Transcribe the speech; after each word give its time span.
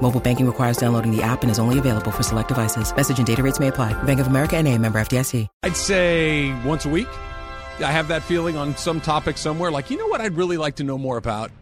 Mobile 0.00 0.20
banking 0.20 0.46
requires 0.46 0.76
downloading 0.78 1.14
the 1.14 1.22
app 1.22 1.42
and 1.42 1.50
is 1.50 1.58
only 1.58 1.78
available 1.78 2.10
for 2.10 2.22
select 2.22 2.48
devices. 2.48 2.94
Message 2.94 3.18
and 3.18 3.26
data 3.26 3.42
rates 3.42 3.60
may 3.60 3.68
apply. 3.68 4.00
Bank 4.04 4.20
of 4.20 4.28
America 4.28 4.56
and 4.56 4.66
a 4.66 4.78
member 4.78 4.98
FDIC. 4.98 5.46
I'd 5.62 5.76
say 5.76 6.50
once 6.64 6.86
a 6.86 6.88
week. 6.88 7.08
I 7.80 7.92
have 7.92 8.08
that 8.08 8.22
feeling 8.22 8.56
on 8.56 8.76
some 8.76 9.00
topic 9.00 9.36
somewhere. 9.38 9.70
Like, 9.70 9.90
you 9.90 9.98
know 9.98 10.06
what 10.08 10.20
I'd 10.20 10.36
really 10.36 10.56
like 10.56 10.76
to 10.76 10.84
know 10.84 10.98
more 10.98 11.16
about? 11.16 11.52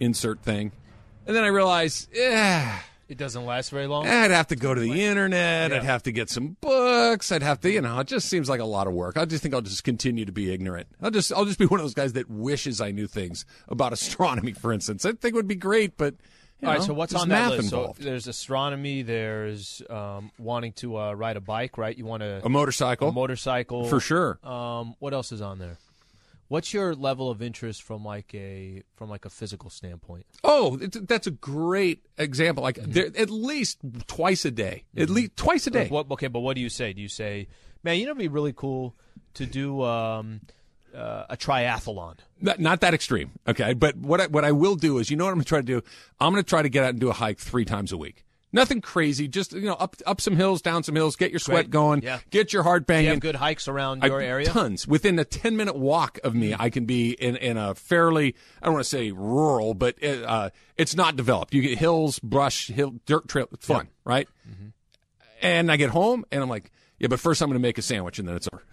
Insert 0.00 0.40
thing. 0.42 0.72
And 1.26 1.36
then 1.36 1.44
I 1.44 1.48
realize, 1.48 2.08
yeah, 2.12 2.78
It 3.08 3.18
doesn't 3.18 3.44
last 3.44 3.70
very 3.70 3.86
long. 3.86 4.06
I'd 4.06 4.30
have 4.30 4.48
to 4.48 4.56
go 4.56 4.74
to 4.74 4.80
the 4.80 5.02
internet. 5.04 5.72
I'd 5.72 5.84
have 5.84 6.02
to 6.04 6.12
get 6.12 6.28
some 6.30 6.56
books. 6.60 7.30
I'd 7.32 7.42
have 7.42 7.60
to, 7.60 7.70
you 7.70 7.80
know, 7.80 7.98
it 8.00 8.06
just 8.06 8.28
seems 8.28 8.48
like 8.48 8.60
a 8.60 8.64
lot 8.64 8.86
of 8.86 8.92
work. 8.94 9.16
I 9.16 9.24
just 9.24 9.42
think 9.42 9.54
I'll 9.54 9.60
just 9.60 9.84
continue 9.84 10.24
to 10.24 10.32
be 10.32 10.52
ignorant. 10.52 10.88
I'll 11.00 11.10
just, 11.10 11.32
I'll 11.32 11.44
just 11.44 11.58
be 11.58 11.66
one 11.66 11.80
of 11.80 11.84
those 11.84 11.94
guys 11.94 12.14
that 12.14 12.28
wishes 12.30 12.80
I 12.80 12.90
knew 12.90 13.06
things 13.06 13.44
about 13.68 13.92
astronomy, 13.92 14.52
for 14.52 14.72
instance. 14.72 15.04
I 15.04 15.10
think 15.12 15.32
it 15.32 15.34
would 15.34 15.48
be 15.48 15.54
great, 15.54 15.96
but 15.96 16.14
All 16.62 16.70
right, 16.70 16.80
know, 16.80 16.86
so 16.86 16.94
what's 16.94 17.14
on 17.14 17.28
that 17.28 17.50
list? 17.50 17.70
So 17.70 17.94
there's 17.98 18.26
astronomy. 18.26 19.02
There's 19.02 19.80
um, 19.88 20.32
wanting 20.38 20.72
to 20.74 20.98
uh, 20.98 21.12
ride 21.12 21.36
a 21.36 21.40
bike, 21.40 21.78
right? 21.78 21.96
You 21.96 22.04
want 22.04 22.22
to 22.22 22.40
a 22.44 22.48
motorcycle, 22.48 23.08
a 23.08 23.12
motorcycle 23.12 23.84
for 23.88 24.00
sure. 24.00 24.38
Um, 24.42 24.94
what 24.98 25.14
else 25.14 25.30
is 25.30 25.40
on 25.40 25.58
there? 25.60 25.78
What's 26.48 26.72
your 26.72 26.94
level 26.94 27.30
of 27.30 27.42
interest 27.42 27.82
from 27.82 28.04
like 28.04 28.34
a 28.34 28.82
from 28.96 29.08
like 29.10 29.24
a 29.26 29.30
physical 29.30 29.70
standpoint? 29.70 30.24
Oh, 30.42 30.76
that's 30.78 31.26
a 31.26 31.30
great 31.30 32.06
example. 32.16 32.62
Like 32.64 32.76
Mm-hmm. 32.76 32.90
there, 32.92 33.06
at 33.16 33.30
least 33.30 33.78
twice 34.06 34.44
a 34.44 34.50
day. 34.50 34.84
At 34.96 35.10
least 35.10 35.36
twice 35.36 35.66
a 35.66 35.70
day. 35.70 35.82
Like, 35.82 35.90
what, 35.90 36.10
okay, 36.12 36.28
but 36.28 36.40
what 36.40 36.54
do 36.56 36.62
you 36.62 36.70
say? 36.70 36.92
Do 36.92 37.02
you 37.02 37.08
say, 37.08 37.48
man, 37.84 37.98
you 37.98 38.04
know, 38.06 38.12
it'd 38.12 38.18
be 38.18 38.28
really 38.28 38.54
cool 38.54 38.96
to 39.34 39.46
do 39.46 39.82
um, 39.82 40.40
uh, 40.98 41.26
a 41.30 41.36
triathlon? 41.36 42.16
Not, 42.40 42.60
not 42.60 42.80
that 42.82 42.94
extreme, 42.94 43.32
okay. 43.46 43.74
But 43.74 43.96
what 43.96 44.20
I, 44.20 44.26
what 44.26 44.44
I 44.44 44.52
will 44.52 44.74
do 44.76 44.98
is, 44.98 45.10
you 45.10 45.16
know 45.16 45.24
what 45.24 45.30
I'm 45.30 45.36
going 45.36 45.44
to 45.44 45.48
try 45.48 45.58
to 45.60 45.62
do? 45.64 45.82
I'm 46.20 46.32
going 46.32 46.42
to 46.42 46.48
try 46.48 46.62
to 46.62 46.68
get 46.68 46.84
out 46.84 46.90
and 46.90 47.00
do 47.00 47.08
a 47.10 47.12
hike 47.14 47.38
three 47.38 47.64
times 47.64 47.92
a 47.92 47.96
week. 47.96 48.24
Nothing 48.50 48.80
crazy, 48.80 49.28
just 49.28 49.52
you 49.52 49.60
know, 49.60 49.74
up 49.74 49.96
up 50.06 50.22
some 50.22 50.34
hills, 50.34 50.62
down 50.62 50.82
some 50.82 50.94
hills, 50.94 51.16
get 51.16 51.30
your 51.32 51.38
sweat 51.38 51.64
Great. 51.64 51.70
going, 51.70 52.02
Yeah. 52.02 52.20
get 52.30 52.50
your 52.50 52.62
heart 52.62 52.86
Do 52.86 52.94
you 52.94 52.96
banging. 52.96 53.10
have 53.10 53.20
good 53.20 53.34
hikes 53.34 53.68
around 53.68 54.02
I- 54.02 54.06
your 54.06 54.22
area? 54.22 54.46
Mm-hmm. 54.48 54.58
Tons. 54.58 54.88
Within 54.88 55.18
a 55.18 55.24
10 55.26 55.54
minute 55.54 55.76
walk 55.76 56.18
of 56.24 56.34
me, 56.34 56.54
I 56.58 56.70
can 56.70 56.86
be 56.86 57.10
in, 57.10 57.36
in 57.36 57.58
a 57.58 57.74
fairly, 57.74 58.34
I 58.62 58.64
don't 58.64 58.72
want 58.74 58.84
to 58.84 58.88
say 58.88 59.10
rural, 59.10 59.74
but 59.74 59.96
it, 60.00 60.24
uh, 60.24 60.48
it's 60.78 60.96
not 60.96 61.14
developed. 61.14 61.52
You 61.52 61.60
get 61.60 61.76
hills, 61.78 62.18
brush, 62.20 62.68
hill, 62.68 62.94
dirt 63.04 63.28
trail. 63.28 63.48
It's 63.52 63.66
fun, 63.66 63.88
right? 64.06 64.26
Mm-hmm. 64.50 64.68
And 65.42 65.70
I 65.70 65.76
get 65.76 65.90
home 65.90 66.24
and 66.32 66.42
I'm 66.42 66.48
like, 66.48 66.70
yeah, 66.98 67.08
but 67.08 67.20
first 67.20 67.42
I'm 67.42 67.48
going 67.48 67.60
to 67.60 67.62
make 67.62 67.76
a 67.76 67.82
sandwich 67.82 68.18
and 68.18 68.26
then 68.26 68.36
it's 68.36 68.48
over. 68.52 68.64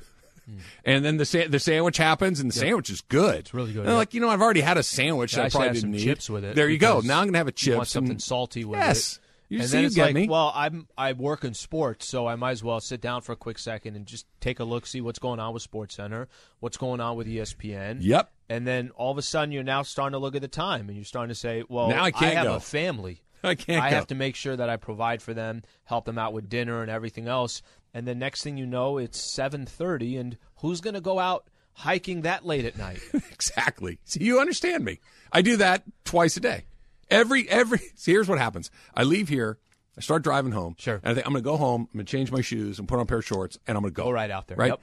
Mm. 0.49 0.59
And 0.85 1.05
then 1.05 1.17
the 1.17 1.25
sa- 1.25 1.47
the 1.49 1.59
sandwich 1.59 1.97
happens, 1.97 2.39
and 2.39 2.51
the 2.51 2.55
sandwich 2.57 2.89
is 2.89 3.01
good. 3.01 3.35
It's 3.39 3.53
really 3.53 3.73
good, 3.73 3.79
And 3.81 3.89
I'm 3.89 3.93
yeah. 3.93 3.97
like, 3.97 4.13
you 4.13 4.21
know, 4.21 4.29
I've 4.29 4.41
already 4.41 4.61
had 4.61 4.77
a 4.77 4.83
sandwich 4.83 5.33
Yeah, 5.33 5.37
that 5.37 5.43
I 5.43 5.45
I 5.45 5.49
probably 5.49 5.67
have 5.67 5.73
didn't 5.75 5.81
some 5.83 5.91
need. 5.91 6.03
chips 6.03 6.29
with 6.29 6.45
it. 6.45 6.55
There 6.55 6.69
you 6.69 6.77
go. 6.77 6.99
Now 7.01 7.19
I'm 7.21 7.27
gonna 7.27 7.37
have 7.39 7.47
a 7.47 7.51
chip. 7.51 7.75
want 7.77 7.87
something 7.87 8.11
and 8.11 8.21
salty 8.21 8.63
with 8.65 8.79
yes. 8.79 9.15
it. 9.15 9.19
You 9.47 9.59
and 9.59 9.67
see, 9.69 9.73
then 9.73 9.81
you 9.81 9.87
it's 9.87 9.95
get 9.95 10.05
like, 10.05 10.15
me. 10.15 10.27
well, 10.27 10.51
I'm 10.55 10.87
I 10.97 11.13
work 11.13 11.43
in 11.43 11.53
sports, 11.53 12.07
so 12.07 12.25
I 12.27 12.35
might 12.35 12.51
as 12.51 12.63
well 12.63 12.79
sit 12.79 12.99
down 12.99 13.21
for 13.21 13.31
a 13.31 13.35
quick 13.35 13.59
second 13.59 13.95
and 13.95 14.05
just 14.07 14.25
take 14.39 14.59
a 14.59 14.63
look, 14.63 14.87
see 14.87 15.01
what's 15.01 15.19
going 15.19 15.39
on 15.39 15.53
with 15.53 15.61
Sports 15.61 15.95
Center, 15.95 16.27
what's 16.61 16.77
going 16.77 16.99
on 16.99 17.15
with 17.15 17.27
ESPN. 17.27 17.97
Yep. 18.01 18.31
And 18.49 18.65
then 18.65 18.89
all 18.95 19.11
of 19.11 19.17
a 19.19 19.21
sudden, 19.21 19.51
you're 19.51 19.63
now 19.63 19.83
starting 19.83 20.13
to 20.13 20.17
look 20.19 20.35
at 20.35 20.41
the 20.41 20.47
time, 20.47 20.87
and 20.89 20.95
you're 20.97 21.05
starting 21.05 21.29
to 21.29 21.35
say, 21.35 21.63
well, 21.69 21.89
Now 21.89 22.03
I 22.03 22.11
can't 22.11 22.25
I 22.35 22.39
have 22.39 22.43
go. 22.45 22.55
a 22.55 22.59
family. 22.59 23.21
I 23.43 23.53
can't 23.53 23.83
I 23.83 23.91
go. 23.91 23.95
have 23.97 24.07
to 24.07 24.15
make 24.15 24.35
sure 24.35 24.55
that 24.55 24.67
I 24.69 24.77
provide 24.77 25.21
for 25.21 25.35
them, 25.35 25.61
help 25.83 26.05
them 26.05 26.17
out 26.17 26.33
with 26.33 26.49
dinner 26.49 26.81
and 26.81 26.89
everything 26.89 27.27
else. 27.27 27.61
And 27.95 28.05
then 28.05 28.19
next 28.19 28.43
thing 28.43 28.57
you 28.57 28.65
know, 28.65 28.97
it's 28.97 29.19
7:30, 29.19 30.19
and 30.19 30.37
who's 30.57 30.81
going 30.81 30.95
to 30.95 31.01
go 31.01 31.17
out 31.17 31.47
hiking 31.71 32.21
that 32.23 32.45
late 32.45 32.65
at 32.65 32.77
night? 32.77 32.99
Exactly. 33.31 33.99
See, 34.05 34.23
you 34.23 34.39
understand 34.39 34.83
me. 34.83 34.99
I 35.31 35.41
do 35.41 35.57
that 35.57 35.83
twice 36.03 36.35
a 36.35 36.39
day. 36.39 36.65
Every 37.09 37.47
every. 37.49 37.79
See, 37.95 38.11
here's 38.11 38.27
what 38.27 38.37
happens. 38.37 38.69
I 38.93 39.03
leave 39.03 39.29
here. 39.29 39.59
I 39.97 40.01
start 40.01 40.23
driving 40.23 40.51
home. 40.51 40.75
Sure. 40.77 40.95
And 40.95 41.11
I 41.11 41.13
think 41.13 41.25
I'm 41.25 41.31
going 41.31 41.43
to 41.43 41.49
go 41.49 41.55
home. 41.55 41.87
I'm 41.93 41.99
going 41.99 42.05
to 42.05 42.11
change 42.11 42.31
my 42.31 42.41
shoes 42.41 42.79
and 42.79 42.87
put 42.87 42.95
on 42.95 43.03
a 43.03 43.05
pair 43.05 43.19
of 43.19 43.25
shorts, 43.25 43.57
and 43.65 43.77
I'm 43.77 43.83
going 43.83 43.93
to 43.93 43.95
go 43.95 44.05
Go 44.05 44.11
right 44.11 44.31
out 44.31 44.47
there. 44.47 44.57
Right. 44.57 44.71
Yep. 44.71 44.81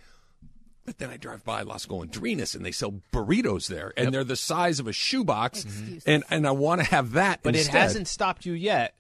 But 0.86 0.98
then 0.98 1.10
I 1.10 1.18
drive 1.18 1.44
by 1.44 1.62
Las 1.62 1.84
Golondrinas, 1.84 2.56
and 2.56 2.64
they 2.64 2.72
sell 2.72 3.02
burritos 3.12 3.68
there, 3.68 3.92
and 3.96 4.12
they're 4.12 4.24
the 4.24 4.36
size 4.36 4.80
of 4.80 4.86
a 4.86 4.92
shoebox, 4.92 5.66
and 6.06 6.24
and 6.30 6.46
I 6.46 6.52
want 6.52 6.80
to 6.80 6.86
have 6.86 7.12
that. 7.12 7.40
But 7.42 7.56
instead. 7.56 7.74
it 7.74 7.78
hasn't 7.78 8.08
stopped 8.08 8.46
you 8.46 8.54
yet. 8.54 8.98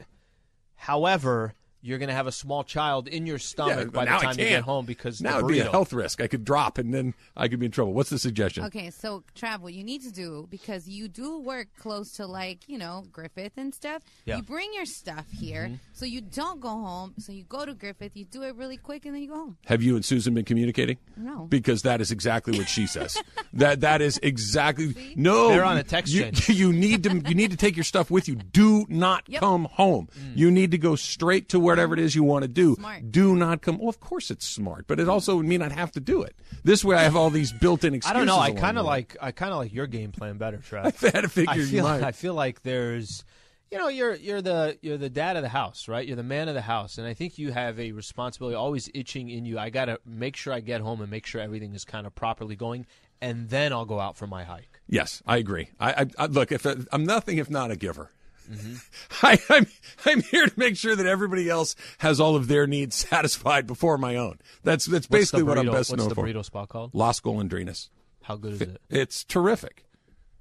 However, 0.76 1.54
you're 1.82 1.98
going 1.98 2.08
to 2.08 2.14
have 2.14 2.26
a 2.28 2.32
small 2.32 2.62
child 2.62 3.08
in 3.08 3.26
your 3.26 3.38
stomach 3.38 3.78
Yeah, 3.78 3.84
by 3.86 4.04
the 4.04 4.10
time 4.10 4.38
you 4.38 4.48
get 4.48 4.62
home 4.62 4.86
because 4.86 5.20
now 5.20 5.32
the 5.32 5.38
it'd 5.38 5.48
be 5.48 5.58
a 5.60 5.70
health 5.70 5.92
risk. 5.92 6.20
I 6.20 6.28
could 6.28 6.44
drop, 6.44 6.78
and 6.78 6.94
then 6.94 7.14
I 7.36 7.48
could 7.48 7.58
be 7.58 7.66
in 7.66 7.72
trouble. 7.72 7.92
What's 7.92 8.10
the 8.10 8.18
suggestion? 8.18 8.64
Okay, 8.64 8.90
so 8.90 9.24
Trav, 9.34 9.60
what 9.60 9.74
you 9.74 9.82
need 9.82 10.02
to 10.02 10.12
do 10.12 10.46
because 10.48 10.88
you 10.88 11.08
do 11.08 11.40
work 11.40 11.68
close 11.78 12.12
to 12.12 12.26
like 12.26 12.68
you 12.68 12.78
know 12.78 13.04
Griffith 13.12 13.52
and 13.56 13.74
stuff. 13.74 14.02
Yeah. 14.24 14.36
You 14.36 14.42
bring 14.42 14.72
your 14.74 14.86
stuff 14.86 15.26
here, 15.30 15.64
mm-hmm. 15.64 15.74
so 15.92 16.06
you 16.06 16.20
don't 16.20 16.60
go 16.60 16.68
home. 16.68 17.14
So 17.18 17.32
you 17.32 17.44
go 17.44 17.66
to 17.66 17.74
Griffith, 17.74 18.12
you 18.16 18.24
do 18.24 18.42
it 18.42 18.54
really 18.54 18.76
quick, 18.76 19.04
and 19.04 19.14
then 19.14 19.22
you 19.22 19.28
go 19.28 19.36
home. 19.36 19.56
Have 19.66 19.82
you 19.82 19.96
and 19.96 20.04
Susan 20.04 20.34
been 20.34 20.44
communicating? 20.44 20.98
No. 21.16 21.46
Because 21.46 21.82
that 21.82 22.00
is 22.00 22.10
exactly 22.10 22.56
what 22.56 22.68
she 22.68 22.86
says. 22.86 23.16
that 23.54 23.80
that 23.80 24.00
is 24.00 24.20
exactly 24.22 25.14
no. 25.16 25.48
They're 25.48 25.64
on 25.64 25.78
a 25.78 25.82
text 25.82 26.12
you, 26.12 26.30
chain. 26.30 26.56
You 26.62 26.72
need 26.72 27.02
to 27.04 27.22
you 27.28 27.34
need 27.34 27.50
to 27.50 27.56
take 27.56 27.76
your 27.76 27.84
stuff 27.84 28.10
with 28.10 28.28
you. 28.28 28.36
Do 28.36 28.86
not 28.88 29.24
Yep. 29.26 29.40
come 29.40 29.64
home. 29.64 30.08
Mm. 30.18 30.36
You 30.36 30.50
need 30.50 30.70
to 30.72 30.78
go 30.78 30.96
straight 30.96 31.48
to 31.50 31.60
whatever 31.72 31.94
it 31.94 32.00
is 32.00 32.14
you 32.14 32.22
want 32.22 32.42
to 32.42 32.48
do. 32.48 32.74
Smart. 32.74 33.10
Do 33.10 33.34
not 33.36 33.62
come. 33.62 33.78
Well, 33.78 33.88
of 33.88 34.00
course 34.00 34.30
it's 34.30 34.46
smart, 34.46 34.86
but 34.86 35.00
it 35.00 35.08
also 35.08 35.36
would 35.36 35.46
mean 35.46 35.62
I'd 35.62 35.72
have 35.72 35.92
to 35.92 36.00
do 36.00 36.22
it. 36.22 36.36
This 36.64 36.84
way, 36.84 36.96
I 36.96 37.02
have 37.02 37.16
all 37.16 37.30
these 37.30 37.52
built-in 37.52 37.94
experiences. 37.94 38.10
I 38.10 38.12
don't 38.12 38.26
know. 38.26 38.38
I 38.38 38.52
kind 38.58 38.78
of 38.78 38.84
like. 38.86 39.16
I 39.20 39.32
kind 39.32 39.52
of 39.52 39.58
like 39.58 39.72
your 39.72 39.86
game 39.86 40.12
plan 40.12 40.38
better, 40.38 40.58
Trev. 40.58 40.96
I 41.04 41.06
had 41.06 41.22
to 41.22 41.28
figure 41.28 41.52
I 41.52 41.56
you 41.56 41.66
feel. 41.66 41.84
might. 41.84 42.02
I 42.02 42.12
feel 42.12 42.34
like 42.34 42.62
there's. 42.62 43.24
You 43.70 43.78
know, 43.78 43.88
you're 43.88 44.14
you're 44.14 44.42
the 44.42 44.76
you're 44.82 44.98
the 44.98 45.08
dad 45.08 45.36
of 45.36 45.42
the 45.42 45.48
house, 45.48 45.88
right? 45.88 46.06
You're 46.06 46.16
the 46.16 46.22
man 46.22 46.48
of 46.48 46.54
the 46.54 46.60
house, 46.60 46.98
and 46.98 47.06
I 47.06 47.14
think 47.14 47.38
you 47.38 47.52
have 47.52 47.80
a 47.80 47.92
responsibility 47.92 48.54
always 48.54 48.90
itching 48.92 49.30
in 49.30 49.46
you. 49.46 49.58
I 49.58 49.70
got 49.70 49.86
to 49.86 49.98
make 50.04 50.36
sure 50.36 50.52
I 50.52 50.60
get 50.60 50.82
home 50.82 51.00
and 51.00 51.10
make 51.10 51.24
sure 51.24 51.40
everything 51.40 51.74
is 51.74 51.86
kind 51.86 52.06
of 52.06 52.14
properly 52.14 52.54
going, 52.54 52.84
and 53.22 53.48
then 53.48 53.72
I'll 53.72 53.86
go 53.86 53.98
out 53.98 54.18
for 54.18 54.26
my 54.26 54.44
hike. 54.44 54.80
Yes, 54.88 55.22
I 55.26 55.38
agree. 55.38 55.70
I, 55.80 55.92
I, 56.02 56.06
I 56.18 56.26
look. 56.26 56.52
If 56.52 56.66
I'm 56.66 57.04
nothing 57.04 57.38
if 57.38 57.48
not 57.48 57.70
a 57.70 57.76
giver. 57.76 58.10
Mm-hmm. 58.52 58.74
I, 59.26 59.38
I'm 59.50 59.66
I'm 60.04 60.22
here 60.22 60.46
to 60.46 60.52
make 60.58 60.76
sure 60.76 60.94
that 60.96 61.06
everybody 61.06 61.48
else 61.48 61.74
has 61.98 62.20
all 62.20 62.36
of 62.36 62.48
their 62.48 62.66
needs 62.66 62.96
satisfied 63.08 63.66
before 63.66 63.98
my 63.98 64.16
own. 64.16 64.38
That's 64.62 64.84
that's 64.84 65.08
What's 65.08 65.20
basically 65.20 65.42
what 65.44 65.58
I'm 65.58 65.66
burrito- 65.66 65.72
best 65.72 65.90
What's 65.90 66.00
known 66.00 66.08
the 66.08 66.14
for. 66.14 66.26
burrito 66.26 66.44
spot 66.44 66.68
called? 66.68 66.90
Las 66.94 67.20
Golondrinas. 67.20 67.88
How 68.22 68.36
good 68.36 68.52
is 68.54 68.60
it? 68.60 68.80
It's 68.90 69.24
terrific. 69.24 69.84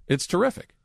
It's 0.08 0.28
terrific. 0.28 0.76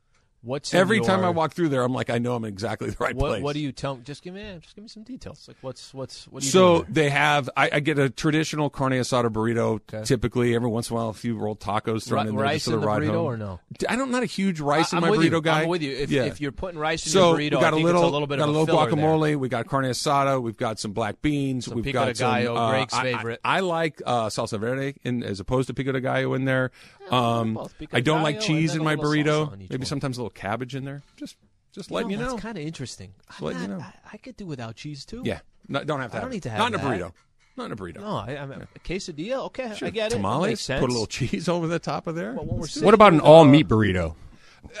What's 0.43 0.73
Every 0.73 1.01
time 1.01 1.25
I 1.25 1.29
walk 1.29 1.53
through 1.53 1.69
there, 1.69 1.83
I'm 1.83 1.93
like, 1.93 2.09
I 2.09 2.19
know 2.19 2.35
I'm 2.35 2.43
in 2.45 2.49
exactly 2.49 2.89
the 2.91 2.95
right 2.99 3.15
What, 3.15 3.27
place. 3.29 3.43
what 3.43 3.53
do 3.53 3.59
you 3.59 3.71
tell? 3.71 3.95
Just 3.97 4.21
give 4.23 4.33
me, 4.35 4.57
just 4.61 4.75
give 4.75 4.83
me 4.83 4.87
some 4.87 5.03
details. 5.03 5.45
Like 5.47 5.57
what's 5.61 5.93
what's 5.93 6.27
what 6.27 6.41
do 6.41 6.45
you 6.45 6.51
so 6.51 6.85
they 6.87 7.09
have. 7.09 7.49
I, 7.57 7.69
I 7.73 7.79
get 7.79 7.97
a 7.99 8.09
traditional 8.09 8.69
carne 8.69 8.93
asada 8.93 9.29
burrito. 9.29 9.81
Okay. 9.93 10.03
Typically, 10.03 10.55
every 10.55 10.69
once 10.69 10.89
in 10.89 10.95
a 10.95 10.99
while, 10.99 11.09
a 11.09 11.13
few 11.13 11.35
rolled 11.37 11.59
tacos 11.59 12.07
thrown 12.07 12.25
Ri- 12.25 12.29
in 12.29 12.35
there 12.35 12.45
rice 12.45 12.53
just 12.65 12.65
for 12.67 12.73
in 12.75 12.81
the 12.81 12.87
ride 12.87 13.01
burrito 13.01 13.07
home. 13.13 13.25
or 13.25 13.37
no? 13.37 13.59
I 13.89 13.95
don't. 13.95 14.01
I'm 14.07 14.11
not 14.11 14.23
a 14.23 14.27
huge 14.27 14.59
rice 14.59 14.93
I- 14.93 14.97
in 14.97 15.01
my 15.01 15.09
burrito 15.09 15.31
you. 15.31 15.41
guy. 15.41 15.63
I'm 15.63 15.69
with 15.69 15.81
you. 15.81 15.91
If, 15.91 16.11
yeah. 16.11 16.23
if 16.25 16.39
you're 16.39 16.51
putting 16.51 16.79
rice 16.79 17.05
in 17.05 17.11
so 17.11 17.31
your 17.31 17.37
burrito, 17.39 17.41
we 17.41 17.49
got 17.49 17.63
I 17.63 17.67
a 17.67 17.71
think 17.71 17.85
little, 17.85 18.01
it's 18.03 18.09
a 18.09 18.11
little 18.13 18.27
bit 18.27 18.37
got 18.37 18.43
of 18.43 18.55
a 18.55 18.57
little 18.59 18.65
filler 18.67 18.95
there. 18.95 19.05
guacamole. 19.05 19.35
We 19.37 19.49
got 19.49 19.67
carne 19.67 19.85
asada. 19.85 20.41
We've 20.41 20.55
got 20.55 20.79
some 20.79 20.93
black 20.93 21.21
beans. 21.21 21.65
Some 21.65 21.75
we've 21.75 21.83
pico 21.83 21.99
de 22.05 22.13
got 22.13 22.17
some. 22.17 22.43
gallo, 22.43 22.55
uh, 22.55 22.69
Greg's 22.69 22.93
I- 22.93 23.03
favorite. 23.03 23.39
I, 23.43 23.59
like 23.61 24.01
uh, 24.05 24.27
salsa 24.27 24.59
verde 24.59 24.95
in, 25.03 25.23
as 25.23 25.39
opposed 25.39 25.67
to 25.67 25.73
pico 25.73 25.91
de 25.91 25.99
gallo 25.99 26.35
in 26.35 26.45
there. 26.45 26.71
Um, 27.09 27.57
I 27.91 28.01
don't 28.01 28.21
like 28.21 28.39
cheese 28.39 28.75
in 28.75 28.83
my 28.83 28.93
a 28.93 28.95
little 28.97 29.11
salsa 29.11 29.49
burrito. 29.51 29.69
Maybe 29.69 29.85
sometimes 29.85 30.17
a 30.17 30.21
little 30.21 30.26
cabbage 30.29 30.75
in 30.75 30.85
there. 30.85 31.01
Just, 31.15 31.35
just 31.71 31.91
letting 31.91 32.09
you 32.11 32.17
know. 32.17 32.31
That's 32.31 32.41
kind 32.41 32.57
of 32.57 32.63
interesting. 32.63 33.13
I'm 33.29 33.45
letting 33.45 33.61
you 33.63 33.67
know. 33.69 33.79
I, 33.79 33.93
I 34.13 34.17
could 34.17 34.37
do 34.37 34.45
without 34.45 34.75
cheese 34.75 35.05
too. 35.05 35.21
yeah, 35.25 35.39
no, 35.67 35.83
don't 35.83 35.99
have 35.99 36.11
to. 36.11 36.17
I 36.17 36.19
have 36.19 36.23
don't 36.23 36.31
it. 36.31 36.35
need 36.35 36.43
to 36.43 36.49
have 36.49 36.59
Not 36.59 36.73
in 36.73 36.79
a 36.79 36.83
burrito. 36.83 37.13
Not 37.55 37.65
in 37.65 37.71
a 37.71 37.75
burrito. 37.75 38.01
No, 38.01 38.17
I, 38.17 38.37
I'm 38.39 38.51
a 38.51 38.67
quesadilla. 38.85 39.45
Okay, 39.47 39.73
Sure. 39.75 39.87
I 39.87 39.91
get 39.91 40.07
it. 40.07 40.09
That 40.11 40.15
Tamales. 40.17 40.67
Put 40.67 40.77
a 40.81 40.85
little 40.85 41.05
cheese 41.07 41.49
over 41.49 41.65
the 41.67 41.79
top 41.79 42.05
of 42.07 42.15
there. 42.15 42.33
Well, 42.33 42.45
when 42.45 42.55
we're 42.57 42.61
Let's 42.61 42.73
do 42.73 42.79
sitting 42.79 42.85
What 42.85 42.93
about 42.93 43.13
an 43.13 43.19
all 43.19 43.41
uh, 43.41 43.45
meat 43.45 43.67
burrito? 43.67 44.15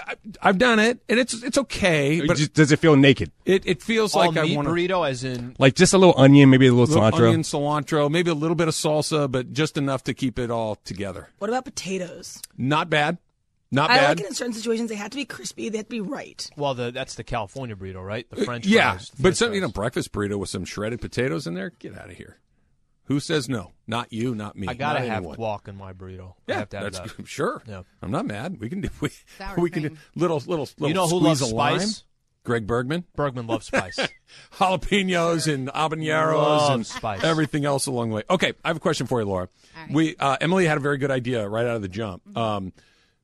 I, 0.05 0.15
I've 0.41 0.57
done 0.57 0.79
it, 0.79 0.99
and 1.07 1.17
it's 1.19 1.33
it's 1.43 1.57
okay, 1.57 2.19
but 2.25 2.35
Just- 2.37 2.53
does 2.53 2.71
it 2.71 2.79
feel 2.79 2.95
naked? 2.95 3.31
it, 3.45 3.63
it 3.65 3.81
feels 3.81 4.13
all 4.15 4.27
like 4.27 4.37
I 4.37 4.43
meat 4.43 4.55
want 4.57 4.67
burrito, 4.67 5.07
as 5.09 5.23
in 5.23 5.55
Like 5.59 5.75
just 5.75 5.93
a 5.93 5.97
little 5.97 6.15
onion, 6.17 6.49
maybe 6.49 6.67
a 6.67 6.73
little, 6.73 6.87
little 7.01 7.19
cilantro. 7.19 7.27
onion, 7.27 7.41
cilantro, 7.43 8.11
maybe 8.11 8.29
a 8.29 8.33
little 8.35 8.55
bit 8.55 8.67
of 8.67 8.73
salsa, 8.73 9.31
but 9.31 9.53
just 9.53 9.77
enough 9.77 10.03
to 10.05 10.13
keep 10.13 10.39
it 10.39 10.51
all 10.51 10.75
together. 10.75 11.29
What 11.37 11.49
about 11.49 11.63
potatoes? 11.63 12.41
Not 12.57 12.89
bad. 12.89 13.17
Not 13.71 13.89
I 13.91 13.97
bad. 13.97 14.07
like 14.09 14.19
it 14.21 14.27
in 14.27 14.33
certain 14.33 14.53
situations. 14.53 14.89
They 14.89 14.95
have 14.95 15.09
to 15.11 15.17
be 15.17 15.25
crispy. 15.25 15.67
They 15.69 15.77
have 15.79 15.87
to 15.87 15.89
be 15.89 15.99
right. 16.01 16.49
well, 16.55 16.73
the, 16.73 16.91
that's 16.91 17.15
the 17.15 17.23
California 17.23 17.75
burrito, 17.75 18.03
right? 18.05 18.29
The 18.29 18.45
French 18.45 18.65
Uh, 18.65 18.69
yeah, 18.69 18.91
fries, 18.93 19.09
the 19.09 19.15
but 19.17 19.21
French 19.23 19.35
some 19.37 19.53
you 19.53 19.61
know 19.61 19.67
breakfast 19.69 20.11
burrito 20.13 20.37
with 20.39 20.49
some 20.49 20.63
shredded 20.65 21.01
potatoes 21.01 21.47
in 21.47 21.53
there. 21.53 21.71
Get 21.79 21.97
out 21.97 22.09
of 22.09 22.15
here. 22.15 22.37
Who 23.05 23.19
says 23.21 23.47
no? 23.47 23.71
Not 23.87 24.11
you, 24.11 24.35
not 24.35 24.57
me. 24.57 24.67
I 24.67 24.73
gotta 24.73 24.99
not 24.99 25.07
have 25.07 25.17
anyone. 25.19 25.37
guac 25.37 25.67
in 25.69 25.77
my 25.77 25.93
burrito. 25.93 26.31
I 26.47 26.51
Yeah, 26.51 26.59
have 26.59 26.69
to 26.69 26.77
have 26.79 26.91
that's 26.93 27.13
that. 27.15 27.27
sure. 27.27 27.63
Yeah. 27.67 27.83
I'm 28.01 28.11
not 28.11 28.25
mad. 28.25 28.57
We 28.59 28.69
can 28.69 28.81
do 28.81 28.89
we, 29.01 29.09
we 29.57 29.69
can 29.69 29.83
do 29.83 29.97
little 30.15 30.37
little 30.45 30.67
little 30.77 30.87
You 30.89 30.93
know 30.93 31.03
who 31.07 31.19
squeeze 31.19 31.23
loves 31.23 31.41
of 31.41 31.51
lime. 31.51 31.79
spice? 31.79 32.03
Greg 32.43 32.65
Bergman, 32.65 33.03
Bergman 33.17 33.45
loves 33.47 33.65
spice. 33.67 33.99
jalapenos 34.53 35.53
and 35.53 35.67
habaneros 35.69 36.33
Love 36.35 36.73
and 36.75 36.85
spice. 36.87 37.23
everything 37.23 37.65
else 37.65 37.87
along 37.87 38.09
the 38.09 38.15
way. 38.15 38.23
Okay, 38.29 38.53
I 38.63 38.69
have 38.69 38.77
a 38.77 38.81
question 38.81 39.07
for 39.07 39.19
you, 39.19 39.25
Laura. 39.27 39.49
right. 39.75 39.91
We 39.93 40.15
uh, 40.17 40.37
Emily 40.41 40.65
had 40.65 40.77
a 40.77 40.81
very 40.81 40.97
good 40.97 41.11
idea 41.11 41.47
right 41.47 41.65
out 41.65 41.75
of 41.75 41.81
the 41.81 41.87
jump. 41.89 42.37
Um, 42.37 42.73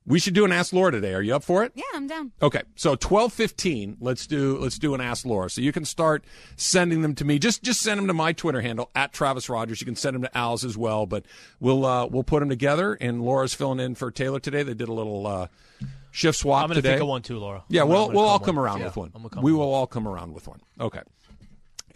we 0.06 0.18
should 0.18 0.34
do 0.34 0.44
an 0.44 0.52
Ask 0.52 0.72
Laura 0.72 0.92
today. 0.92 1.14
Are 1.14 1.22
you 1.22 1.34
up 1.34 1.42
for 1.44 1.64
it? 1.64 1.72
Yeah, 1.74 1.82
I'm 1.94 2.06
down. 2.06 2.32
Okay, 2.42 2.62
so 2.76 2.94
twelve 2.94 3.32
fifteen. 3.32 3.96
Let's 4.00 4.26
do 4.26 4.58
let's 4.58 4.78
do 4.78 4.94
an 4.94 5.00
Ask 5.00 5.24
Laura. 5.24 5.48
So 5.48 5.60
you 5.60 5.72
can 5.72 5.84
start 5.84 6.24
sending 6.56 7.02
them 7.02 7.14
to 7.16 7.24
me. 7.24 7.38
Just 7.38 7.62
just 7.62 7.80
send 7.80 7.98
them 7.98 8.06
to 8.08 8.14
my 8.14 8.32
Twitter 8.32 8.60
handle 8.60 8.90
at 8.94 9.12
Travis 9.12 9.48
Rogers. 9.48 9.80
You 9.80 9.84
can 9.86 9.96
send 9.96 10.14
them 10.14 10.22
to 10.22 10.36
Al's 10.36 10.64
as 10.64 10.76
well. 10.76 11.06
But 11.06 11.24
we'll 11.60 11.84
uh, 11.86 12.06
we'll 12.06 12.22
put 12.24 12.40
them 12.40 12.48
together. 12.48 12.94
And 13.00 13.22
Laura's 13.22 13.54
filling 13.54 13.80
in 13.80 13.94
for 13.94 14.10
Taylor 14.10 14.40
today. 14.40 14.62
They 14.62 14.74
did 14.74 14.88
a 14.88 14.92
little 14.92 15.26
uh, 15.26 15.46
shift 16.10 16.38
swap 16.38 16.62
I'm 16.64 16.68
gonna 16.68 16.76
today. 16.82 16.90
think 16.90 17.02
of 17.02 17.08
one 17.08 17.22
too, 17.22 17.38
Laura. 17.38 17.64
Yeah, 17.68 17.82
I'm 17.82 17.88
we'll 17.88 18.06
gonna 18.06 18.18
we'll 18.18 18.24
all 18.28 18.38
one. 18.38 18.44
come 18.46 18.58
around 18.58 18.80
Yeah, 18.80 18.86
with 18.86 18.96
one. 18.96 19.12
I'm 19.14 19.28
come 19.28 19.42
We 19.42 19.52
will 19.52 19.70
one. 19.70 19.78
all 19.80 19.86
come 19.86 20.06
around 20.06 20.34
with 20.34 20.46
one. 20.48 20.60
Okay. 20.80 21.00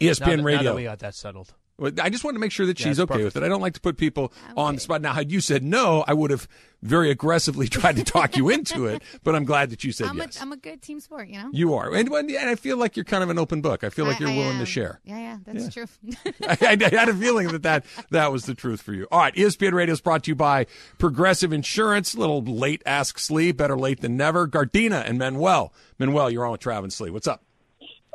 Now 0.01 0.07
ESPN 0.07 0.17
that, 0.19 0.25
now 0.27 0.35
that 0.37 0.43
Radio. 0.43 0.75
we 0.75 0.83
got 0.83 0.99
that 0.99 1.13
settled. 1.13 1.53
Well, 1.79 1.91
I 2.01 2.09
just 2.09 2.23
want 2.23 2.35
to 2.35 2.39
make 2.39 2.51
sure 2.51 2.65
that 2.65 2.79
Yeah, 2.79 2.87
she's 2.87 2.99
it's 2.99 3.03
okay 3.11 3.13
perfect. 3.19 3.35
with 3.35 3.43
it. 3.43 3.45
I 3.45 3.49
don't 3.49 3.61
like 3.61 3.73
to 3.73 3.81
put 3.81 3.97
people 3.97 4.33
on 4.57 4.75
the 4.75 4.81
spot. 4.81 5.01
Now, 5.01 5.13
had 5.13 5.31
you 5.31 5.39
said 5.41 5.63
no, 5.63 6.03
I 6.07 6.13
would 6.13 6.29
have 6.31 6.47
very 6.81 7.09
aggressively 7.11 7.67
tried 7.69 7.95
to 7.97 8.03
talk 8.03 8.37
you 8.37 8.49
into 8.49 8.85
it. 8.85 9.01
But 9.23 9.35
I'm 9.35 9.43
glad 9.45 9.69
that 9.71 9.83
you 9.83 9.91
said 9.91 10.07
I'm, 10.07 10.17
yes. 10.17 10.37
a, 10.37 10.41
I'm 10.41 10.51
a 10.51 10.57
good 10.57 10.81
team 10.81 10.99
sport, 10.99 11.27
you 11.27 11.37
know? 11.41 11.49
you 11.51 11.73
are, 11.73 11.93
and, 11.93 12.09
and 12.09 12.49
I 12.49 12.55
feel 12.55 12.77
like 12.77 12.95
you're 12.95 13.03
kind 13.05 13.23
of 13.23 13.29
an 13.29 13.37
open 13.39 13.61
book. 13.61 13.83
I 13.83 13.89
feel 13.89 14.05
like 14.05 14.17
I- 14.17 14.25
you're 14.25 14.29
I 14.29 14.37
willing 14.37 14.53
am. 14.53 14.59
to 14.59 14.65
share. 14.65 14.99
Yeah, 15.03 15.17
yeah, 15.19 15.37
that's 15.45 15.73
true. 15.73 15.85
I, 16.47 16.57
I 16.61 16.89
had 16.95 17.09
a 17.09 17.13
feeling 17.13 17.47
that, 17.49 17.63
that 17.63 17.85
that 18.11 18.31
was 18.31 18.45
the 18.45 18.53
truth 18.55 18.81
for 18.81 18.93
you. 18.93 19.07
All 19.11 19.19
right, 19.19 19.33
ESPN 19.35 19.73
Radio 19.73 19.93
is 19.93 20.01
brought 20.01 20.23
to 20.25 20.31
you 20.31 20.35
by 20.35 20.67
Progressive 20.97 21.51
Insurance. 21.53 22.15
Little 22.15 22.41
late 22.43 22.81
ask 22.85 23.19
Slee, 23.19 23.51
better 23.51 23.77
late 23.77 24.01
than 24.01 24.15
never. 24.17 24.47
Gardena 24.47 25.03
and 25.07 25.17
Manuel. 25.17 25.73
Manuel, 25.97 26.29
you're 26.29 26.45
on 26.45 26.51
with 26.53 26.61
Travis 26.61 26.95
Slee. 26.95 27.09
What's 27.09 27.27
up? 27.27 27.43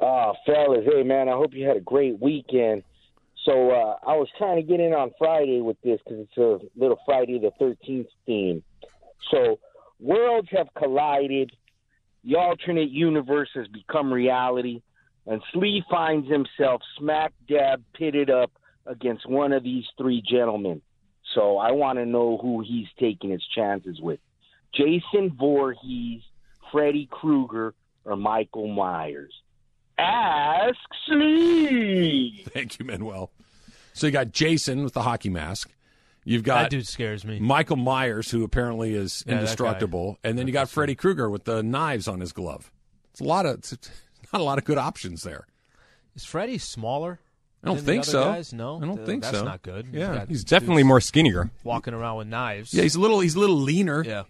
Ah, 0.02 0.32
fellas, 0.46 0.84
hey 0.86 1.02
man, 1.02 1.28
I 1.28 1.32
hope 1.32 1.54
you 1.54 1.66
had 1.66 1.76
a 1.76 1.80
great 1.80 2.20
weekend. 2.20 2.82
So 3.44 3.70
uh, 3.70 3.96
I 4.06 4.16
was 4.16 4.28
trying 4.38 4.56
to 4.56 4.62
get 4.62 4.80
in 4.80 4.94
on 4.94 5.12
Friday 5.18 5.60
with 5.60 5.76
this 5.82 6.00
because 6.04 6.26
it's 6.26 6.38
a 6.38 6.58
little 6.76 6.98
Friday 7.04 7.38
the 7.38 7.50
Thirteenth 7.58 8.08
theme. 8.24 8.62
So 9.30 9.58
worlds 10.00 10.48
have 10.52 10.68
collided, 10.76 11.52
the 12.24 12.36
alternate 12.36 12.90
universe 12.90 13.50
has 13.54 13.66
become 13.68 14.12
reality, 14.12 14.80
and 15.26 15.42
Slee 15.52 15.82
finds 15.90 16.28
himself 16.28 16.80
smack 16.98 17.32
dab 17.46 17.82
pitted 17.94 18.30
up 18.30 18.50
against 18.86 19.28
one 19.28 19.52
of 19.52 19.62
these 19.62 19.84
three 19.98 20.22
gentlemen. 20.22 20.80
So 21.34 21.58
I 21.58 21.72
want 21.72 21.98
to 21.98 22.06
know 22.06 22.38
who 22.40 22.62
he's 22.62 22.88
taking 22.98 23.30
his 23.30 23.44
chances 23.54 24.00
with: 24.00 24.20
Jason 24.74 25.36
Voorhees, 25.38 26.22
Freddy 26.72 27.08
Krueger, 27.10 27.74
or 28.06 28.16
Michael 28.16 28.68
Myers. 28.68 29.34
Ask 30.04 30.76
Slee. 31.06 32.44
Thank 32.52 32.78
you, 32.78 32.84
Manuel. 32.84 33.30
So 33.92 34.06
you 34.06 34.12
got 34.12 34.32
Jason 34.32 34.82
with 34.84 34.92
the 34.92 35.02
hockey 35.02 35.30
mask. 35.30 35.70
You've 36.24 36.42
got 36.42 36.62
That 36.62 36.70
dude 36.70 36.86
scares 36.86 37.24
me. 37.24 37.38
Michael 37.38 37.76
Myers, 37.76 38.30
who 38.30 38.44
apparently 38.44 38.94
is 38.94 39.22
Yeah, 39.26 39.32
that 39.32 39.36
guy. 39.36 39.40
indestructible, 39.42 40.18
and 40.24 40.38
then 40.38 40.46
you 40.46 40.52
got 40.52 40.68
Freddy 40.70 40.94
Krueger 40.94 41.28
with 41.30 41.44
the 41.44 41.62
knives 41.62 42.08
on 42.08 42.20
his 42.20 42.32
glove. 42.32 42.70
It's 43.12 43.20
a 43.20 43.24
lot 43.24 43.46
of 43.46 43.58
it's 43.58 43.72
not 44.32 44.40
a 44.40 44.44
lot 44.44 44.58
of 44.58 44.64
good 44.64 44.78
options 44.78 45.22
there. 45.22 45.46
Is 46.16 46.24
Freddy 46.24 46.58
smaller? 46.58 47.20
I 47.62 47.68
don't 47.68 47.80
think 47.80 48.04
so. 48.04 48.24
Guys? 48.24 48.52
No, 48.52 48.76
I 48.76 48.80
don't 48.84 49.00
Uh, 49.00 49.04
think 49.06 49.22
that's 49.22 49.38
so. 49.38 49.44
not 49.44 49.62
good. 49.62 49.88
Yeah, 49.92 50.14
got 50.14 50.28
He's 50.28 50.44
definitely 50.44 50.82
more 50.82 51.00
skinnier. 51.00 51.50
walking 51.62 51.94
around 51.94 52.18
with 52.18 52.26
knives. 52.28 52.72
Yeah, 52.74 52.82
he's 52.82 52.94
a 52.94 53.00
little 53.00 53.20
he's 53.20 53.34
a 53.36 53.40
little 53.40 53.56
leaner. 53.56 54.02
yeah. 54.04 54.20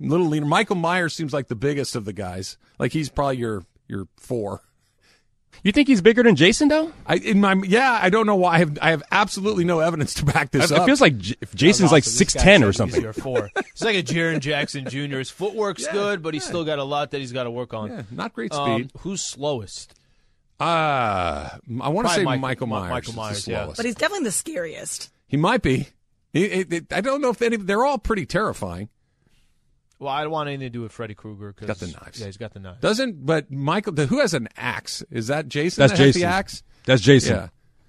A 0.00 0.04
little 0.06 0.26
leaner. 0.26 0.46
Michael 0.46 0.76
Myers 0.76 1.14
seems 1.14 1.32
like 1.32 1.48
the 1.48 1.56
biggest 1.56 1.96
of 1.96 2.04
the 2.04 2.12
guys. 2.12 2.56
Like 2.78 2.92
he's 2.92 3.08
probably 3.08 3.38
your 3.38 3.64
your 3.88 4.08
four. 4.16 4.62
You 5.62 5.72
think 5.72 5.88
he's 5.88 6.00
bigger 6.00 6.22
than 6.22 6.36
Jason 6.36 6.68
though? 6.68 6.92
I 7.06 7.16
in 7.16 7.40
my 7.40 7.54
yeah, 7.66 7.98
I 8.00 8.10
don't 8.10 8.26
know 8.26 8.36
why. 8.36 8.54
I 8.54 8.58
have 8.58 8.78
I 8.80 8.90
have 8.90 9.02
absolutely 9.10 9.64
no 9.64 9.80
evidence 9.80 10.14
to 10.14 10.24
back 10.24 10.50
this 10.52 10.70
It 10.70 10.76
up. 10.76 10.82
It 10.82 10.86
feels 10.86 11.00
like 11.00 11.18
J- 11.18 11.34
if 11.40 11.54
Jason's 11.54 11.90
like 11.92 12.02
Awesome. 12.04 12.10
This 12.12 12.18
six 12.18 12.34
guy 12.34 12.42
ten 12.42 12.60
said 12.60 12.68
or 12.68 12.72
something. 12.72 13.02
your 13.02 13.12
four. 13.12 13.50
He's 13.74 13.82
like 13.82 13.96
a 13.96 14.02
Jaren 14.02 14.40
Jackson 14.40 14.88
Jr. 14.88 15.18
His 15.18 15.30
footwork's 15.30 15.86
good, 15.88 16.22
but 16.22 16.34
he's 16.34 16.44
still 16.44 16.64
got 16.64 16.78
a 16.78 16.84
lot 16.84 17.10
that 17.10 17.18
he's 17.20 17.32
got 17.32 17.44
to 17.44 17.50
work 17.50 17.74
on. 17.74 17.90
yeah, 17.90 18.02
not 18.10 18.32
great 18.34 18.52
Um, 18.54 18.82
speed. 18.84 18.92
who's 19.00 19.20
slowest? 19.22 19.94
Uh, 20.60 20.64
I 21.80 21.88
want 21.88 22.08
to 22.08 22.14
say 22.14 22.24
Michael- 22.24 22.40
Michael, 22.40 22.66
Myers. 22.66 22.90
Michael 22.90 23.08
is 23.10 23.14
the 23.14 23.20
Myers, 23.20 23.48
yeah. 23.48 23.72
But 23.76 23.84
he's 23.86 23.94
definitely 23.94 24.24
the 24.24 24.32
scariest. 24.32 25.10
He 25.28 25.36
might 25.36 25.62
be. 25.62 25.88
He, 26.32 26.44
it- 26.44 26.72
it- 26.72 26.92
I 26.92 27.00
don't 27.00 27.20
know 27.20 27.30
if 27.30 27.42
any. 27.42 27.56
They're 27.56 27.84
all 27.84 27.98
pretty 27.98 28.26
terrifying. 28.26 28.88
Well, 29.98 30.12
I 30.12 30.22
don't 30.22 30.30
want 30.30 30.48
anything 30.48 30.66
to 30.66 30.70
do 30.70 30.82
with 30.82 30.92
Freddy 30.92 31.14
Krueger. 31.14 31.52
Cause, 31.52 31.68
he's 31.68 31.68
Got 31.68 31.78
the 31.78 32.04
knives. 32.04 32.20
Yeah, 32.20 32.26
he's 32.26 32.36
got 32.36 32.54
the 32.54 32.60
knives. 32.60 32.80
Doesn't 32.80 33.26
but 33.26 33.50
Michael? 33.50 33.92
The, 33.92 34.06
who 34.06 34.20
has 34.20 34.34
an 34.34 34.48
axe? 34.56 35.02
Is 35.10 35.26
that 35.26 35.48
Jason? 35.48 35.82
That's 35.82 35.92
that 35.92 35.98
Jason. 35.98 36.20
The 36.20 36.26
axe. 36.28 36.62
That's 36.84 37.02
Jason. 37.02 37.36
Yeah, 37.36 37.48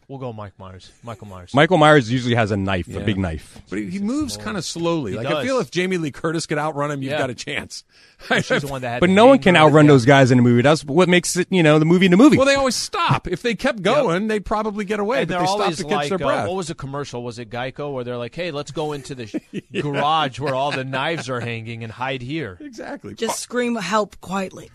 We'll 0.09 0.17
go 0.17 0.33
Mike 0.33 0.57
Myers. 0.57 0.91
Michael 1.03 1.27
Myers. 1.27 1.53
Michael 1.53 1.77
Myers 1.77 2.11
usually 2.11 2.33
has 2.33 2.49
a 2.49 2.57
knife, 2.57 2.87
Yeah. 2.87 2.99
a 2.99 3.05
big 3.05 3.19
knife. 3.19 3.61
but 3.69 3.77
he, 3.77 3.91
he 3.91 3.99
moves 3.99 4.37
kind 4.37 4.57
of 4.57 4.65
slowly. 4.65 5.11
He 5.11 5.17
like 5.19 5.27
I 5.27 5.29
does. 5.29 5.45
feel 5.45 5.59
if 5.59 5.69
Jamie 5.69 5.97
Lee 5.97 6.09
Curtis 6.09 6.47
could 6.47 6.57
outrun 6.57 6.89
him, 6.89 7.03
you've 7.03 7.11
Yeah. 7.11 7.19
got 7.19 7.29
a 7.29 7.35
chance. 7.35 7.83
She's 8.41 8.47
the 8.63 8.67
one 8.67 8.81
that 8.81 8.89
had 8.89 8.99
But 9.01 9.11
no 9.11 9.27
one 9.27 9.37
can 9.37 9.55
outrun 9.55 9.85
those 9.85 10.05
guys 10.05 10.31
in 10.31 10.39
a 10.39 10.41
movie. 10.41 10.63
That's 10.63 10.83
what 10.83 11.07
makes 11.07 11.37
it, 11.37 11.47
you 11.51 11.61
know, 11.61 11.77
the 11.77 11.85
movie 11.85 12.05
in 12.05 12.11
the 12.11 12.17
movie. 12.17 12.37
well, 12.37 12.47
they 12.47 12.55
always 12.55 12.75
stop. 12.75 13.27
If 13.27 13.43
they 13.43 13.53
kept 13.53 13.83
going, 13.83 14.27
they'd 14.27 14.43
probably 14.43 14.83
get 14.83 14.99
away. 14.99 15.19
And 15.19 15.27
but 15.27 15.33
they're 15.35 15.41
they 15.41 15.45
stop 15.45 15.59
always 15.61 15.77
to 15.77 15.83
catch 15.83 15.91
like, 15.91 16.09
their 16.09 16.15
uh, 16.15 16.27
breath. 16.31 16.47
what 16.47 16.55
was 16.57 16.67
the 16.69 16.75
commercial? 16.75 17.23
Was 17.23 17.37
it 17.37 17.51
Geico 17.51 17.93
where 17.93 18.03
they're 18.03 18.17
like, 18.17 18.33
"Hey, 18.33 18.49
let's 18.49 18.71
go 18.71 18.93
into 18.93 19.13
the 19.13 19.27
sh- 19.27 19.35
garage 19.81 20.39
where 20.39 20.55
all 20.55 20.71
the 20.71 20.83
knives 20.83 21.29
are 21.29 21.39
hanging 21.39 21.83
and 21.83 21.93
hide 21.93 22.23
here." 22.23 22.57
exactly. 22.59 23.13
Just 23.13 23.39
scream 23.39 23.75
help 23.75 24.19
quietly. 24.21 24.71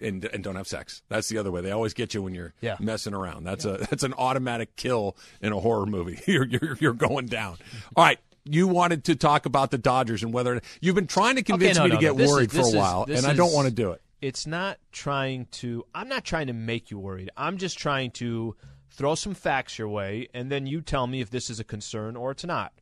And 0.00 0.24
and 0.24 0.42
don't 0.44 0.56
have 0.56 0.68
sex. 0.68 1.02
That's 1.08 1.28
the 1.28 1.38
other 1.38 1.50
way. 1.50 1.60
They 1.60 1.70
always 1.70 1.94
get 1.94 2.14
you 2.14 2.22
when 2.22 2.34
you're 2.34 2.54
Yeah. 2.60 2.76
messing 2.80 3.14
around. 3.14 3.44
That's 3.44 3.64
a 3.64 3.78
that's 3.90 4.02
an 4.02 4.14
automatic 4.14 4.76
kill 4.76 5.16
in 5.40 5.52
a 5.52 5.60
horror 5.60 5.86
movie. 5.86 6.20
You're 6.26 6.46
you're, 6.46 6.76
you're 6.80 6.92
going 6.92 7.26
down. 7.26 7.56
All 7.96 8.04
right. 8.04 8.18
You 8.46 8.68
wanted 8.68 9.04
to 9.04 9.16
talk 9.16 9.46
about 9.46 9.70
the 9.70 9.78
Dodgers 9.78 10.22
and 10.22 10.30
whether 10.32 10.60
you've 10.82 10.94
been 10.94 11.06
trying 11.06 11.36
to 11.36 11.42
convince 11.42 11.78
no, 11.78 11.84
me 11.84 11.90
to 11.90 11.94
no, 11.94 12.00
get 12.00 12.12
no. 12.12 12.18
This 12.18 12.28
is- 12.30 12.34
worried 12.36 12.52
for 12.52 12.60
a 12.60 12.70
while, 12.78 13.06
this 13.06 13.18
and 13.22 13.26
I 13.26 13.34
don't 13.34 13.48
is- 13.48 13.54
want 13.54 13.68
to 13.68 13.74
do 13.74 13.92
it. 13.92 14.02
It's 14.20 14.46
not 14.46 14.78
trying 14.92 15.46
to. 15.52 15.84
I'm 15.94 16.08
not 16.08 16.24
trying 16.24 16.46
to 16.48 16.52
make 16.52 16.90
you 16.90 16.98
worried. 16.98 17.30
I'm 17.36 17.56
just 17.58 17.78
trying 17.78 18.10
to 18.12 18.54
throw 18.90 19.14
some 19.14 19.34
facts 19.34 19.78
your 19.78 19.88
way, 19.88 20.28
and 20.34 20.50
then 20.52 20.66
you 20.66 20.80
tell 20.80 21.06
me 21.06 21.20
if 21.20 21.30
this 21.30 21.50
is 21.50 21.58
a 21.60 21.64
concern 21.64 22.16
or 22.16 22.30
it's 22.30 22.44
not. 22.44 22.72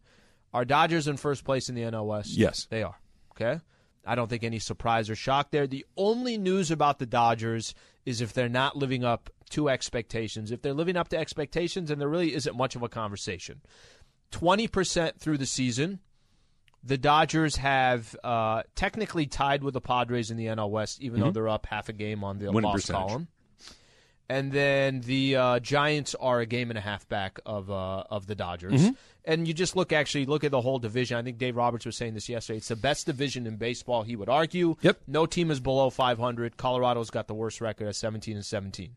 Are 0.54 0.64
Dodgers 0.64 1.08
in 1.08 1.16
first 1.16 1.44
place 1.44 1.68
in 1.68 1.74
the 1.74 1.80
NL 1.82 2.06
West? 2.06 2.30
Yes. 2.36 2.66
they 2.70 2.82
are. 2.82 2.94
Okay. 3.32 3.60
I 4.04 4.14
don't 4.14 4.28
think 4.28 4.44
any 4.44 4.58
surprise 4.58 5.08
or 5.08 5.14
shock 5.14 5.50
there. 5.50 5.66
The 5.66 5.86
only 5.96 6.38
news 6.38 6.70
about 6.70 6.98
the 6.98 7.06
Dodgers 7.06 7.74
is 8.04 8.20
if 8.20 8.32
they're 8.32 8.48
not 8.48 8.76
living 8.76 9.04
up 9.04 9.30
to 9.50 9.68
expectations. 9.68 10.50
If 10.50 10.62
they're 10.62 10.74
living 10.74 10.96
up 10.96 11.08
to 11.10 11.18
expectations, 11.18 11.90
and 11.90 12.00
there 12.00 12.08
really 12.08 12.34
isn't 12.34 12.56
much 12.56 12.74
of 12.74 12.82
a 12.82 12.88
conversation. 12.88 13.60
20% 14.32 15.18
through 15.18 15.38
the 15.38 15.46
season, 15.46 16.00
the 16.82 16.98
Dodgers 16.98 17.56
have 17.56 18.16
uh, 18.24 18.62
technically 18.74 19.26
tied 19.26 19.62
with 19.62 19.74
the 19.74 19.80
Padres 19.80 20.30
in 20.30 20.36
the 20.36 20.46
NL 20.46 20.70
West, 20.70 21.00
even 21.00 21.20
though 21.20 21.30
they're 21.30 21.48
up 21.48 21.66
half 21.66 21.88
a 21.88 21.92
game 21.92 22.24
on 22.24 22.38
the 22.38 22.46
Winning 22.46 22.62
loss 22.62 22.74
percentage. 22.74 23.08
column. 23.08 23.28
And 24.32 24.50
then 24.50 25.02
the 25.02 25.36
uh, 25.36 25.58
Giants 25.58 26.14
are 26.14 26.40
a 26.40 26.46
game 26.46 26.70
and 26.70 26.78
a 26.78 26.80
half 26.80 27.06
back 27.06 27.38
of 27.44 27.70
uh, 27.70 28.04
of 28.08 28.26
the 28.26 28.34
Dodgers. 28.34 28.88
And 29.26 29.46
you 29.46 29.52
just 29.52 29.76
look 29.76 29.92
actually 29.92 30.24
look 30.24 30.42
at 30.42 30.50
the 30.50 30.62
whole 30.62 30.78
division. 30.78 31.18
I 31.18 31.22
think 31.22 31.36
Dave 31.36 31.54
Roberts 31.54 31.84
was 31.84 31.98
saying 31.98 32.14
this 32.14 32.30
yesterday. 32.30 32.56
It's 32.56 32.68
the 32.68 32.76
best 32.76 33.04
division 33.04 33.46
in 33.46 33.56
baseball. 33.56 34.04
He 34.04 34.16
would 34.16 34.30
argue. 34.30 34.76
Yep. 34.80 35.02
No 35.06 35.26
team 35.26 35.50
is 35.50 35.60
below 35.60 35.90
500. 35.90 36.56
Colorado's 36.56 37.10
got 37.10 37.28
the 37.28 37.34
worst 37.34 37.60
record 37.60 37.88
at 37.88 37.94
17 37.94 38.34
and 38.34 38.44
17. 38.44 38.96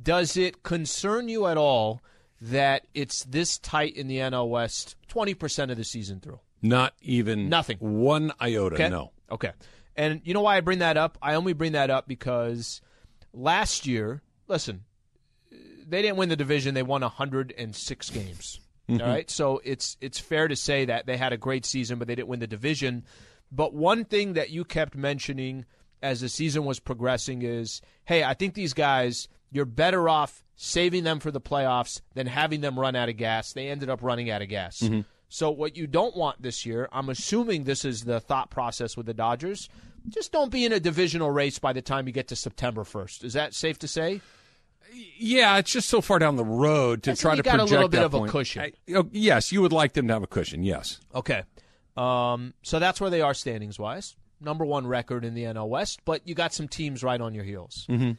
Does 0.00 0.36
it 0.36 0.62
concern 0.62 1.28
you 1.28 1.46
at 1.46 1.56
all 1.56 2.00
that 2.40 2.86
it's 2.94 3.24
this 3.24 3.58
tight 3.58 3.96
in 3.96 4.06
the 4.06 4.18
NL 4.18 4.48
West 4.48 4.94
20% 5.08 5.72
of 5.72 5.76
the 5.76 5.84
season 5.84 6.20
through? 6.20 6.38
Not 6.62 6.94
even 7.02 7.48
Nothing. 7.48 7.78
One 7.80 8.30
iota. 8.40 8.76
Okay. 8.76 8.88
No. 8.88 9.10
Okay. 9.28 9.50
And 9.96 10.20
you 10.22 10.34
know 10.34 10.42
why 10.42 10.56
I 10.56 10.60
bring 10.60 10.78
that 10.78 10.96
up? 10.96 11.18
I 11.20 11.34
only 11.34 11.52
bring 11.52 11.72
that 11.72 11.90
up 11.90 12.06
because 12.06 12.80
last 13.32 13.88
year, 13.88 14.22
listen, 14.48 14.84
they 15.50 16.02
didn't 16.02 16.16
win 16.16 16.28
the 16.28 16.36
division. 16.36 16.74
They 16.74 16.82
won 16.82 17.02
106 17.02 18.10
games. 18.10 18.60
Mm-hmm. 18.88 19.02
All 19.02 19.08
right. 19.08 19.30
So 19.30 19.60
it's 19.64 19.96
it's 20.00 20.18
fair 20.18 20.48
to 20.48 20.56
say 20.56 20.84
that 20.86 21.06
they 21.06 21.16
had 21.16 21.32
a 21.32 21.36
great 21.36 21.64
season, 21.64 21.98
but 21.98 22.08
they 22.08 22.14
didn't 22.14 22.28
win 22.28 22.40
the 22.40 22.46
division. 22.46 23.04
But 23.50 23.74
one 23.74 24.04
thing 24.04 24.32
that 24.32 24.50
you 24.50 24.64
kept 24.64 24.96
mentioning 24.96 25.66
as 26.02 26.20
the 26.20 26.28
season 26.28 26.64
was 26.64 26.80
progressing 26.80 27.42
is, 27.42 27.80
hey, 28.04 28.24
I 28.24 28.34
think 28.34 28.54
these 28.54 28.72
guys, 28.72 29.28
you're 29.50 29.64
better 29.64 30.08
off 30.08 30.42
saving 30.56 31.04
them 31.04 31.20
for 31.20 31.30
the 31.30 31.40
playoffs 31.40 32.00
than 32.14 32.26
having 32.26 32.60
them 32.60 32.78
run 32.78 32.96
out 32.96 33.08
of 33.08 33.16
gas. 33.16 33.52
They 33.52 33.68
ended 33.68 33.90
up 33.90 34.02
running 34.02 34.30
out 34.30 34.42
of 34.42 34.48
gas. 34.48 34.80
Mm-hmm. 34.80 35.02
So 35.28 35.50
what 35.50 35.76
you 35.76 35.86
don't 35.86 36.16
want 36.16 36.42
this 36.42 36.66
year, 36.66 36.88
I'm 36.92 37.08
assuming 37.08 37.64
this 37.64 37.84
is 37.84 38.04
the 38.04 38.20
thought 38.20 38.50
process 38.50 38.96
with 38.96 39.06
the 39.06 39.14
Dodgers. 39.14 39.68
Just 40.08 40.32
don't 40.32 40.50
be 40.50 40.64
in 40.64 40.72
a 40.72 40.80
divisional 40.80 41.30
race 41.30 41.58
by 41.58 41.72
the 41.72 41.82
time 41.82 42.06
you 42.06 42.12
get 42.12 42.28
to 42.28 42.36
September 42.36 42.84
1st. 42.84 43.24
Is 43.24 43.32
that 43.34 43.54
safe 43.54 43.78
to 43.80 43.88
say? 43.88 44.20
Yeah, 45.16 45.56
it's 45.58 45.70
just 45.72 45.88
so 45.88 46.00
far 46.00 46.18
down 46.18 46.36
the 46.36 46.44
road 46.44 47.02
to 47.04 47.16
try 47.16 47.34
to 47.36 47.42
got 47.42 47.54
a 47.54 47.58
project 47.58 47.70
little 47.72 47.88
bit 47.88 47.96
that 47.98 48.06
of 48.06 48.14
a 48.14 48.28
cushion. 48.28 48.62
I- 48.62 48.72
oh, 48.94 49.08
yes, 49.12 49.52
you 49.52 49.62
would 49.62 49.72
like 49.72 49.94
them 49.94 50.06
to 50.08 50.12
have 50.14 50.22
a 50.22 50.26
cushion. 50.26 50.62
Yes. 50.62 51.00
Okay. 51.14 51.42
Um, 51.96 52.54
so 52.62 52.78
that's 52.78 53.00
where 53.00 53.10
they 53.10 53.20
are 53.20 53.34
standings 53.34 53.78
wise. 53.78 54.16
Number 54.40 54.64
one 54.64 54.86
record 54.86 55.24
in 55.24 55.34
the 55.34 55.44
NL 55.44 55.68
West, 55.68 56.00
but 56.04 56.26
you 56.26 56.34
got 56.34 56.52
some 56.52 56.66
teams 56.68 57.02
right 57.02 57.20
on 57.20 57.32
your 57.34 57.44
heels. 57.44 57.86
Mm-hmm. 57.88 58.12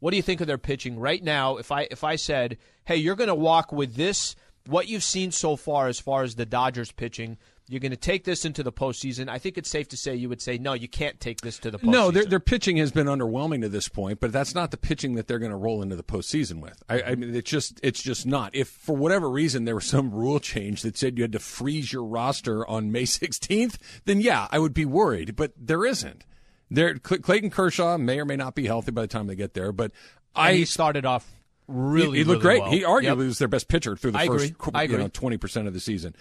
What 0.00 0.10
do 0.10 0.16
you 0.16 0.22
think 0.22 0.40
of 0.40 0.46
their 0.46 0.58
pitching 0.58 0.98
right 0.98 1.22
now? 1.22 1.58
If 1.58 1.70
I 1.70 1.82
if 1.90 2.02
I 2.02 2.16
said, 2.16 2.56
"Hey, 2.84 2.96
you're 2.96 3.14
going 3.14 3.28
to 3.28 3.34
walk 3.34 3.72
with 3.72 3.94
this, 3.94 4.36
what 4.66 4.88
you've 4.88 5.02
seen 5.02 5.32
so 5.32 5.54
far 5.56 5.88
as 5.88 6.00
far 6.00 6.22
as 6.22 6.34
the 6.36 6.46
Dodgers 6.46 6.92
pitching, 6.92 7.36
you're 7.68 7.80
going 7.80 7.90
to 7.90 7.96
take 7.96 8.24
this 8.24 8.44
into 8.44 8.62
the 8.62 8.72
postseason." 8.72 9.28
I 9.28 9.38
think 9.38 9.58
it's 9.58 9.68
safe 9.70 9.88
to 9.88 9.96
say 9.96 10.14
you 10.14 10.28
would 10.28 10.40
say, 10.40 10.58
"No, 10.58 10.72
you 10.74 10.88
can't 10.88 11.18
take 11.20 11.40
this 11.40 11.58
to 11.58 11.70
the 11.70 11.78
postseason." 11.78 11.90
No, 11.90 12.10
their, 12.10 12.24
their 12.24 12.40
pitching 12.40 12.76
has 12.78 12.92
been 12.92 13.06
underwhelming 13.06 13.60
to 13.62 13.68
this 13.68 13.88
point, 13.88 14.20
but 14.20 14.32
that's 14.32 14.54
not 14.54 14.70
the 14.70 14.76
pitching 14.76 15.14
that 15.14 15.26
they're 15.28 15.38
going 15.38 15.50
to 15.50 15.56
roll 15.56 15.82
into 15.82 15.96
the 15.96 16.02
postseason 16.02 16.60
with. 16.60 16.82
I, 16.88 17.02
I 17.02 17.14
mean, 17.14 17.34
it's 17.34 17.50
just 17.50 17.80
it's 17.82 18.02
just 18.02 18.26
not. 18.26 18.54
If 18.54 18.68
for 18.68 18.96
whatever 18.96 19.28
reason 19.30 19.64
there 19.64 19.74
was 19.74 19.86
some 19.86 20.10
rule 20.12 20.38
change 20.40 20.82
that 20.82 20.96
said 20.96 21.18
you 21.18 21.22
had 21.24 21.32
to 21.32 21.38
freeze 21.38 21.92
your 21.92 22.04
roster 22.04 22.66
on 22.66 22.92
May 22.92 23.02
16th, 23.04 23.76
then 24.04 24.20
yeah, 24.20 24.48
I 24.50 24.58
would 24.58 24.74
be 24.74 24.84
worried. 24.84 25.36
But 25.36 25.52
there 25.56 25.84
isn't. 25.84 26.24
There, 26.70 26.96
Cl- 27.06 27.20
Clayton 27.20 27.50
Kershaw 27.50 27.96
may 27.96 28.18
or 28.18 28.24
may 28.24 28.34
not 28.36 28.54
be 28.56 28.66
healthy 28.66 28.90
by 28.90 29.02
the 29.02 29.06
time 29.06 29.28
they 29.28 29.36
get 29.36 29.54
there, 29.54 29.70
but 29.70 29.92
And 30.34 30.46
I 30.48 30.54
he 30.54 30.64
started 30.64 31.04
off 31.06 31.24
really. 31.68 32.18
he, 32.18 32.18
he 32.18 32.24
looked 32.24 32.42
really 32.44 32.58
great. 32.58 32.62
well. 32.62 32.70
He 32.72 32.80
arguably 32.82 33.02
Yep. 33.04 33.16
was 33.18 33.38
their 33.38 33.46
best 33.48 33.68
pitcher 33.68 33.96
through 33.96 34.10
the 34.12 34.18
I 34.18 34.26
first 34.26 34.50
agree. 34.50 34.70
I 34.74 34.82
you 34.82 34.84
agree. 34.86 34.98
know 34.98 35.08
twenty 35.08 35.36
percent 35.36 35.68
of 35.68 35.74
the 35.74 35.80
season. 35.80 36.16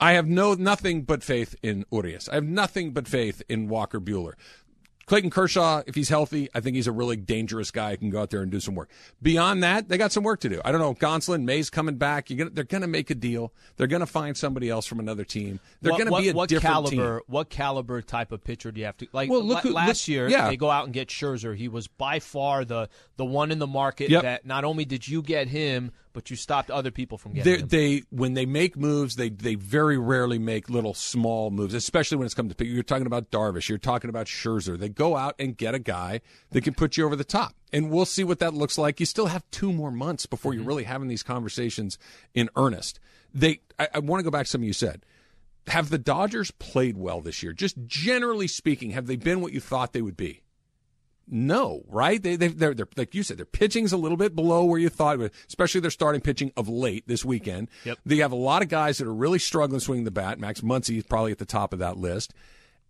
I 0.00 0.12
have 0.12 0.26
no 0.26 0.54
nothing 0.54 1.02
but 1.02 1.22
faith 1.22 1.54
in 1.62 1.84
Urias. 1.92 2.28
I 2.28 2.34
have 2.34 2.44
nothing 2.44 2.92
but 2.92 3.06
faith 3.08 3.42
in 3.48 3.68
Walker 3.68 4.00
Buehler. 4.00 4.32
Clayton 5.06 5.28
Kershaw, 5.28 5.82
if 5.86 5.94
he's 5.94 6.08
healthy, 6.08 6.48
I 6.54 6.60
think 6.60 6.76
he's 6.76 6.86
a 6.86 6.92
really 6.92 7.16
dangerous 7.16 7.70
guy 7.70 7.90
who 7.90 7.98
can 7.98 8.08
go 8.10 8.22
out 8.22 8.30
there 8.30 8.40
and 8.40 8.50
do 8.50 8.58
some 8.58 8.74
work. 8.74 8.88
Beyond 9.20 9.62
that, 9.62 9.86
they 9.90 9.98
got 9.98 10.12
some 10.12 10.24
work 10.24 10.40
to 10.40 10.48
do. 10.48 10.62
I 10.64 10.72
don't 10.72 10.80
know. 10.80 10.94
Gonsolin, 10.94 11.42
May's 11.44 11.68
coming 11.68 11.96
back. 11.96 12.30
You're 12.30 12.38
gonna, 12.38 12.50
they're 12.50 12.64
going 12.64 12.80
to 12.80 12.86
make 12.88 13.10
a 13.10 13.14
deal. 13.14 13.52
They're 13.76 13.86
going 13.86 14.00
to 14.00 14.06
find 14.06 14.34
somebody 14.34 14.70
else 14.70 14.86
from 14.86 15.00
another 15.00 15.24
team. 15.24 15.60
They're 15.82 15.92
going 15.92 16.06
to 16.06 16.16
be 16.16 16.30
a 16.30 16.32
what 16.32 16.48
different 16.48 16.72
caliber, 16.72 17.18
team. 17.18 17.20
What 17.26 17.50
caliber 17.50 18.00
type 18.00 18.32
of 18.32 18.42
pitcher 18.42 18.72
do 18.72 18.80
you 18.80 18.86
have 18.86 18.96
to 18.96 19.06
like? 19.12 19.28
Well, 19.28 19.42
look 19.44 19.58
who- 19.60 19.74
last 19.74 20.08
look- 20.08 20.14
year 20.14 20.28
yeah. 20.30 20.48
they 20.48 20.56
go 20.56 20.70
out 20.70 20.86
and 20.86 20.94
get 20.94 21.08
Scherzer. 21.08 21.54
He 21.54 21.68
was 21.68 21.86
by 21.86 22.18
far 22.18 22.64
the 22.64 22.88
the 23.18 23.26
one 23.26 23.50
in 23.50 23.58
the 23.58 23.66
market 23.66 24.08
Yep. 24.08 24.22
that 24.22 24.46
not 24.46 24.64
only 24.64 24.86
did 24.86 25.06
you 25.06 25.20
get 25.20 25.48
him, 25.48 25.92
but 26.14 26.30
you 26.30 26.36
stopped 26.36 26.70
other 26.70 26.90
people 26.90 27.18
from 27.18 27.34
getting 27.34 27.52
They, 27.52 27.60
him. 27.60 27.68
they 27.68 28.02
when 28.08 28.32
they 28.32 28.46
make 28.46 28.76
moves, 28.78 29.16
they 29.16 29.28
they 29.28 29.56
very 29.56 29.98
rarely 29.98 30.38
make 30.38 30.70
little 30.70 30.94
small 30.94 31.50
moves, 31.50 31.74
especially 31.74 32.16
when 32.16 32.24
it's 32.24 32.34
come 32.34 32.48
to 32.48 32.54
pick. 32.54 32.68
You're 32.68 32.82
talking 32.82 33.06
about 33.06 33.30
Darvish, 33.30 33.68
you're 33.68 33.76
talking 33.76 34.08
about 34.08 34.26
Scherzer. 34.26 34.78
They 34.78 34.88
go 34.88 35.16
out 35.16 35.34
and 35.38 35.54
get 35.54 35.74
a 35.74 35.78
guy 35.78 36.22
that 36.52 36.62
can 36.64 36.72
put 36.72 36.96
you 36.96 37.04
over 37.04 37.16
the 37.16 37.24
top, 37.24 37.54
and 37.72 37.90
we'll 37.90 38.06
see 38.06 38.24
what 38.24 38.38
that 38.38 38.54
looks 38.54 38.78
like. 38.78 39.00
You 39.00 39.06
still 39.06 39.26
have 39.26 39.44
two 39.50 39.72
more 39.72 39.90
months 39.90 40.24
before 40.24 40.54
you're 40.54 40.62
mm-hmm. 40.62 40.68
really 40.68 40.84
having 40.84 41.08
these 41.08 41.22
conversations 41.22 41.98
in 42.32 42.48
earnest. 42.56 43.00
They, 43.34 43.60
I, 43.78 43.88
I 43.94 43.98
want 43.98 44.20
to 44.20 44.24
go 44.24 44.30
back 44.30 44.46
to 44.46 44.50
something 44.50 44.66
you 44.66 44.72
said. 44.72 45.04
Have 45.66 45.90
the 45.90 45.98
Dodgers 45.98 46.50
played 46.52 46.96
well 46.96 47.20
this 47.20 47.42
year? 47.42 47.52
Just 47.52 47.76
generally 47.86 48.46
speaking, 48.46 48.90
have 48.90 49.06
they 49.06 49.16
been 49.16 49.40
what 49.40 49.52
you 49.52 49.60
thought 49.60 49.92
they 49.92 50.02
would 50.02 50.16
be? 50.16 50.43
No, 51.26 51.84
right? 51.88 52.22
They, 52.22 52.36
they, 52.36 52.48
they're, 52.48 52.74
they're, 52.74 52.88
like 52.96 53.14
you 53.14 53.22
said, 53.22 53.38
their 53.38 53.46
pitching's 53.46 53.92
a 53.92 53.96
little 53.96 54.18
bit 54.18 54.34
below 54.34 54.64
where 54.64 54.78
you 54.78 54.88
thought, 54.88 55.18
especially 55.48 55.80
their 55.80 55.90
starting 55.90 56.20
pitching 56.20 56.52
of 56.56 56.68
late 56.68 57.08
this 57.08 57.24
weekend. 57.24 57.68
Yep. 57.84 57.98
They 58.04 58.16
have 58.18 58.32
a 58.32 58.36
lot 58.36 58.62
of 58.62 58.68
guys 58.68 58.98
that 58.98 59.06
are 59.06 59.14
really 59.14 59.38
struggling 59.38 59.80
swinging 59.80 60.04
the 60.04 60.10
bat. 60.10 60.38
Max 60.38 60.60
Muncy 60.60 60.98
is 60.98 61.04
probably 61.04 61.32
at 61.32 61.38
the 61.38 61.46
top 61.46 61.72
of 61.72 61.78
that 61.78 61.96
list. 61.96 62.34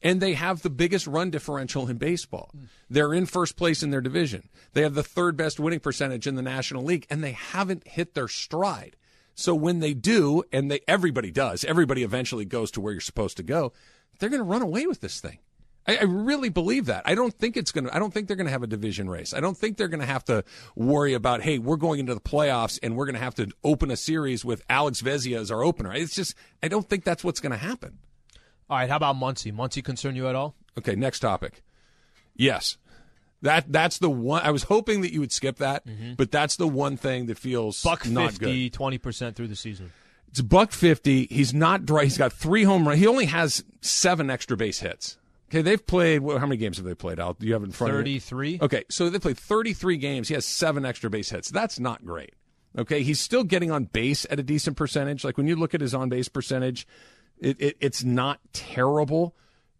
And 0.02 0.20
they 0.20 0.34
have 0.34 0.62
the 0.62 0.70
biggest 0.70 1.06
run 1.06 1.30
differential 1.30 1.88
in 1.88 1.96
baseball. 1.96 2.50
Hmm. 2.52 2.64
They're 2.90 3.14
in 3.14 3.26
first 3.26 3.56
place 3.56 3.82
in 3.82 3.90
their 3.90 4.02
division. 4.02 4.50
They 4.72 4.82
have 4.82 4.94
the 4.94 5.02
third 5.02 5.36
best 5.36 5.58
winning 5.58 5.80
percentage 5.80 6.26
in 6.26 6.34
the 6.34 6.42
National 6.42 6.84
League, 6.84 7.06
and 7.08 7.24
they 7.24 7.32
haven't 7.32 7.86
hit 7.88 8.14
their 8.14 8.28
stride. 8.28 8.96
So 9.34 9.54
when 9.54 9.80
they 9.80 9.94
do, 9.94 10.44
and 10.52 10.70
they 10.70 10.80
everybody 10.86 11.30
does, 11.30 11.64
everybody 11.64 12.02
eventually 12.02 12.44
goes 12.44 12.70
to 12.72 12.80
where 12.80 12.92
you're 12.92 13.00
supposed 13.00 13.36
to 13.38 13.42
go, 13.42 13.72
they're 14.18 14.28
going 14.28 14.40
to 14.40 14.44
run 14.44 14.62
away 14.62 14.86
with 14.86 15.00
this 15.00 15.20
thing. 15.20 15.38
I, 15.86 15.96
I 15.96 16.02
really 16.04 16.48
believe 16.48 16.86
that. 16.86 17.02
I 17.04 17.14
don't 17.14 17.34
think 17.34 17.56
it's 17.56 17.72
going 17.72 17.84
to. 17.84 17.94
I 17.94 17.98
don't 17.98 18.12
think 18.12 18.28
they're 18.28 18.36
going 18.36 18.46
to 18.46 18.52
have 18.52 18.62
a 18.62 18.68
division 18.68 19.08
race. 19.08 19.34
I 19.34 19.40
don't 19.40 19.56
think 19.56 19.76
they're 19.76 19.88
going 19.88 20.00
to 20.00 20.06
have 20.06 20.24
to 20.24 20.44
worry 20.74 21.14
about. 21.14 21.42
Hey, 21.42 21.58
we're 21.58 21.76
going 21.76 22.00
into 22.00 22.14
the 22.14 22.20
playoffs 22.20 22.78
and 22.82 22.96
we're 22.96 23.06
going 23.06 23.14
to 23.14 23.20
have 23.20 23.34
to 23.36 23.48
open 23.62 23.90
a 23.90 23.96
series 23.96 24.44
with 24.44 24.62
Alex 24.68 25.02
Vesia 25.02 25.38
as 25.38 25.50
our 25.50 25.62
opener. 25.62 25.92
It's 25.92 26.14
just. 26.14 26.34
I 26.62 26.68
don't 26.68 26.88
think 26.88 27.04
that's 27.04 27.22
what's 27.22 27.40
going 27.40 27.52
to 27.52 27.58
happen. 27.58 27.98
All 28.70 28.78
right, 28.78 28.88
how 28.88 28.96
about 28.96 29.16
Muncy? 29.16 29.52
Muncy 29.52 29.84
concern 29.84 30.16
you 30.16 30.26
at 30.28 30.34
all? 30.34 30.54
Okay, 30.78 30.94
next 30.94 31.20
topic. 31.20 31.62
Yes, 32.34 32.78
that 33.42 33.70
that's 33.70 33.98
the 33.98 34.10
one. 34.10 34.42
I 34.42 34.50
was 34.50 34.64
hoping 34.64 35.02
that 35.02 35.12
you 35.12 35.20
would 35.20 35.32
skip 35.32 35.58
that, 35.58 35.86
mm-hmm. 35.86 36.14
but 36.14 36.30
that's 36.30 36.56
the 36.56 36.66
one 36.66 36.96
thing 36.96 37.26
that 37.26 37.38
feels 37.38 37.82
Buck 37.82 38.06
not 38.06 38.38
good. 38.38 38.48
50, 38.48 38.70
20% 38.70 39.34
through 39.34 39.48
the 39.48 39.56
season. 39.56 39.92
It's 40.28 40.40
buck 40.40 40.72
fifty. 40.72 41.26
He's 41.26 41.54
not 41.54 41.86
dry. 41.86 42.02
He's 42.02 42.18
got 42.18 42.32
three 42.32 42.64
home 42.64 42.88
runs. 42.88 42.98
He 42.98 43.06
only 43.06 43.26
has 43.26 43.62
seven 43.82 44.30
extra 44.30 44.56
base 44.56 44.80
hits. 44.80 45.16
Okay, 45.54 45.62
they've 45.62 45.86
played. 45.86 46.20
Well, 46.20 46.38
how 46.38 46.46
many 46.46 46.56
games 46.56 46.78
have 46.78 46.86
they 46.86 46.96
played? 46.96 47.20
Out? 47.20 47.38
Do 47.38 47.46
you 47.46 47.52
have 47.52 47.62
in 47.62 47.70
front 47.70 47.92
of 47.94 48.06
you? 48.08 48.18
33. 48.18 48.58
Okay, 48.60 48.84
so 48.90 49.08
they 49.08 49.20
played 49.20 49.38
33 49.38 49.96
games. 49.98 50.26
He 50.26 50.34
has 50.34 50.44
seven 50.44 50.84
extra 50.84 51.08
base 51.08 51.30
hits. 51.30 51.48
That's 51.48 51.78
not 51.78 52.04
great. 52.04 52.34
Okay, 52.76 53.04
he's 53.04 53.20
still 53.20 53.44
getting 53.44 53.70
on 53.70 53.84
base 53.84 54.26
at 54.28 54.40
a 54.40 54.42
decent 54.42 54.76
percentage. 54.76 55.22
Like 55.22 55.36
when 55.36 55.46
you 55.46 55.54
look 55.54 55.72
at 55.72 55.80
his 55.80 55.94
on 55.94 56.08
base 56.08 56.28
percentage, 56.28 56.88
it, 57.38 57.60
it, 57.60 57.76
it's 57.78 58.02
not 58.02 58.40
terrible. 58.52 59.36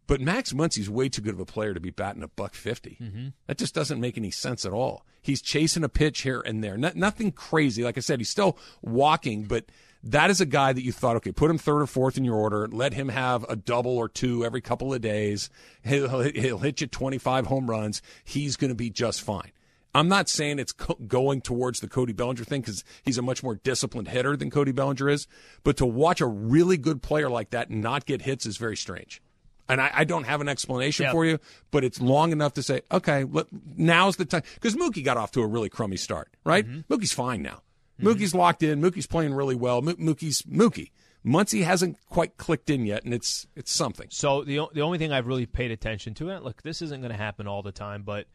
But 0.06 0.20
Max 0.20 0.52
Muncy's 0.52 0.88
way 0.88 1.08
too 1.08 1.22
good 1.22 1.34
of 1.34 1.40
a 1.40 1.46
player 1.46 1.74
to 1.74 1.80
be 1.80 1.90
batting 1.90 2.22
a 2.22 2.28
buck 2.28 2.54
50. 2.54 2.98
Mm-hmm. 3.02 3.28
That 3.48 3.58
just 3.58 3.74
doesn't 3.74 4.00
make 4.00 4.16
any 4.16 4.30
sense 4.30 4.64
at 4.64 4.72
all. 4.72 5.04
He's 5.22 5.42
chasing 5.42 5.82
a 5.82 5.88
pitch 5.88 6.20
here 6.20 6.40
and 6.40 6.62
there. 6.62 6.76
No, 6.76 6.92
nothing 6.94 7.32
crazy. 7.32 7.82
Like 7.82 7.96
I 7.96 8.00
said, 8.00 8.20
he's 8.20 8.28
still 8.28 8.56
walking, 8.80 9.44
but 9.44 9.64
that 10.04 10.30
is 10.30 10.40
a 10.40 10.46
guy 10.46 10.72
that 10.72 10.82
you 10.84 10.92
thought, 10.92 11.16
okay, 11.16 11.32
put 11.32 11.50
him 11.50 11.58
third 11.58 11.80
or 11.82 11.86
fourth 11.86 12.16
in 12.18 12.24
your 12.24 12.36
order. 12.36 12.68
Let 12.68 12.92
him 12.94 13.08
have 13.08 13.44
a 13.48 13.56
double 13.56 13.96
or 13.96 14.08
two 14.08 14.44
every 14.44 14.60
couple 14.60 14.92
of 14.92 15.00
days. 15.00 15.48
He'll, 15.82 16.20
he'll 16.20 16.58
hit 16.58 16.80
you 16.80 16.86
25 16.86 17.46
home 17.46 17.70
runs. 17.70 18.02
He's 18.24 18.56
going 18.56 18.68
to 18.70 18.74
be 18.74 18.90
just 18.90 19.22
fine. 19.22 19.50
I'm 19.96 20.08
not 20.08 20.28
saying 20.28 20.58
it's 20.58 20.72
co- 20.72 20.98
going 21.06 21.40
towards 21.40 21.78
the 21.80 21.88
Cody 21.88 22.12
Bellinger 22.12 22.42
thing 22.44 22.60
because 22.60 22.82
he's 23.04 23.16
a 23.16 23.22
much 23.22 23.42
more 23.42 23.54
disciplined 23.54 24.08
hitter 24.08 24.36
than 24.36 24.50
Cody 24.50 24.72
Bellinger 24.72 25.08
is. 25.08 25.26
But 25.62 25.76
to 25.76 25.86
watch 25.86 26.20
a 26.20 26.26
really 26.26 26.76
good 26.76 27.00
player 27.00 27.30
like 27.30 27.50
that 27.50 27.70
not 27.70 28.04
get 28.04 28.22
hits 28.22 28.44
is 28.44 28.56
very 28.56 28.76
strange. 28.76 29.22
And 29.68 29.80
I, 29.80 29.90
I 29.94 30.04
don't 30.04 30.24
have 30.24 30.40
an 30.40 30.48
explanation 30.48 31.04
Yeah. 31.04 31.12
for 31.12 31.24
you, 31.24 31.38
but 31.70 31.84
it's 31.84 32.00
long 32.00 32.32
enough 32.32 32.54
to 32.54 32.62
say, 32.62 32.82
okay, 32.92 33.24
let, 33.24 33.46
now's 33.76 34.16
the 34.16 34.24
time. 34.26 34.42
Because 34.54 34.74
Mookie 34.74 35.04
got 35.04 35.16
off 35.16 35.30
to 35.30 35.40
a 35.42 35.46
really 35.46 35.68
crummy 35.70 35.96
start, 35.96 36.28
right? 36.44 36.66
Mm-hmm. 36.68 36.92
Mookie's 36.92 37.12
fine 37.12 37.40
now. 37.40 37.62
Mm-hmm. 37.98 38.08
Mookie's 38.08 38.34
locked 38.34 38.62
in. 38.62 38.80
Mookie's 38.80 39.06
playing 39.06 39.34
really 39.34 39.54
well. 39.54 39.82
Mo- 39.82 39.94
Mookie's 39.94 40.42
Mookie. 40.42 40.90
Muncy 41.24 41.64
hasn't 41.64 41.96
quite 42.08 42.36
clicked 42.36 42.68
in 42.68 42.84
yet, 42.84 43.04
and 43.04 43.14
it's 43.14 43.46
it's 43.56 43.72
something. 43.72 44.08
So 44.10 44.44
the 44.44 44.66
the 44.74 44.82
only 44.82 44.98
thing 44.98 45.12
I've 45.12 45.26
really 45.26 45.46
paid 45.46 45.70
attention 45.70 46.12
to, 46.14 46.28
and 46.28 46.44
look, 46.44 46.62
this 46.62 46.82
isn't 46.82 47.00
going 47.00 47.12
to 47.12 47.16
happen 47.16 47.46
all 47.46 47.62
the 47.62 47.72
time, 47.72 48.02
but 48.02 48.26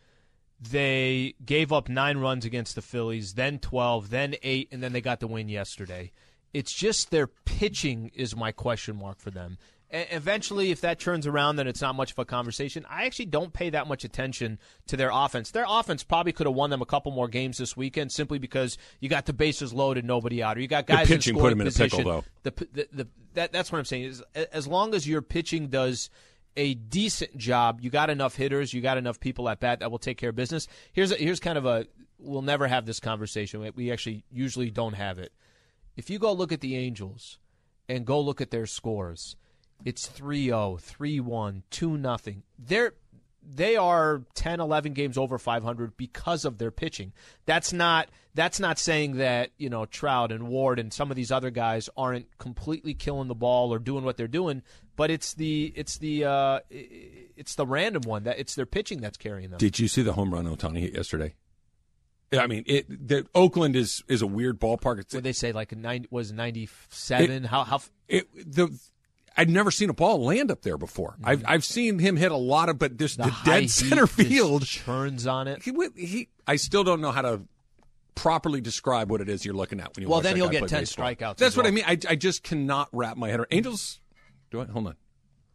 they 0.59 1.35
gave 1.45 1.71
up 1.71 1.87
nine 1.87 2.17
runs 2.17 2.45
against 2.45 2.75
the 2.75 2.81
Phillies, 2.81 3.35
then 3.35 3.59
twelve, 3.59 4.09
then 4.09 4.35
eight, 4.41 4.69
and 4.71 4.81
then 4.81 4.91
they 4.91 5.01
got 5.01 5.19
the 5.19 5.27
win 5.27 5.49
yesterday. 5.49 6.11
It's 6.51 6.73
just 6.73 7.11
their 7.11 7.27
pitching 7.27 8.09
is 8.15 8.35
my 8.35 8.51
question 8.51 8.95
mark 8.95 9.19
for 9.19 9.29
them. 9.29 9.59
Eventually, 9.91 10.69
if 10.69 10.81
that 10.81 10.99
turns 10.99 11.25
around, 11.25 11.55
then 11.55 11.67
it's 11.67 11.81
not 11.81 11.95
much 11.95 12.11
of 12.11 12.19
a 12.19 12.25
conversation. 12.25 12.85
I 12.87 13.05
actually 13.05 13.25
don't 13.25 13.51
pay 13.51 13.71
that 13.71 13.87
much 13.87 14.03
attention 14.03 14.59
to 14.85 14.95
their 14.95 15.09
offense. 15.11 15.49
Their 15.49 15.65
offense 15.67 16.03
probably 16.03 16.31
could 16.31 16.45
have 16.45 16.55
won 16.55 16.69
them 16.69 16.83
a 16.83 16.85
couple 16.85 17.11
more 17.11 17.27
games 17.27 17.57
this 17.57 17.75
weekend 17.75 18.11
simply 18.11 18.37
because 18.37 18.77
you 18.99 19.09
got 19.09 19.25
the 19.25 19.33
bases 19.33 19.73
loaded, 19.73 20.05
nobody 20.05 20.43
out, 20.43 20.57
or 20.57 20.61
you 20.61 20.67
got 20.67 20.85
guys 20.85 21.07
The 21.07 21.15
pitching 21.15 21.35
in 21.35 21.41
put 21.41 21.49
them 21.49 21.61
in 21.61 21.67
a 21.67 21.71
pickle, 21.71 22.03
though. 22.03 22.23
The, 22.43 22.51
the, 22.71 22.87
the, 22.93 23.07
that, 23.33 23.51
that's 23.51 23.71
what 23.71 23.79
I'm 23.79 23.85
saying. 23.85 24.03
Is 24.03 24.23
as 24.35 24.67
long 24.67 24.93
as 24.93 25.07
your 25.07 25.23
pitching 25.23 25.69
does 25.69 26.11
a 26.55 26.75
decent 26.75 27.35
job, 27.35 27.79
you 27.81 27.89
got 27.89 28.11
enough 28.11 28.35
hitters, 28.35 28.73
you 28.73 28.81
got 28.81 28.99
enough 28.99 29.19
people 29.19 29.49
at 29.49 29.59
bat 29.59 29.79
that 29.79 29.89
will 29.89 29.97
take 29.97 30.19
care 30.19 30.29
of 30.29 30.35
business. 30.35 30.67
Here's 30.93 31.11
a, 31.11 31.15
here's 31.15 31.39
kind 31.39 31.57
of 31.57 31.65
a 31.65 31.87
we'll 32.19 32.41
never 32.43 32.67
have 32.67 32.85
this 32.85 32.99
conversation. 32.99 33.71
We 33.75 33.91
actually 33.91 34.23
usually 34.31 34.69
don't 34.69 34.93
have 34.93 35.17
it. 35.17 35.31
If 35.97 36.09
you 36.09 36.19
go 36.19 36.31
look 36.33 36.51
at 36.51 36.61
the 36.61 36.75
Angels 36.75 37.39
and 37.87 38.05
go 38.05 38.19
look 38.21 38.39
at 38.39 38.51
their 38.51 38.65
scores, 38.65 39.35
it's 39.85 40.07
3-0, 40.07 40.81
3-1, 40.81 41.63
2 41.69 41.97
nothing. 41.97 42.43
They're 42.57 42.93
they 43.51 43.75
are 43.77 44.21
10 44.35 44.59
11 44.59 44.93
games 44.93 45.17
over 45.17 45.37
500 45.37 45.97
because 45.97 46.45
of 46.45 46.57
their 46.57 46.71
pitching. 46.71 47.13
That's 47.45 47.73
not 47.73 48.09
that's 48.35 48.59
not 48.59 48.77
saying 48.77 49.17
that, 49.17 49.51
you 49.57 49.69
know, 49.69 49.85
Trout 49.85 50.31
and 50.31 50.47
Ward 50.47 50.77
and 50.77 50.93
some 50.93 51.09
of 51.09 51.17
these 51.17 51.31
other 51.31 51.49
guys 51.49 51.89
aren't 51.97 52.37
completely 52.37 52.93
killing 52.93 53.27
the 53.27 53.35
ball 53.35 53.73
or 53.73 53.79
doing 53.79 54.03
what 54.03 54.17
they're 54.17 54.27
doing, 54.27 54.61
but 54.95 55.09
it's 55.09 55.33
the 55.33 55.73
it's 55.75 55.97
the 55.97 56.25
uh 56.25 56.59
it's 56.69 57.55
the 57.55 57.65
random 57.65 58.03
one 58.05 58.23
that 58.23 58.39
it's 58.39 58.55
their 58.55 58.65
pitching 58.65 59.01
that's 59.01 59.17
carrying 59.17 59.49
them. 59.49 59.57
Did 59.57 59.79
you 59.79 59.87
see 59.87 60.01
the 60.01 60.13
home 60.13 60.33
run 60.33 60.45
Ohtani 60.45 60.79
hit 60.79 60.93
yesterday? 60.93 61.33
Yeah, 62.31 62.43
I 62.43 62.47
mean, 62.47 62.63
it. 62.67 63.07
The, 63.07 63.25
Oakland 63.33 63.75
is 63.75 64.03
is 64.07 64.21
a 64.21 64.27
weird 64.27 64.59
ballpark. 64.59 64.99
It's, 64.99 65.15
What 65.15 65.23
they 65.23 65.33
say 65.33 65.51
like 65.51 65.71
a 65.71 65.75
90 65.75 66.09
was 66.11 66.31
97 66.31 67.45
how 67.45 67.63
how 67.63 67.81
it, 68.07 68.27
the 68.35 68.77
I'd 69.39 69.49
never 69.49 69.71
seen 69.71 69.89
a 69.89 69.93
ball 69.93 70.21
land 70.21 70.51
up 70.51 70.63
there 70.63 70.77
before. 70.77 71.11
Mm-hmm. 71.13 71.29
I've 71.29 71.43
I've 71.47 71.65
seen 71.65 71.97
him 71.97 72.17
hit 72.17 72.31
a 72.33 72.37
lot 72.37 72.67
of, 72.67 72.77
but 72.77 72.97
this 72.97 73.15
the, 73.15 73.23
high 73.23 73.61
dead 73.61 73.69
center 73.69 74.05
field. 74.05 74.65
churns 74.65 75.25
on 75.25 75.47
it. 75.47 75.63
He, 75.63 75.73
he 75.95 76.27
I 76.45 76.57
still 76.57 76.83
don't 76.83 76.99
know 76.99 77.11
how 77.11 77.21
to 77.21 77.41
properly 78.15 78.59
describe 78.59 79.09
what 79.09 79.21
it 79.21 79.29
is 79.29 79.45
you're 79.45 79.53
looking 79.55 79.79
at 79.79 79.95
when 79.95 80.03
you 80.03 80.09
Well, 80.09 80.19
then 80.19 80.35
he'll 80.35 80.49
get 80.49 80.67
10 80.67 80.81
baseball. 80.81 81.05
strikeouts 81.05 81.37
That's 81.37 81.55
what 81.55 81.65
I 81.65 81.71
mean. 81.71 81.85
I, 81.87 81.97
I 82.09 82.15
just 82.15 82.43
cannot 82.43 82.89
wrap 82.91 83.15
my 83.15 83.29
head 83.29 83.39
around 83.39 83.47
Angels. 83.51 84.01
Do 84.51 84.59
I? 84.59 84.65
Hold 84.65 84.87
on. 84.87 84.95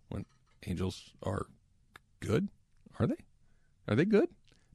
When 0.09 0.25
Angels 0.67 1.11
are 1.23 1.45
good, 2.21 2.49
are 2.99 3.07
they? 3.07 3.17
Are 3.87 3.95
they 3.95 4.07
good? 4.07 4.29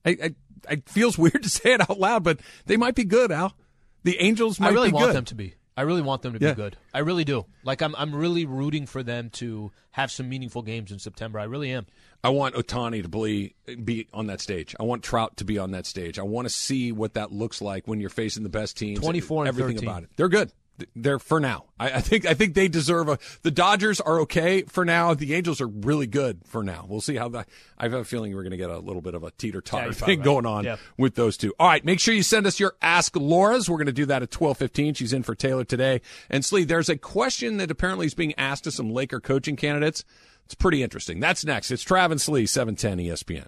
I, 0.06 0.18
I 0.24 0.36
it 0.72 0.88
feels 0.88 1.18
weird 1.18 1.42
to 1.42 1.50
say 1.50 1.74
it 1.74 1.82
out 1.82 2.00
loud, 2.00 2.24
but 2.24 2.42
they 2.68 2.78
might 2.78 2.94
be 2.94 3.06
good. 3.06 3.32
Al, 3.32 3.56
the 4.04 4.20
Angels 4.20 4.60
might 4.60 4.70
I 4.70 4.74
really 4.74 4.90
be 4.90 4.94
want 4.94 5.08
good. 5.08 5.16
them 5.16 5.26
to 5.26 5.36
be. 5.36 5.56
I 5.80 5.84
really 5.84 6.02
want 6.02 6.24
them 6.24 6.34
to 6.34 6.40
Yeah. 6.44 6.52
be 6.52 6.56
good. 6.58 6.76
I 6.94 7.00
really 7.00 7.24
do. 7.24 7.46
Like 7.64 7.82
I'm 7.82 7.96
I'm 7.96 8.14
really 8.14 8.46
rooting 8.46 8.86
for 8.86 9.02
them 9.02 9.30
to 9.36 9.72
have 9.92 10.12
some 10.12 10.28
meaningful 10.28 10.62
games 10.62 10.92
in 10.92 11.00
September. 11.00 11.40
I 11.40 11.46
really 11.46 11.72
am. 11.72 11.86
I 12.22 12.30
want 12.30 12.54
Ohtani 12.56 13.02
to 13.02 13.08
be, 13.08 13.56
be 13.82 14.08
on 14.14 14.28
that 14.28 14.42
stage. 14.42 14.76
I 14.78 14.84
want 14.84 15.04
Trout 15.04 15.38
to 15.38 15.46
be 15.46 15.58
on 15.58 15.72
that 15.72 15.86
stage. 15.86 16.20
I 16.20 16.24
want 16.24 16.48
to 16.50 16.54
see 16.54 16.92
what 16.92 17.14
that 17.14 17.32
looks 17.32 17.62
like 17.62 17.88
when 17.88 18.02
you're 18.02 18.10
facing 18.10 18.44
the 18.44 18.50
best 18.50 18.76
teams. 18.78 19.00
24 19.00 19.44
and 19.44 19.48
everything 19.48 19.78
13. 19.78 19.90
about 19.90 20.04
it. 20.04 20.10
They're 20.18 20.28
good. 20.28 20.52
They're 20.96 21.20
for 21.20 21.40
now. 21.40 21.66
I, 21.80 21.92
I 21.92 22.02
think. 22.02 22.26
I 22.26 22.34
think 22.34 22.54
they 22.54 22.68
deserve 22.68 23.08
a. 23.10 23.18
The 23.44 23.52
Dodgers 23.52 24.00
are 24.02 24.20
okay 24.22 24.64
for 24.64 24.86
now. 24.86 25.14
The 25.14 25.34
Angels 25.34 25.62
are 25.62 25.68
really 25.68 26.08
good 26.08 26.42
for 26.46 26.64
now. 26.64 26.86
We'll 26.88 27.02
see 27.02 27.16
how 27.16 27.30
that. 27.30 27.48
I 27.78 27.84
have 27.84 27.94
a 27.94 28.04
feeling 28.04 28.34
we're 28.36 28.44
going 28.44 28.52
to 28.52 28.58
get 28.58 28.70
a 28.70 28.80
little 28.80 29.02
bit 29.02 29.14
of 29.16 29.24
a 29.24 29.32
teeter 29.32 29.62
Yeah, 29.66 29.70
totter 29.72 29.84
you're 29.86 29.94
thing 29.94 30.20
right. 30.20 30.26
going 30.26 30.46
on 30.46 30.66
Yeah. 30.66 30.78
with 30.98 31.16
those 31.16 31.38
two. 31.38 31.54
All 31.60 31.68
right, 31.68 31.84
make 31.86 32.00
sure 32.00 32.14
you 32.14 32.24
send 32.24 32.46
us 32.48 32.60
your 32.60 32.76
Ask 32.82 33.16
Laura's. 33.16 33.70
We're 33.70 33.78
going 33.78 33.86
to 33.88 33.92
do 33.94 34.06
that 34.08 34.22
at 34.24 34.32
twelve 34.32 34.58
fifteen. 34.58 34.94
She's 34.94 35.14
in 35.14 35.24
for 35.24 35.36
Taylor 35.36 35.64
today. 35.64 36.02
And 36.30 36.44
Slee, 36.46 36.64
there's 36.64 36.90
a 36.90 36.98
question 36.98 37.58
that 37.58 37.72
apparently 37.72 38.06
is 38.08 38.14
being 38.14 38.34
asked 38.38 38.64
to 38.66 38.72
some 38.72 38.90
Laker 38.92 39.20
coaching 39.20 39.56
candidates. 39.56 40.04
It's 40.46 40.56
pretty 40.56 40.82
interesting. 40.82 41.20
That's 41.20 41.46
next. 41.46 41.70
It's 41.72 41.84
Travis 41.84 42.24
Slee, 42.24 42.46
seven 42.48 42.76
ten 42.76 42.98
ESPN. 42.98 43.48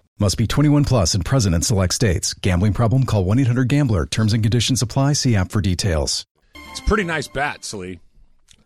Must 0.21 0.37
be 0.37 0.45
21 0.45 0.85
plus 0.85 1.15
and 1.15 1.25
present 1.25 1.55
in 1.55 1.63
select 1.63 1.95
states. 1.95 2.35
Gambling 2.35 2.73
problem? 2.73 3.07
Call 3.07 3.25
1 3.25 3.39
800 3.39 3.67
Gambler. 3.67 4.05
Terms 4.05 4.33
and 4.33 4.43
conditions 4.43 4.83
apply. 4.83 5.13
See 5.13 5.35
app 5.35 5.51
for 5.51 5.61
details. 5.61 6.27
It's 6.69 6.79
a 6.79 6.83
pretty 6.83 7.05
nice 7.05 7.27
bat, 7.27 7.65
Slee. 7.65 7.99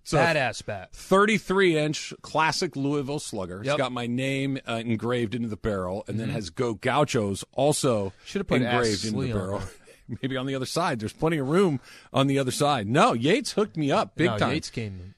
It's 0.02 0.12
a 0.12 0.18
Badass 0.18 0.66
bat. 0.66 0.92
33 0.92 1.78
inch 1.78 2.14
classic 2.22 2.76
Louisville 2.76 3.20
slugger. 3.20 3.62
It's 3.62 3.74
got 3.76 3.94
my 3.94 4.06
name 4.06 4.60
uh, 4.68 4.82
engraved 4.86 5.34
into 5.34 5.48
the 5.48 5.56
barrel, 5.56 6.04
and 6.10 6.20
then 6.20 6.28
has 6.28 6.50
Go 6.50 6.74
Gauchos 6.74 7.46
also 7.54 8.08
Mm-hmm. 8.08 8.16
Should've 8.26 8.48
put 8.48 8.62
engraved 8.62 9.06
Ask 9.06 9.06
into 9.06 9.22
the 9.22 9.34
barrel. 9.34 9.62
Maybe 10.22 10.36
on 10.36 10.48
the 10.48 10.56
other 10.56 10.66
side. 10.66 11.00
There's 11.00 11.14
plenty 11.14 11.38
of 11.38 11.48
room 11.48 11.80
on 12.12 12.28
the 12.28 12.38
other 12.38 12.52
side. 12.52 12.86
No, 12.86 13.14
Yates 13.14 13.54
hooked 13.54 13.78
me 13.78 13.92
up 13.92 14.18
big 14.18 14.30
no, 14.32 14.38
time. 14.38 14.52
Yates 14.52 14.70
came. 14.70 15.16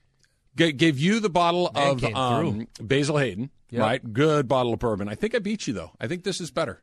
G- 0.58 0.72
gave 0.74 1.00
you 1.00 1.20
the 1.20 1.30
bottle 1.30 1.72
Man 1.74 1.88
of 1.88 2.04
um, 2.16 2.68
Basil 2.82 3.18
Hayden, 3.18 3.50
Yep. 3.70 3.82
right? 3.82 4.14
Good 4.14 4.48
bottle 4.48 4.74
of 4.74 4.80
bourbon. 4.80 5.08
I 5.10 5.16
think 5.16 5.36
I 5.36 5.40
beat 5.40 5.68
you 5.68 5.74
though. 5.74 5.92
I 6.02 6.08
think 6.08 6.24
this 6.24 6.42
is 6.42 6.52
better. 6.52 6.82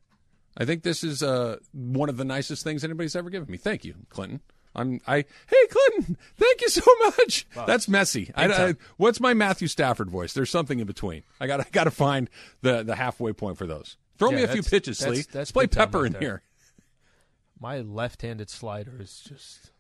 I 0.57 0.65
think 0.65 0.83
this 0.85 1.03
is 1.03 1.23
uh, 1.23 1.57
one 1.73 2.09
of 2.09 2.17
the 2.17 2.25
nicest 2.25 2.63
things 2.63 2.85
anybody's 2.85 3.17
ever 3.17 3.29
given 3.31 3.51
me. 3.51 3.57
Thank 3.59 3.85
you, 3.85 3.95
Clinton. 4.09 4.41
I'm 4.77 5.01
I. 5.07 5.25
Hey, 5.49 5.67
Clinton. 5.71 6.17
Thank 6.37 6.61
you 6.61 6.69
so 6.69 6.83
much. 7.05 7.47
That's 7.67 7.89
messy. 7.89 8.31
I, 8.35 8.47
I, 8.49 8.75
what's 8.97 9.21
my 9.21 9.33
Matthew 9.35 9.69
Stafford 9.69 10.11
voice? 10.11 10.33
There's 10.33 10.51
something 10.51 10.79
in 10.81 10.87
between. 10.87 11.23
I 11.41 11.47
got 11.47 11.61
I 11.61 11.67
got 11.73 11.85
to 11.85 11.91
find 11.93 12.29
the 12.63 12.83
the 12.83 12.95
halfway 12.97 13.33
point 13.33 13.57
for 13.59 13.67
those. 13.67 13.97
Throw 14.19 14.31
Yeah, 14.31 14.37
me 14.37 14.43
a 14.45 14.49
few 14.49 14.63
that's- 14.63 14.71
pitches, 14.71 14.99
that's- 14.99 15.17
Slee. 15.17 15.23
that's 15.23 15.35
Let's 15.35 15.53
play 15.53 15.67
Pepper 15.67 15.99
right 16.03 16.07
in 16.07 16.13
there. 16.13 16.21
here. 16.21 16.43
My 17.61 17.81
left-handed 17.81 18.51
slider 18.51 18.97
is 19.01 19.21
just 19.27 19.71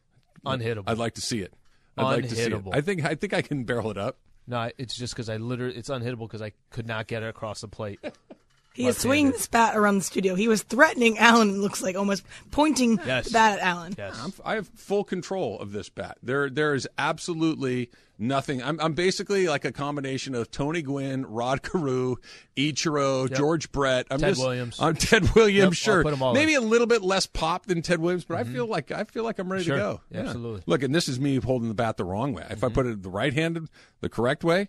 unhittable. 0.47 0.85
I'd 0.87 0.99
like 0.99 1.14
to 1.14 1.21
see 1.21 1.40
it. 1.40 1.53
I'd 1.97 2.03
like 2.05 2.29
to 2.29 2.35
see 2.35 2.43
it. 2.43 2.53
Unhittable. 2.53 2.75
I 2.75 2.81
think 2.81 3.05
I 3.05 3.15
think 3.15 3.33
I 3.35 3.43
can 3.43 3.65
barrel 3.65 3.91
it 3.91 3.99
up. 3.99 4.19
no, 4.47 4.71
it's 4.79 4.95
just 4.95 5.15
because 5.15 5.29
I 5.29 5.37
literally 5.37 5.77
it's 5.77 5.89
unhittable 5.89 6.27
because 6.29 6.43
I 6.43 6.53
could 6.71 6.87
not 6.87 7.07
get 7.07 7.23
it 7.23 7.29
across 7.29 7.61
the 7.61 7.69
plate. 7.69 8.01
He 8.75 8.87
is 8.89 8.99
swinging 8.99 9.31
this 9.31 9.47
bat 9.47 9.77
around 9.77 9.99
the 9.99 10.05
studio. 10.05 10.35
He 10.35 10.49
was 10.49 10.63
threatening 10.63 11.17
Alan. 11.19 11.51
It 11.51 11.59
looks 11.59 11.81
like 11.81 11.97
almost 11.97 12.25
pointing 12.51 12.99
Yes. 13.07 13.27
the 13.27 13.33
bat 13.33 13.59
at 13.59 13.65
Alan. 13.65 13.95
Yes. 13.97 14.21
I'm, 14.21 14.33
I 14.45 14.55
have 14.57 14.69
full 14.75 15.05
control 15.05 15.61
of 15.61 15.71
this 15.71 15.89
bat. 15.89 16.19
There, 16.25 16.51
there 16.51 16.75
is 16.75 16.89
absolutely 16.99 17.91
nothing. 18.19 18.61
I'm, 18.63 18.81
I'm 18.81 18.95
basically 18.95 19.47
like 19.47 19.65
a 19.65 19.71
combination 19.71 20.35
of 20.35 20.51
Tony 20.51 20.83
Gwynn, 20.83 21.25
Rod 21.25 21.63
Carew, 21.63 22.17
Ichiro, 22.57 23.33
George 23.33 23.71
Brett. 23.71 24.09
I'm 24.11 24.19
Ted 24.19 24.31
just, 24.31 24.41
Williams. 24.41 24.81
I'm 24.81 24.97
Ted 24.97 25.33
Williams. 25.37 25.57
Yep, 25.57 25.89
I'll 25.89 25.95
sure, 25.95 26.03
put 26.03 26.13
'em 26.13 26.23
all 26.23 26.35
maybe 26.35 26.55
in. 26.55 26.63
a 26.63 26.67
little 26.67 26.89
bit 26.89 27.03
less 27.03 27.27
pop 27.27 27.67
than 27.67 27.81
Ted 27.81 28.01
Williams, 28.01 28.25
but 28.25 28.39
I 28.39 28.43
mm-hmm. 28.43 28.55
feel 28.55 28.67
like 28.67 28.91
I 28.91 29.05
feel 29.05 29.23
like 29.23 29.39
I'm 29.39 29.51
ready 29.51 29.65
Sure. 29.65 29.77
to 29.77 29.83
go. 29.83 30.01
Yeah, 30.11 30.21
absolutely. 30.21 30.63
Look, 30.67 30.83
and 30.83 30.93
this 30.93 31.09
is 31.09 31.21
me 31.21 31.37
holding 31.37 31.69
the 31.69 31.75
bat 31.75 31.97
the 31.97 32.05
wrong 32.05 32.33
way. 32.33 32.47
If 32.51 32.65
I 32.65 32.67
mm-hmm. 32.67 32.75
put 32.75 32.87
it 32.87 33.03
the 33.03 33.11
right-handed, 33.11 33.69
the 34.01 34.09
correct 34.09 34.43
way, 34.43 34.69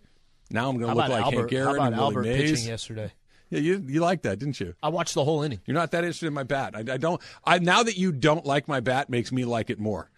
now 0.50 0.68
I'm 0.68 0.78
going 0.78 0.90
to 0.92 0.94
look 0.94 1.08
like 1.08 1.24
Albert? 1.24 1.50
Hank 1.50 1.52
Aaron 1.52 1.66
how 1.66 1.74
about 1.74 1.86
and 1.86 1.96
Willie 1.96 2.04
Albert 2.04 2.22
Mays. 2.22 2.50
pitching 2.52 2.68
yesterday? 2.68 3.12
Yeah, 3.50 3.60
you 3.60 3.84
you 3.86 4.00
like 4.00 4.22
that, 4.22 4.38
didn't 4.40 4.58
you? 4.58 4.74
I 4.82 4.88
watched 4.88 5.14
the 5.14 5.24
whole 5.24 5.42
inning. 5.42 5.60
You're 5.66 5.74
not 5.76 5.92
that 5.92 6.02
interested 6.04 6.26
in 6.26 6.34
my 6.34 6.42
bat. 6.42 6.74
I, 6.74 6.80
I 6.80 6.96
don't. 6.96 7.20
I 7.44 7.58
now 7.60 7.82
that 7.84 7.96
you 7.96 8.10
don't 8.12 8.44
like 8.44 8.66
my 8.66 8.80
bat 8.80 9.08
makes 9.08 9.30
me 9.30 9.44
like 9.44 9.70
it 9.70 9.78
more. 9.78 10.10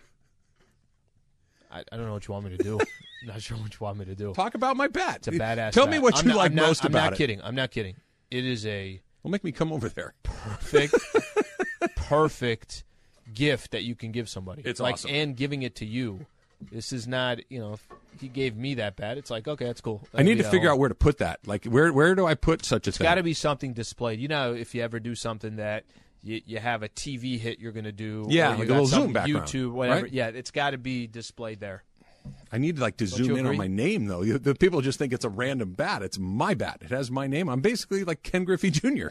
I, 1.71 1.81
I 1.93 1.97
don't 1.97 2.07
know 2.07 2.15
what 2.15 2.27
you 2.27 2.33
want 2.33 2.47
me 2.47 2.57
to 2.57 2.63
do. 2.63 2.81
not 3.25 3.43
sure 3.43 3.59
what 3.59 3.73
you 3.75 3.79
want 3.81 3.99
me 3.99 4.07
to 4.07 4.15
do. 4.15 4.33
Talk 4.33 4.55
about 4.55 4.77
my 4.77 4.89
bat. 4.89 5.17
It's 5.19 5.29
a 5.29 5.33
badass. 5.33 5.73
Tell 5.73 5.85
bat. 5.85 5.93
me 5.93 5.99
what 5.99 6.17
I'm 6.19 6.25
you 6.25 6.29
not- 6.31 6.37
like 6.39 6.51
I'm 6.53 6.57
not- 6.57 6.67
most 6.69 6.85
I'm 6.85 6.93
about 6.93 7.05
not 7.05 7.13
it. 7.13 7.17
kidding. 7.17 7.43
I'm 7.43 7.55
not 7.55 7.71
kidding. 7.71 7.97
It 8.31 8.45
is 8.47 8.65
a 8.65 9.01
Well, 9.23 9.31
make 9.31 9.45
me 9.45 9.53
come 9.53 9.73
over 9.73 9.89
there. 9.91 10.15
perfect, 10.23 10.95
perfect 11.97 12.85
gift 13.35 13.73
that 13.73 13.83
you 13.85 13.95
can 13.95 14.13
give 14.13 14.29
somebody. 14.29 14.63
It's 14.65 14.81
like, 14.81 14.95
awesome. 14.95 15.11
and 15.11 15.37
giving 15.37 15.63
it 15.63 15.75
to 15.77 15.87
you. 15.87 16.27
This 16.73 16.93
is 16.93 17.07
not, 17.07 17.39
you 17.51 17.59
know, 17.61 17.75
if 17.75 17.87
he 18.21 18.29
gave 18.29 18.57
me 18.57 18.75
that 18.75 18.97
bat, 18.97 19.19
it's 19.19 19.31
like, 19.31 19.47
okay, 19.49 19.65
that's 19.67 19.81
cool. 19.81 20.07
I 20.15 20.23
need 20.23 20.39
to 20.39 20.45
figure 20.45 20.71
out 20.71 20.79
where 20.79 20.89
to 20.89 20.95
put 20.95 21.19
that. 21.19 21.41
Like, 21.47 21.65
where 21.65 21.93
where 21.93 22.15
do 22.15 22.27
I 22.27 22.35
put 22.35 22.65
such 22.65 22.87
a 22.87 22.91
It's 22.91 22.99
thing? 22.99 23.05
got 23.05 23.17
to 23.17 23.23
be 23.23 23.35
something 23.35 23.73
displayed. 23.73 24.21
You 24.21 24.29
know, 24.29 24.55
if 24.55 24.75
you 24.75 24.83
ever 24.83 25.01
do 25.01 25.15
something 25.15 25.57
that 25.57 25.85
you, 26.23 26.41
you 26.47 26.59
have 26.59 26.83
a 26.83 26.89
TV 26.89 27.39
hit 27.39 27.59
you're 27.61 27.73
going 27.73 27.85
to 27.85 27.93
do, 27.93 28.27
Yeah, 28.29 28.55
or 28.55 28.59
like 28.59 28.69
a 28.69 28.73
little 28.73 28.87
Zoom 28.87 29.13
background, 29.13 29.47
YouTube, 29.47 29.73
whatever. 29.73 30.03
right? 30.03 30.13
Yeah, 30.13 30.29
it's 30.29 30.51
got 30.51 30.71
to 30.71 30.79
be 30.79 31.07
displayed 31.07 31.61
there. 31.61 31.85
I 32.53 32.59
need 32.59 32.79
like 32.79 32.97
to 32.99 33.05
you 33.05 33.09
zoom 33.11 33.39
in 33.39 33.47
on 33.47 33.57
my 33.57 33.69
name 33.69 34.07
though. 34.07 34.23
The 34.23 34.55
people 34.55 34.81
just 34.83 34.99
think 34.99 35.13
it's 35.15 35.25
a 35.25 35.31
random 35.31 35.73
bat. 35.73 36.03
It's 36.03 36.19
my 36.19 36.53
bat. 36.55 36.79
It 36.83 36.91
has 36.91 37.11
my 37.11 37.27
name. 37.27 37.49
I'm 37.49 37.61
basically 37.63 38.05
like 38.05 38.23
Ken 38.23 38.45
Griffey 38.45 38.71
Jr. 38.71 39.09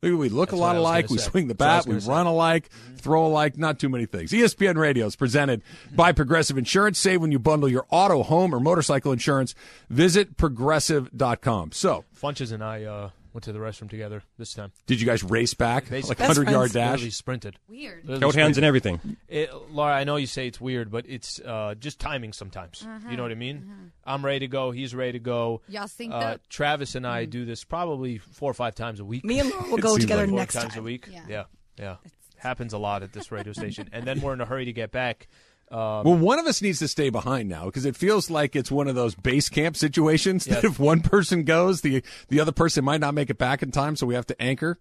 We 0.00 0.14
we 0.14 0.28
look 0.28 0.50
That's 0.50 0.58
a 0.58 0.62
lot 0.62 0.76
alike. 0.76 1.10
We 1.10 1.18
say. 1.18 1.30
swing 1.30 1.48
the 1.48 1.54
That's 1.54 1.86
what 1.86 1.92
I 1.92 1.94
bat. 1.94 1.94
We 1.96 2.00
say. 2.00 2.10
run 2.10 2.26
alike. 2.26 2.70
Throw 2.96 3.26
alike. 3.26 3.58
Not 3.58 3.78
too 3.80 3.88
many 3.88 4.06
things. 4.06 4.30
ESPN 4.30 4.76
Radio 4.76 5.06
is 5.06 5.16
presented 5.16 5.62
by 5.94 6.12
Progressive 6.12 6.56
Insurance. 6.56 6.98
Save 6.98 7.20
when 7.20 7.32
you 7.32 7.38
bundle 7.38 7.68
your 7.68 7.84
auto, 7.90 8.22
home, 8.22 8.54
or 8.54 8.60
motorcycle 8.60 9.10
insurance. 9.12 9.54
Visit 9.90 10.36
progressive.com. 10.36 11.72
So, 11.72 12.04
Funches 12.20 12.52
and 12.52 12.62
I 12.62 12.84
uh, 12.84 13.10
went 13.38 13.44
to 13.44 13.52
the 13.52 13.58
restroom 13.60 13.88
together 13.88 14.20
this 14.36 14.52
time. 14.52 14.72
did 14.86 15.00
you 15.00 15.06
guys 15.06 15.22
race 15.22 15.54
back 15.54 15.88
Basically. 15.88 16.08
like 16.08 16.18
Best 16.18 16.28
100 16.38 16.50
yard 16.50 16.72
dash? 16.72 16.90
Literally 16.92 17.10
sprinted. 17.10 17.56
Weird. 17.68 18.02
Literally 18.04 18.20
Coat 18.20 18.34
hands 18.34 18.58
and 18.58 18.66
everything. 18.66 19.16
It, 19.28 19.50
Laura, 19.70 19.94
I 19.94 20.02
know 20.04 20.16
you 20.16 20.26
say 20.26 20.48
it's 20.48 20.60
weird, 20.60 20.90
but 20.90 21.04
it's 21.08 21.38
uh, 21.40 21.76
just 21.78 22.00
timing 22.00 22.32
sometimes. 22.32 22.84
You 23.08 23.16
know 23.16 23.22
what 23.22 23.30
I 23.30 23.36
mean? 23.36 23.92
I'm 24.04 24.24
ready 24.24 24.40
to 24.40 24.48
go. 24.48 24.72
He's 24.72 24.92
ready 24.94 25.12
to 25.12 25.18
go. 25.20 25.60
Y'all 25.68 25.84
synced 25.84 26.10
Uh, 26.10 26.34
up? 26.34 26.48
Travis 26.48 26.96
and 26.96 27.06
I 27.06 27.26
do 27.26 27.44
this 27.44 27.62
probably 27.62 28.18
four 28.18 28.50
or 28.50 28.54
five 28.54 28.74
times 28.74 28.98
a 28.98 29.04
week. 29.04 29.24
Me 29.24 29.38
and 29.38 29.50
Laura 29.50 29.70
will 29.70 29.78
go 29.78 29.96
together 29.98 30.22
like 30.22 30.30
four 30.30 30.38
next 30.38 30.54
times 30.54 30.72
time. 30.74 30.80
a 30.80 30.82
week. 30.82 31.06
Yeah. 31.10 31.22
yeah, 31.28 31.44
yeah. 31.78 31.96
Happens 32.38 32.72
a 32.72 32.78
lot 32.78 33.02
at 33.02 33.12
this 33.12 33.30
radio 33.32 33.52
station, 33.52 33.88
and 33.92 34.04
then 34.04 34.20
we're 34.20 34.32
in 34.32 34.40
a 34.40 34.46
hurry 34.46 34.64
to 34.64 34.72
get 34.72 34.90
back. 34.92 35.28
Um, 35.70 36.04
Well, 36.04 36.16
one 36.16 36.38
of 36.38 36.46
us 36.46 36.62
needs 36.62 36.78
to 36.78 36.88
stay 36.88 37.10
behind 37.10 37.48
now 37.48 37.66
because 37.66 37.84
it 37.84 37.94
feels 37.96 38.30
like 38.30 38.56
it's 38.56 38.70
one 38.70 38.88
of 38.88 38.94
those 38.94 39.14
base 39.14 39.48
camp 39.50 39.76
situations 39.76 40.46
that 40.46 40.62
Yeah. 40.64 40.70
if 40.70 40.78
one 40.78 41.00
person 41.02 41.44
goes, 41.44 41.82
the 41.82 42.02
the 42.28 42.40
other 42.40 42.52
person 42.52 42.84
might 42.84 43.00
not 43.00 43.12
make 43.14 43.28
it 43.30 43.36
back 43.38 43.62
in 43.62 43.70
time, 43.70 43.94
so 43.96 44.06
we 44.06 44.14
have 44.14 44.26
to 44.26 44.42
anchor. 44.42 44.78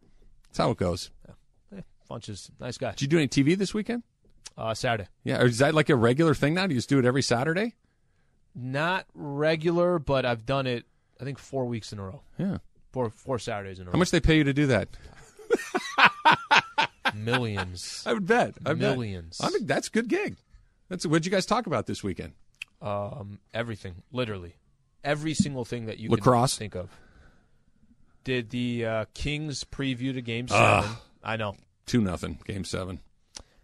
That's 0.47 0.59
how 0.59 0.71
it 0.71 0.77
goes. 0.77 1.11
eh, 1.75 1.81
Funches, 2.09 2.49
nice 2.59 2.77
guy. 2.77 2.91
Did 2.91 3.01
you 3.01 3.07
do 3.09 3.17
any 3.17 3.27
TV 3.27 3.57
this 3.57 3.73
weekend? 3.73 4.03
Uh, 4.57 4.73
Saturday, 4.73 5.07
Yeah, 5.23 5.41
or 5.41 5.45
is 5.45 5.57
that 5.59 5.75
like 5.75 5.89
a 5.89 5.95
regular 5.95 6.33
thing 6.33 6.53
now? 6.53 6.65
Do 6.65 6.73
you 6.73 6.77
just 6.79 6.89
do 6.89 6.97
it 6.99 7.05
every 7.05 7.21
Saturday? 7.21 7.75
not 8.55 9.05
regular, 9.13 9.99
but 9.99 10.25
I've 10.25 10.43
done 10.47 10.65
it. 10.65 10.85
I 11.21 11.23
think 11.25 11.37
four 11.37 11.65
weeks 11.65 11.93
in 11.93 11.99
a 11.99 12.03
row. 12.03 12.21
Yeah. 12.39 12.57
Four 12.91 13.09
four 13.11 13.37
Saturdays 13.39 13.77
in 13.79 13.83
a 13.83 13.89
row. 13.89 13.91
How 13.91 13.99
much 13.99 14.09
they 14.11 14.19
pay 14.19 14.37
you 14.37 14.43
to 14.45 14.53
do 14.53 14.65
that? 14.67 14.87
Millions. 17.13 18.03
I 18.07 18.13
would 18.13 18.25
bet. 18.25 18.55
I 18.65 18.69
bet. 18.73 18.77
Millions. 18.97 19.39
I 19.43 19.49
mean, 19.51 19.65
that's 19.65 19.87
a 19.87 19.91
good 19.91 20.07
gig. 20.07 20.37
That's 20.89 21.05
what'd 21.05 21.25
you 21.25 21.31
guys 21.31 21.45
talk 21.45 21.67
about 21.67 21.85
this 21.85 22.03
weekend? 22.03 22.33
Um, 22.81 23.39
everything, 23.53 24.03
literally, 24.11 24.55
every 25.03 25.33
single 25.33 25.65
thing 25.65 25.87
that 25.87 25.99
you 25.99 26.09
Lacrosse? 26.09 26.57
think 26.57 26.75
of. 26.75 26.89
Did 28.23 28.49
the 28.49 28.85
uh, 28.85 29.05
Kings 29.13 29.63
preview 29.63 30.13
to 30.13 30.21
Game 30.21 30.47
Seven? 30.47 30.91
I 31.23 31.37
know. 31.37 31.55
Two 31.85 32.01
nothing, 32.01 32.39
game 32.45 32.65
seven. 32.65 32.99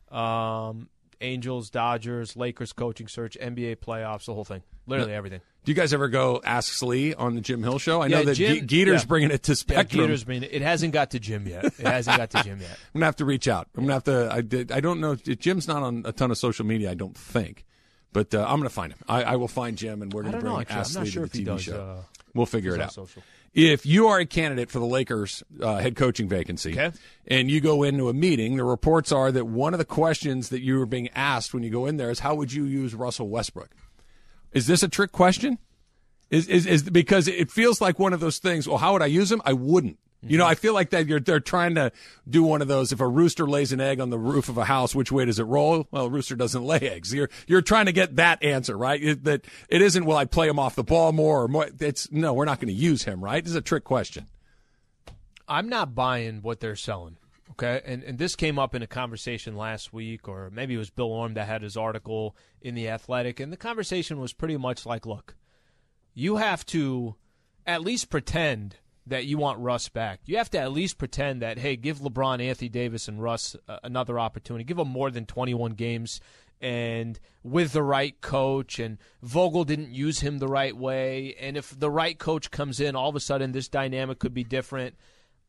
Um, 0.10 0.90
Angels, 1.20 1.70
Dodgers, 1.70 2.36
Lakers 2.36 2.74
coaching 2.74 3.08
search, 3.08 3.38
NBA 3.40 3.78
playoffs, 3.78 4.26
the 4.26 4.34
whole 4.34 4.46
thing. 4.46 4.64
Literally 4.88 5.14
everything. 5.14 5.42
Do 5.63 5.71
you 5.71 5.76
guys 5.76 5.93
ever 5.93 6.10
go 6.10 6.41
ask 6.43 6.73
Slee 6.73 7.13
on 7.13 7.36
the 7.36 7.41
Jim 7.41 7.63
Hill 7.63 7.80
show? 7.80 8.02
I 8.02 8.08
know 8.10 8.23
that 8.23 8.36
Jim- 8.36 8.67
Ge- 8.67 8.69
Geeter's 8.69 9.04
yeah. 9.04 9.08
bringing 9.08 9.32
it 9.32 9.43
to 9.43 9.52
Yeah, 9.54 9.56
Spectrum. 9.56 10.02
Gator's 10.02 10.23
been, 10.26 10.43
it 10.43 10.62
hasn't 10.62 10.91
got 10.91 11.12
to 11.12 11.19
Jim 11.19 11.47
yet. 11.47 11.65
It 11.65 11.80
hasn't 11.88 12.17
got 12.17 12.32
to 12.32 12.43
Jim 12.43 12.60
yet. 12.60 12.71
I'm 12.93 12.99
gonna 12.99 13.06
have 13.06 13.15
to 13.17 13.26
reach 13.26 13.47
out. 13.47 13.67
I'm 13.78 13.84
gonna 13.84 13.93
have 13.93 14.04
to. 14.06 14.30
I 14.32 14.41
did. 14.41 14.71
I 14.73 14.82
don't 14.82 14.99
know. 14.99 15.15
Jim's 15.15 15.67
not 15.67 15.82
on 15.84 16.04
a 16.06 16.12
ton 16.12 16.32
of 16.32 16.38
social 16.38 16.65
media. 16.65 16.91
I 16.91 16.95
don't 16.95 17.15
think, 17.17 17.65
but 18.12 18.36
uh, 18.36 18.45
I'm 18.47 18.58
gonna 18.60 18.69
find 18.69 18.91
him. 18.91 18.99
I, 19.08 19.23
I 19.23 19.36
will 19.38 19.47
find 19.47 19.78
Jim, 19.78 20.02
and 20.02 20.12
we're 20.13 20.23
gonna 20.23 20.38
know, 20.41 20.41
bring 20.41 20.62
actually. 20.62 20.76
Ask 20.80 20.91
Slee 20.93 21.10
sure 21.10 21.26
to 21.28 21.32
the 21.32 21.38
he 21.38 21.43
TV 21.43 21.47
does, 21.47 21.62
show. 21.63 21.80
uh, 21.82 22.02
we'll 22.34 22.45
figure 22.45 22.76
it 22.76 22.82
out. 22.82 22.91
social. 22.91 23.23
If 23.54 23.86
you 23.86 24.08
are 24.08 24.17
a 24.19 24.26
candidate 24.26 24.71
for 24.71 24.80
the 24.80 24.86
Lakers 24.86 25.43
uh, 25.62 25.78
head 25.78 25.95
coaching 25.95 26.28
vacancy, 26.28 26.71
Okay. 26.71 26.91
and 27.28 27.52
you 27.52 27.62
go 27.62 27.84
into 27.84 28.10
a 28.10 28.13
meeting, 28.13 28.58
the 28.58 28.63
reports 28.63 29.12
are 29.12 29.32
that 29.32 29.45
one 29.45 29.76
of 29.76 29.78
the 29.78 29.86
questions 29.86 30.49
that 30.49 30.62
you 30.62 30.82
are 30.82 30.88
being 30.88 31.08
asked 31.10 31.54
when 31.54 31.62
you 31.63 31.69
go 31.69 31.86
in 31.86 31.97
there 31.97 32.10
is, 32.10 32.19
"How 32.19 32.34
would 32.36 32.52
you 32.52 32.65
use 32.65 32.93
Russell 32.95 33.30
Westbrook?" 33.30 33.69
Is 34.54 34.68
this 34.68 34.84
a 34.84 34.88
trick 34.88 35.12
question? 35.12 35.58
Is, 36.30 36.48
is 36.48 36.66
is 36.66 36.84
because 36.84 37.28
it 37.28 37.52
feels 37.52 37.80
like 37.80 38.00
one 38.00 38.13
of 38.13 38.20
those 38.20 38.39
things. 38.39 38.68
Well, 38.68 38.80
how 38.80 38.94
would 38.94 39.02
I 39.02 39.08
use 39.08 39.32
him? 39.32 39.42
I 39.46 39.54
wouldn't. 39.54 40.00
You 40.26 40.38
know, 40.38 40.46
I 40.46 40.56
feel 40.56 40.74
like 40.74 40.92
that 40.92 41.08
you're 41.08 41.20
they're 41.20 41.42
trying 41.42 41.76
to 41.76 41.92
do 42.30 42.44
one 42.44 42.62
of 42.62 42.68
those. 42.68 42.92
If 42.92 43.02
a 43.02 43.08
rooster 43.08 43.46
lays 43.46 43.74
an 43.74 43.82
egg 43.82 44.00
on 44.00 44.10
the 44.10 44.18
roof 44.18 44.48
of 44.48 44.58
a 44.58 44.66
house, 44.66 44.96
which 44.96 45.12
way 45.12 45.26
does 45.26 45.38
it 45.38 45.44
roll? 45.44 45.88
Well, 45.92 46.06
a 46.06 46.10
rooster 46.10 46.36
doesn't 46.36 46.63
lay 46.63 46.80
eggs. 46.80 47.13
You're 47.13 47.30
you're 47.46 47.62
trying 47.62 47.88
to 47.88 47.92
get 47.92 48.16
that 48.16 48.42
answer 48.42 48.78
right. 48.78 49.04
It, 49.04 49.24
that 49.26 49.46
it 49.68 49.82
isn't. 49.82 50.06
Will 50.06 50.16
I 50.16 50.26
play 50.26 50.48
him 50.48 50.60
off 50.60 50.76
the 50.76 50.84
ball 50.84 51.12
more 51.12 51.44
or 51.44 51.48
more? 51.48 51.68
It's 51.80 52.10
no. 52.12 52.34
We're 52.34 52.46
not 52.46 52.60
going 52.60 52.74
to 52.74 52.74
use 52.74 53.04
him. 53.04 53.24
Right? 53.24 53.44
This 53.44 53.52
is 53.52 53.58
a 53.58 53.62
trick 53.62 53.84
question. 53.84 54.28
I'm 55.48 55.68
not 55.68 55.94
buying 55.94 56.42
what 56.42 56.62
they're 56.62 56.78
selling. 56.78 57.18
Okay, 57.54 57.82
and 57.86 58.02
and 58.02 58.18
this 58.18 58.36
came 58.36 58.58
up 58.58 58.74
in 58.74 58.82
a 58.82 58.88
conversation 58.88 59.56
last 59.56 59.94
week, 59.94 60.28
or 60.28 60.50
maybe 60.52 60.74
it 60.74 60.80
was 60.80 60.89
Bill 60.89 61.12
Oram 61.12 61.36
that 61.36 61.48
had 61.48 61.62
his 61.62 61.78
article 61.78 62.36
in 62.63 62.74
the 62.74 62.89
Athletic, 62.89 63.39
and 63.39 63.54
the 63.54 63.58
conversation 63.58 64.20
was 64.20 64.34
pretty 64.34 64.58
much 64.58 64.88
like, 64.88 65.06
look, 65.06 65.36
you 66.16 66.38
have 66.38 66.66
to 66.68 67.13
at 67.68 67.84
least 67.84 68.10
pretend 68.10 68.78
that 69.06 69.26
you 69.26 69.38
want 69.38 69.60
Russ 69.60 69.88
back. 69.88 70.22
You 70.26 70.38
have 70.38 70.50
to 70.52 70.58
at 70.58 70.72
least 70.72 70.98
pretend 70.98 71.44
that 71.44 71.60
hey, 71.60 71.76
give 71.76 72.00
LeBron, 72.00 72.42
Anthony 72.42 72.70
Davis, 72.70 73.08
and 73.08 73.22
Russ 73.22 73.56
uh, 73.68 73.78
another 73.84 74.18
opportunity. 74.18 74.63
Give 74.63 74.78
them 74.78 74.89
more 74.89 75.12
than 75.12 75.28
21 75.28 75.74
games. 75.74 76.22
And 76.60 77.20
with 77.44 77.74
the 77.74 77.84
right 77.84 78.20
coach, 78.20 78.80
and 78.80 78.98
Vogel 79.22 79.63
didn't 79.63 79.92
use 79.92 80.22
him 80.22 80.39
the 80.39 80.48
right 80.48 80.76
way. 80.76 81.36
And 81.39 81.56
if 81.56 81.78
the 81.78 81.92
right 81.92 82.18
coach 82.18 82.50
comes 82.50 82.80
in, 82.80 82.96
all 82.96 83.10
of 83.10 83.16
a 83.16 83.20
sudden 83.20 83.52
this 83.52 83.68
dynamic 83.68 84.18
could 84.18 84.34
be 84.34 84.44
different. 84.44 84.96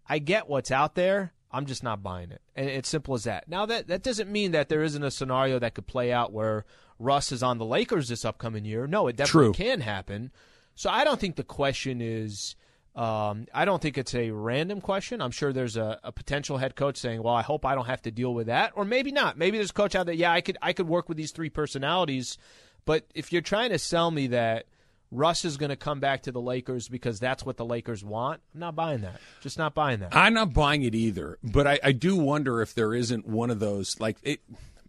I 0.06 0.18
get 0.18 0.50
what's 0.50 0.70
out 0.70 0.96
there. 0.96 1.32
I'm 1.54 1.66
just 1.66 1.82
not 1.82 2.02
buying 2.02 2.30
it. 2.30 2.42
And 2.56 2.68
it's 2.68 2.88
simple 2.88 3.14
as 3.14 3.24
that. 3.24 3.48
Now 3.48 3.66
that 3.66 3.88
that 3.88 4.02
doesn't 4.02 4.30
mean 4.30 4.52
that 4.52 4.68
there 4.68 4.82
isn't 4.82 5.02
a 5.02 5.10
scenario 5.10 5.58
that 5.58 5.74
could 5.74 5.86
play 5.86 6.12
out 6.12 6.32
where 6.32 6.64
Russ 6.98 7.32
is 7.32 7.42
on 7.42 7.58
the 7.58 7.64
Lakers 7.64 8.08
this 8.08 8.24
upcoming 8.24 8.64
year. 8.64 8.86
No, 8.86 9.06
it 9.08 9.16
definitely 9.16 9.52
True. 9.52 9.52
can 9.52 9.80
happen. 9.80 10.32
So 10.74 10.90
I 10.90 11.04
don't 11.04 11.20
think 11.20 11.36
the 11.36 11.44
question 11.44 12.00
is 12.00 12.56
um, 12.96 13.46
I 13.52 13.64
don't 13.64 13.82
think 13.82 13.98
it's 13.98 14.14
a 14.14 14.30
random 14.30 14.80
question. 14.80 15.20
I'm 15.20 15.32
sure 15.32 15.52
there's 15.52 15.76
a, 15.76 15.98
a 16.04 16.12
potential 16.12 16.58
head 16.58 16.76
coach 16.76 16.96
saying, 16.96 17.22
"Well, 17.22 17.34
I 17.34 17.42
hope 17.42 17.64
I 17.64 17.74
don't 17.74 17.86
have 17.86 18.02
to 18.02 18.12
deal 18.12 18.32
with 18.32 18.46
that," 18.46 18.72
or 18.76 18.84
maybe 18.84 19.10
not. 19.10 19.36
Maybe 19.36 19.58
there's 19.58 19.70
a 19.70 19.74
coach 19.74 19.96
out 19.96 20.06
there. 20.06 20.14
Yeah, 20.14 20.32
I 20.32 20.40
could 20.40 20.58
I 20.62 20.72
could 20.72 20.88
work 20.88 21.08
with 21.08 21.18
these 21.18 21.32
three 21.32 21.50
personalities, 21.50 22.38
but 22.84 23.04
if 23.14 23.32
you're 23.32 23.42
trying 23.42 23.70
to 23.70 23.78
sell 23.78 24.10
me 24.12 24.28
that 24.28 24.66
Russ 25.14 25.44
is 25.44 25.56
going 25.56 25.70
to 25.70 25.76
come 25.76 26.00
back 26.00 26.22
to 26.24 26.32
the 26.32 26.40
Lakers 26.40 26.88
because 26.88 27.20
that's 27.20 27.46
what 27.46 27.56
the 27.56 27.64
Lakers 27.64 28.04
want, 28.04 28.40
I'm 28.52 28.60
not 28.60 28.74
buying 28.74 29.02
that. 29.02 29.20
Just 29.40 29.56
not 29.56 29.74
buying 29.74 30.00
that. 30.00 30.14
I'm 30.14 30.34
not 30.34 30.52
buying 30.52 30.82
it 30.82 30.94
either, 30.94 31.38
but 31.42 31.66
I, 31.66 31.78
I 31.82 31.92
do 31.92 32.16
wonder 32.16 32.60
if 32.60 32.74
there 32.74 32.92
isn't 32.92 33.26
one 33.26 33.50
of 33.50 33.60
those 33.60 33.98
like 34.00 34.18
it. 34.22 34.40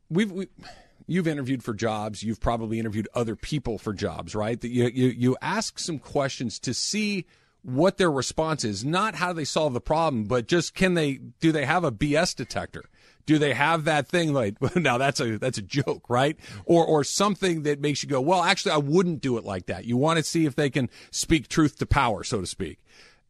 We've 0.09 0.31
we, 0.31 0.47
you've 1.07 1.27
interviewed 1.27 1.63
for 1.63 1.73
jobs. 1.73 2.23
You've 2.23 2.39
probably 2.39 2.79
interviewed 2.79 3.07
other 3.13 3.35
people 3.35 3.77
for 3.77 3.93
jobs, 3.93 4.35
right? 4.35 4.59
That 4.59 4.69
you 4.69 4.88
you 4.88 5.07
you 5.07 5.38
ask 5.41 5.77
some 5.79 5.99
questions 5.99 6.59
to 6.59 6.73
see 6.73 7.25
what 7.61 7.97
their 7.97 8.11
response 8.11 8.63
is, 8.63 8.85
not 8.85 9.15
how 9.15 9.33
they 9.33 9.43
solve 9.45 9.73
the 9.73 9.81
problem, 9.81 10.25
but 10.25 10.47
just 10.47 10.73
can 10.73 10.93
they 10.93 11.19
do 11.39 11.51
they 11.51 11.65
have 11.65 11.83
a 11.83 11.91
BS 11.91 12.35
detector? 12.35 12.85
Do 13.25 13.38
they 13.39 13.53
have 13.53 13.85
that 13.85 14.07
thing 14.07 14.33
like 14.33 14.75
now 14.75 14.97
that's 14.97 15.19
a 15.19 15.38
that's 15.38 15.57
a 15.57 15.63
joke, 15.63 16.09
right? 16.09 16.38
Or 16.65 16.85
or 16.85 17.03
something 17.03 17.63
that 17.63 17.79
makes 17.79 18.03
you 18.03 18.09
go, 18.09 18.21
well, 18.21 18.43
actually 18.43 18.73
I 18.73 18.77
wouldn't 18.77 19.21
do 19.21 19.38
it 19.38 19.43
like 19.43 19.67
that. 19.67 19.85
You 19.85 19.97
want 19.97 20.17
to 20.17 20.23
see 20.23 20.45
if 20.45 20.55
they 20.55 20.69
can 20.69 20.89
speak 21.11 21.47
truth 21.47 21.77
to 21.79 21.85
power, 21.85 22.23
so 22.23 22.41
to 22.41 22.47
speak. 22.47 22.79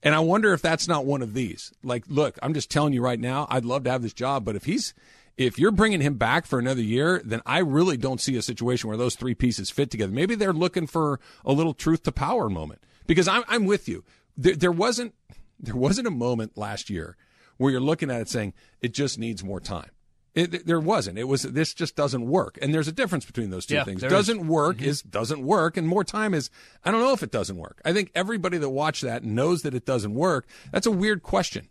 And 0.03 0.13
I 0.13 0.19
wonder 0.19 0.53
if 0.53 0.61
that's 0.61 0.87
not 0.87 1.05
one 1.05 1.23
of 1.23 1.33
these. 1.33 1.73
Like, 1.83 2.03
look, 2.07 2.37
I'm 2.43 2.53
just 2.53 2.69
telling 2.69 2.93
you 2.93 3.01
right 3.01 3.19
now, 3.19 3.47
I'd 3.49 3.65
love 3.65 3.85
to 3.85 3.91
have 3.91 4.03
this 4.03 4.13
job, 4.13 4.45
but 4.45 4.55
if 4.55 4.65
he's 4.65 4.93
if 5.37 5.59
you're 5.59 5.71
bringing 5.71 6.01
him 6.01 6.15
back 6.15 6.45
for 6.45 6.59
another 6.59 6.81
year, 6.81 7.21
then 7.25 7.41
I 7.45 7.59
really 7.59 7.97
don't 7.97 8.21
see 8.21 8.37
a 8.37 8.41
situation 8.41 8.87
where 8.87 8.97
those 8.97 9.15
three 9.15 9.35
pieces 9.35 9.69
fit 9.69 9.91
together. 9.91 10.11
Maybe 10.11 10.35
they're 10.35 10.53
looking 10.53 10.87
for 10.87 11.19
a 11.43 11.51
little 11.51 11.73
truth 11.73 12.03
to 12.03 12.11
power 12.11 12.49
moment. 12.49 12.81
Because 13.07 13.27
I'm 13.27 13.43
I'm 13.47 13.65
with 13.65 13.87
you. 13.87 14.03
There, 14.37 14.55
there 14.55 14.71
wasn't 14.71 15.13
there 15.59 15.75
wasn't 15.75 16.07
a 16.07 16.11
moment 16.11 16.57
last 16.57 16.89
year 16.89 17.17
where 17.57 17.71
you're 17.71 17.81
looking 17.81 18.09
at 18.11 18.21
it 18.21 18.29
saying 18.29 18.53
it 18.81 18.93
just 18.93 19.17
needs 19.19 19.43
more 19.43 19.59
time. 19.59 19.89
It, 20.33 20.65
there 20.65 20.81
wasn't. 20.81 21.17
It 21.17 21.23
was 21.29 21.43
this 21.43 21.73
just 21.73 21.95
doesn't 21.95 22.25
work, 22.27 22.57
and 22.61 22.73
there's 22.73 22.89
a 22.89 22.91
difference 22.91 23.23
between 23.25 23.51
those 23.51 23.65
two 23.65 23.75
Yeah, 23.75 23.85
things. 23.85 24.01
Doesn't 24.01 24.41
is. 24.41 24.45
work 24.45 24.77
Mhm. 24.79 24.81
is 24.85 25.01
doesn't 25.01 25.41
work, 25.41 25.77
and 25.77 25.87
more 25.87 26.03
time 26.03 26.33
is 26.33 26.49
I 26.83 26.91
don't 26.91 26.99
know 27.01 27.13
if 27.13 27.23
it 27.23 27.31
doesn't 27.31 27.55
work. 27.55 27.81
I 27.85 27.93
think 27.93 28.11
everybody 28.13 28.57
that 28.57 28.69
watched 28.69 29.03
that 29.03 29.23
knows 29.23 29.61
that 29.61 29.73
it 29.73 29.85
doesn't 29.85 30.13
work. 30.13 30.45
That's 30.73 30.85
a 30.85 30.91
weird 30.91 31.23
question, 31.23 31.69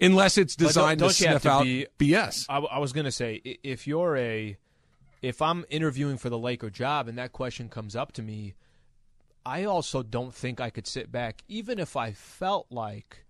unless 0.00 0.36
it's 0.38 0.56
But 0.56 0.62
don't- 0.62 0.68
designed 0.70 0.98
don't 1.00 1.08
to 1.10 1.14
sniff 1.14 1.42
to 1.42 1.50
out 1.50 1.62
be- 1.62 1.86
BS. 1.98 2.46
I, 2.48 2.58
I 2.58 2.78
was 2.78 2.92
going 2.92 3.04
to 3.04 3.12
say, 3.12 3.34
if 3.62 3.86
you're 3.86 4.16
a, 4.16 4.56
if 5.22 5.40
I'm 5.40 5.64
interviewing 5.70 6.18
for 6.18 6.30
the 6.30 6.38
Laker 6.38 6.68
job 6.70 7.06
and 7.06 7.16
that 7.16 7.30
question 7.30 7.68
comes 7.68 7.94
up 7.94 8.10
to 8.14 8.22
me, 8.22 8.54
I 9.46 9.62
also 9.62 10.02
don't 10.02 10.34
think 10.34 10.60
I 10.60 10.70
could 10.70 10.88
sit 10.88 11.12
back, 11.12 11.42
even 11.46 11.78
if 11.78 11.96
I 11.96 12.10
felt 12.12 12.66
like, 12.70 13.24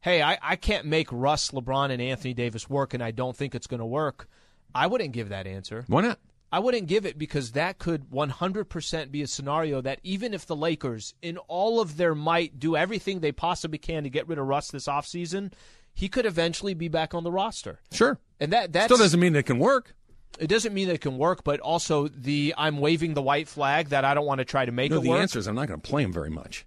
hey, 0.00 0.22
I, 0.22 0.38
I 0.42 0.56
can't 0.56 0.86
make 0.86 1.08
Russ, 1.10 1.50
LeBron, 1.50 1.90
and 1.90 2.00
Anthony 2.00 2.34
Davis 2.34 2.68
work, 2.70 2.94
and 2.94 3.02
I 3.02 3.10
don't 3.10 3.36
think 3.36 3.54
it's 3.54 3.66
going 3.66 3.80
to 3.80 3.86
work. 3.86 4.28
I 4.74 4.86
wouldn't 4.86 5.12
give 5.12 5.28
that 5.30 5.46
answer. 5.46 5.84
Why 5.88 6.02
not? 6.02 6.18
I 6.52 6.58
wouldn't 6.58 6.88
give 6.88 7.06
it 7.06 7.16
because 7.16 7.52
that 7.52 7.78
could 7.78 8.10
100% 8.10 9.10
be 9.12 9.22
a 9.22 9.26
scenario 9.26 9.80
that 9.82 10.00
even 10.02 10.34
if 10.34 10.46
the 10.46 10.56
Lakers, 10.56 11.14
in 11.22 11.38
all 11.46 11.80
of 11.80 11.96
their 11.96 12.14
might, 12.14 12.58
do 12.58 12.76
everything 12.76 13.20
they 13.20 13.30
possibly 13.32 13.78
can 13.78 14.02
to 14.02 14.10
get 14.10 14.26
rid 14.26 14.38
of 14.38 14.46
Russ 14.46 14.68
this 14.70 14.86
offseason, 14.86 15.52
he 15.94 16.08
could 16.08 16.26
eventually 16.26 16.74
be 16.74 16.88
back 16.88 17.14
on 17.14 17.22
the 17.24 17.30
roster. 17.30 17.78
Sure, 17.92 18.18
And 18.40 18.52
that 18.52 18.72
that's, 18.72 18.86
still 18.86 18.96
doesn't 18.98 19.20
mean 19.20 19.36
it 19.36 19.46
can 19.46 19.58
work. 19.60 19.94
it 20.40 20.48
doesn't 20.48 20.72
mean 20.74 20.88
it 20.88 21.00
can 21.00 21.18
work, 21.18 21.44
but 21.44 21.60
also 21.60 22.08
the 22.08 22.52
I'm 22.58 22.78
waving 22.78 23.14
the 23.14 23.22
white 23.22 23.46
flag 23.46 23.90
that 23.90 24.04
I 24.04 24.14
don't 24.14 24.26
want 24.26 24.38
to 24.38 24.44
try 24.44 24.64
to 24.64 24.72
make 24.72 24.90
No, 24.90 24.98
it 24.98 25.02
the 25.04 25.10
work. 25.10 25.20
answer 25.20 25.38
is 25.38 25.46
I'm 25.46 25.54
not 25.54 25.68
going 25.68 25.80
to 25.80 25.88
play 25.88 26.02
him 26.02 26.12
very 26.12 26.30
much. 26.30 26.64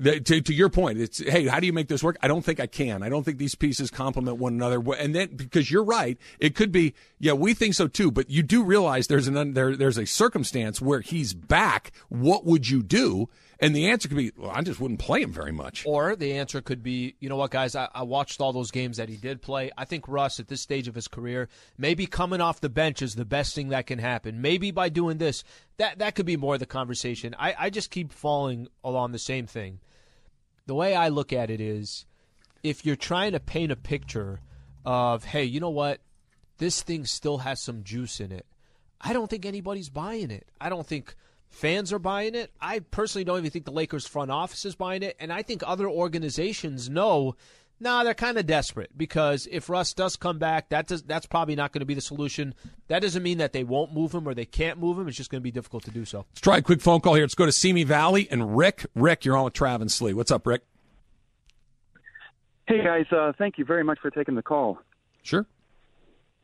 To, 0.00 0.20
to 0.20 0.54
your 0.54 0.68
point, 0.68 1.00
it's 1.00 1.18
hey, 1.18 1.46
how 1.46 1.58
do 1.58 1.66
you 1.66 1.72
make 1.72 1.88
this 1.88 2.04
work? 2.04 2.16
I 2.22 2.28
don't 2.28 2.44
think 2.44 2.60
I 2.60 2.68
can. 2.68 3.02
I 3.02 3.08
don't 3.08 3.24
think 3.24 3.38
these 3.38 3.56
pieces 3.56 3.90
complement 3.90 4.36
one 4.36 4.52
another. 4.52 4.80
And 4.96 5.12
then 5.12 5.34
because 5.34 5.72
you're 5.72 5.82
right, 5.82 6.16
it 6.38 6.54
could 6.54 6.70
be 6.70 6.94
yeah, 7.18 7.32
we 7.32 7.52
think 7.52 7.74
so 7.74 7.88
too. 7.88 8.12
But 8.12 8.30
you 8.30 8.44
do 8.44 8.62
realize 8.62 9.08
there's 9.08 9.26
an 9.26 9.54
there 9.54 9.74
there's 9.74 9.98
a 9.98 10.06
circumstance 10.06 10.80
where 10.80 11.00
he's 11.00 11.34
back. 11.34 11.90
What 12.10 12.44
would 12.44 12.68
you 12.68 12.84
do? 12.84 13.28
And 13.60 13.74
the 13.74 13.88
answer 13.88 14.08
could 14.08 14.16
be, 14.16 14.30
well, 14.36 14.52
I 14.54 14.62
just 14.62 14.78
wouldn't 14.78 15.00
play 15.00 15.20
him 15.20 15.32
very 15.32 15.50
much. 15.50 15.84
Or 15.84 16.14
the 16.14 16.34
answer 16.34 16.60
could 16.60 16.82
be, 16.82 17.16
you 17.18 17.28
know 17.28 17.34
what, 17.34 17.50
guys, 17.50 17.74
I, 17.74 17.88
I 17.92 18.04
watched 18.04 18.40
all 18.40 18.52
those 18.52 18.70
games 18.70 18.98
that 18.98 19.08
he 19.08 19.16
did 19.16 19.42
play. 19.42 19.72
I 19.76 19.84
think 19.84 20.06
Russ, 20.06 20.38
at 20.38 20.46
this 20.46 20.60
stage 20.60 20.86
of 20.86 20.94
his 20.94 21.08
career, 21.08 21.48
maybe 21.76 22.06
coming 22.06 22.40
off 22.40 22.60
the 22.60 22.68
bench 22.68 23.02
is 23.02 23.16
the 23.16 23.24
best 23.24 23.56
thing 23.56 23.70
that 23.70 23.88
can 23.88 23.98
happen. 23.98 24.40
Maybe 24.40 24.70
by 24.70 24.90
doing 24.90 25.18
this, 25.18 25.42
that 25.78 25.98
that 25.98 26.14
could 26.14 26.26
be 26.26 26.36
more 26.36 26.54
of 26.54 26.60
the 26.60 26.66
conversation. 26.66 27.34
I, 27.36 27.54
I 27.58 27.70
just 27.70 27.90
keep 27.90 28.12
falling 28.12 28.68
along 28.84 29.10
the 29.10 29.18
same 29.18 29.46
thing. 29.46 29.80
The 30.68 30.74
way 30.74 30.94
I 30.94 31.08
look 31.08 31.32
at 31.32 31.50
it 31.50 31.62
is, 31.62 32.04
if 32.62 32.84
you're 32.84 32.94
trying 32.94 33.32
to 33.32 33.40
paint 33.40 33.72
a 33.72 33.76
picture 33.76 34.42
of, 34.84 35.24
hey, 35.24 35.44
you 35.44 35.60
know 35.60 35.70
what, 35.70 36.00
this 36.58 36.82
thing 36.82 37.06
still 37.06 37.38
has 37.38 37.62
some 37.62 37.84
juice 37.84 38.20
in 38.20 38.30
it. 38.30 38.44
I 39.00 39.14
don't 39.14 39.30
think 39.30 39.46
anybody's 39.46 39.88
buying 39.88 40.30
it. 40.30 40.46
I 40.60 40.68
don't 40.68 40.86
think 40.86 41.14
fans 41.48 41.90
are 41.90 41.98
buying 41.98 42.34
it. 42.34 42.52
I 42.60 42.80
personally 42.80 43.24
don't 43.24 43.38
even 43.38 43.50
think 43.50 43.64
the 43.64 43.70
Lakers 43.70 44.06
front 44.06 44.30
office 44.30 44.66
is 44.66 44.74
buying 44.74 45.02
it, 45.02 45.16
and 45.18 45.32
I 45.32 45.40
think 45.40 45.62
other 45.64 45.88
organizations 45.88 46.90
know. 46.90 47.34
Nah, 47.80 48.02
they're 48.02 48.14
kind 48.14 48.38
of 48.38 48.46
desperate 48.46 48.90
because 48.96 49.46
if 49.50 49.68
Russ 49.68 49.94
does 49.94 50.16
come 50.16 50.38
back, 50.38 50.70
that 50.70 50.88
does, 50.88 51.02
that's 51.04 51.26
probably 51.26 51.54
not 51.54 51.72
going 51.72 51.80
to 51.80 51.86
be 51.86 51.94
the 51.94 52.00
solution. 52.00 52.54
That 52.88 53.02
doesn't 53.02 53.22
mean 53.22 53.38
that 53.38 53.52
they 53.52 53.62
won't 53.62 53.92
move 53.92 54.12
him 54.12 54.26
or 54.26 54.34
they 54.34 54.46
can't 54.46 54.78
move 54.80 54.98
him. 54.98 55.06
It's 55.06 55.16
just 55.16 55.30
going 55.30 55.40
to 55.40 55.44
be 55.44 55.52
difficult 55.52 55.84
to 55.84 55.92
do 55.92 56.04
so. 56.04 56.26
Let's 56.30 56.40
try 56.40 56.56
a 56.58 56.62
quick 56.62 56.80
phone 56.80 57.00
call 57.00 57.14
here. 57.14 57.22
Let's 57.22 57.36
go 57.36 57.46
to 57.46 57.52
Simi 57.52 57.84
Valley 57.84 58.26
and 58.30 58.56
Rick. 58.56 58.86
Rick, 58.96 59.24
you're 59.24 59.36
on 59.36 59.44
with 59.44 59.54
Travis 59.54 59.82
and 59.82 59.92
Slee. 59.92 60.12
What's 60.12 60.32
up, 60.32 60.46
Rick? 60.46 60.62
Hey 62.66 62.84
guys, 62.84 63.06
uh, 63.12 63.32
thank 63.38 63.56
you 63.56 63.64
very 63.64 63.82
much 63.82 63.98
for 63.98 64.10
taking 64.10 64.34
the 64.34 64.42
call. 64.42 64.78
Sure. 65.22 65.46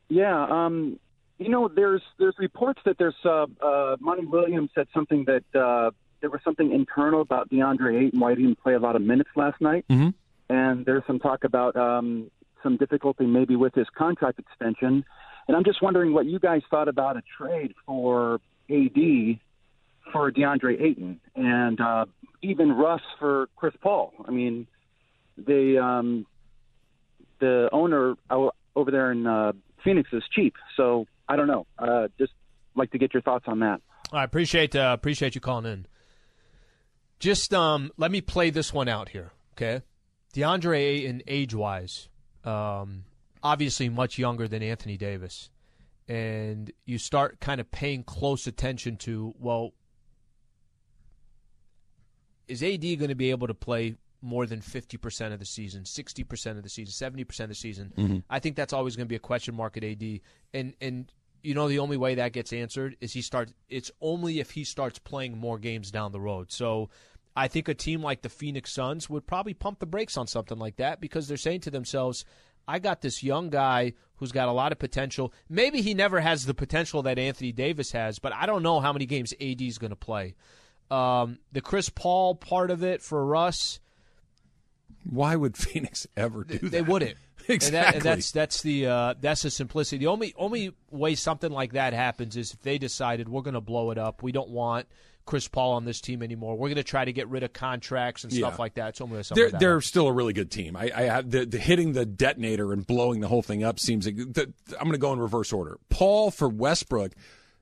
Yeah, 0.09 0.43
um, 0.49 0.99
you 1.37 1.49
know, 1.49 1.67
there's 1.67 2.01
there's 2.17 2.33
reports 2.39 2.81
that 2.85 2.97
there's 2.97 3.15
uh, 3.23 3.45
uh, 3.61 3.97
Monty 3.99 4.25
Williams 4.25 4.71
said 4.73 4.87
something 4.91 5.25
that 5.25 5.43
uh, 5.53 5.91
there 6.21 6.31
was 6.31 6.41
something 6.43 6.71
internal 6.71 7.21
about 7.21 7.49
DeAndre 7.49 8.07
Ayton 8.07 8.19
why 8.19 8.33
he 8.33 8.41
didn't 8.41 8.59
play 8.59 8.73
a 8.73 8.79
lot 8.79 8.95
of 8.95 9.03
minutes 9.03 9.29
last 9.35 9.61
night, 9.61 9.85
mm-hmm. 9.87 10.09
And 10.49 10.85
there's 10.85 11.03
some 11.07 11.19
talk 11.19 11.43
about 11.43 11.75
um, 11.75 12.29
some 12.63 12.77
difficulty 12.77 13.25
maybe 13.25 13.55
with 13.55 13.73
his 13.73 13.87
contract 13.97 14.39
extension. 14.39 15.03
And 15.47 15.55
I'm 15.55 15.63
just 15.63 15.81
wondering 15.81 16.13
what 16.13 16.25
you 16.25 16.39
guys 16.39 16.61
thought 16.69 16.87
about 16.87 17.17
a 17.17 17.21
trade 17.37 17.73
for 17.85 18.39
AD 18.69 19.39
for 20.11 20.31
DeAndre 20.31 20.81
Ayton 20.81 21.19
and 21.35 21.79
uh, 21.79 22.05
even 22.41 22.71
Russ 22.71 23.01
for 23.19 23.47
Chris 23.55 23.73
Paul. 23.81 24.13
I 24.27 24.31
mean, 24.31 24.67
they 25.37 25.77
um, 25.77 26.25
the 27.39 27.69
owner 27.71 28.15
over 28.29 28.91
there 28.91 29.11
in 29.11 29.27
uh, 29.27 29.51
Phoenix 29.83 30.09
is 30.13 30.23
cheap, 30.33 30.55
so 30.77 31.05
I 31.27 31.35
don't 31.35 31.47
know. 31.47 31.67
Uh, 31.77 32.07
just 32.17 32.33
like 32.75 32.91
to 32.91 32.97
get 32.97 33.13
your 33.13 33.21
thoughts 33.21 33.45
on 33.47 33.59
that. 33.59 33.81
I 34.11 34.23
appreciate 34.23 34.75
uh, 34.75 34.91
appreciate 34.97 35.35
you 35.35 35.41
calling 35.41 35.71
in. 35.71 35.87
Just 37.19 37.53
um, 37.53 37.91
let 37.97 38.11
me 38.11 38.21
play 38.21 38.49
this 38.49 38.73
one 38.73 38.87
out 38.87 39.09
here, 39.09 39.31
okay? 39.53 39.83
DeAndre 40.35 40.77
Ayton, 40.77 41.21
age 41.27 41.55
wise, 41.55 42.09
um, 42.43 43.05
obviously 43.41 43.87
much 43.87 44.17
younger 44.17 44.49
than 44.49 44.61
Anthony 44.61 44.97
Davis, 44.97 45.49
and 46.09 46.71
you 46.85 46.97
start 46.97 47.39
kind 47.39 47.61
of 47.61 47.71
paying 47.71 48.03
close 48.03 48.45
attention 48.45 48.97
to 48.97 49.33
well, 49.39 49.71
is 52.49 52.61
AD 52.61 52.81
going 52.81 53.07
to 53.07 53.15
be 53.15 53.31
able 53.31 53.47
to 53.47 53.53
play 53.53 53.95
more 54.21 54.45
than 54.45 54.59
50% 54.59 55.31
of 55.31 55.39
the 55.39 55.45
season, 55.45 55.83
60% 55.83 56.57
of 56.57 56.63
the 56.63 56.69
season, 56.69 57.13
70% 57.13 57.39
of 57.39 57.49
the 57.49 57.55
season? 57.55 57.93
Mm-hmm. 57.97 58.17
I 58.29 58.39
think 58.39 58.57
that's 58.57 58.73
always 58.73 58.95
going 58.95 59.05
to 59.05 59.09
be 59.09 59.15
a 59.15 59.19
question 59.19 59.55
mark 59.55 59.77
at 59.77 59.83
AD. 59.85 60.19
And 60.53 60.73
and 60.81 61.11
you 61.43 61.53
know 61.53 61.69
the 61.69 61.79
only 61.79 61.95
way 61.95 62.15
that 62.15 62.33
gets 62.33 62.51
answered 62.51 62.97
is 62.99 63.13
he 63.13 63.21
starts 63.21 63.53
it's 63.69 63.89
only 64.01 64.39
if 64.39 64.51
he 64.51 64.65
starts 64.65 64.99
playing 64.99 65.37
more 65.37 65.57
games 65.57 65.91
down 65.91 66.11
the 66.11 66.19
road. 66.19 66.51
So 66.51 66.89
I 67.35 67.47
think 67.47 67.67
a 67.67 67.73
team 67.73 68.01
like 68.01 68.21
the 68.21 68.29
Phoenix 68.29 68.71
Suns 68.71 69.09
would 69.09 69.27
probably 69.27 69.53
pump 69.53 69.79
the 69.79 69.85
brakes 69.85 70.15
on 70.17 70.27
something 70.27 70.57
like 70.57 70.77
that 70.77 71.01
because 71.01 71.27
they're 71.27 71.37
saying 71.37 71.61
to 71.61 71.71
themselves, 71.71 72.23
I 72.67 72.79
got 72.79 73.01
this 73.01 73.23
young 73.23 73.49
guy 73.49 73.93
who's 74.17 74.31
got 74.31 74.47
a 74.47 74.53
lot 74.53 74.71
of 74.71 74.79
potential. 74.79 75.33
Maybe 75.49 75.81
he 75.81 75.93
never 75.93 76.21
has 76.21 76.45
the 76.45 76.53
potential 76.53 77.03
that 77.03 77.19
Anthony 77.19 77.51
Davis 77.51 77.91
has, 77.91 78.19
but 78.19 78.33
I 78.33 78.45
don't 78.45 78.63
know 78.63 78.79
how 78.79 78.93
many 78.93 79.05
games 79.05 79.33
AD 79.33 79.61
is 79.61 79.77
going 79.77 79.89
to 79.91 79.95
play. 79.97 80.35
Um, 80.89 81.39
the 81.51 81.61
Chris 81.61 81.89
Paul 81.89 82.35
part 82.35 82.71
of 82.71 82.83
it 82.83 83.01
for 83.01 83.25
Russ, 83.25 83.79
Why 85.09 85.35
would 85.35 85.57
Phoenix 85.57 86.07
ever 86.15 86.43
do 86.43 86.57
that? 86.57 86.71
they 86.71 86.81
wouldn't. 86.81 87.17
Exactly. 87.47 87.77
And, 87.77 87.85
that, 87.85 87.95
and 87.95 88.03
that's 88.03 88.31
that's 88.31 88.61
the 88.63 88.87
uh, 88.87 89.13
that's 89.21 89.43
the 89.43 89.51
simplicity. 89.51 89.99
The 89.99 90.07
only 90.07 90.33
only 90.35 90.71
way 90.89 91.13
something 91.13 91.51
like 91.51 91.73
that 91.73 91.93
happens 91.93 92.35
is 92.37 92.53
if 92.53 92.61
they 92.63 92.79
decided 92.79 93.29
we're 93.29 93.43
going 93.43 93.53
to 93.53 93.61
blow 93.61 93.91
it 93.91 93.99
up. 93.99 94.23
We 94.23 94.31
don't 94.31 94.49
want 94.49 94.87
Chris 95.25 95.47
Paul 95.47 95.73
on 95.73 95.85
this 95.85 95.99
team 96.01 96.21
anymore. 96.21 96.55
We're 96.55 96.67
going 96.67 96.75
to 96.75 96.83
try 96.83 97.03
to 97.05 97.13
get 97.13 97.27
rid 97.29 97.43
of 97.43 97.51
contracts 97.53 98.23
and 98.23 98.31
stuff 98.31 98.53
Yeah. 98.53 98.61
like 98.61 98.75
that. 98.75 98.95
Something 98.95 99.21
they're 99.33 99.45
like 99.45 99.51
that 99.53 99.59
they're 99.59 99.81
still 99.81 100.07
a 100.07 100.13
really 100.13 100.33
good 100.33 100.51
team. 100.51 100.75
I, 100.75 100.91
I 100.95 101.01
have 101.03 101.31
the, 101.31 101.45
the 101.45 101.57
hitting 101.57 101.93
the 101.93 102.05
detonator 102.05 102.71
and 102.71 102.85
blowing 102.85 103.21
the 103.21 103.27
whole 103.27 103.41
thing 103.41 103.63
up 103.63 103.79
seems 103.79 104.05
like 104.05 104.15
the, 104.17 104.53
I'm 104.73 104.83
going 104.83 104.91
to 104.91 104.97
go 104.97 105.11
in 105.13 105.19
reverse 105.19 105.51
order. 105.51 105.77
Paul 105.89 106.29
for 106.31 106.47
Westbrook, 106.47 107.13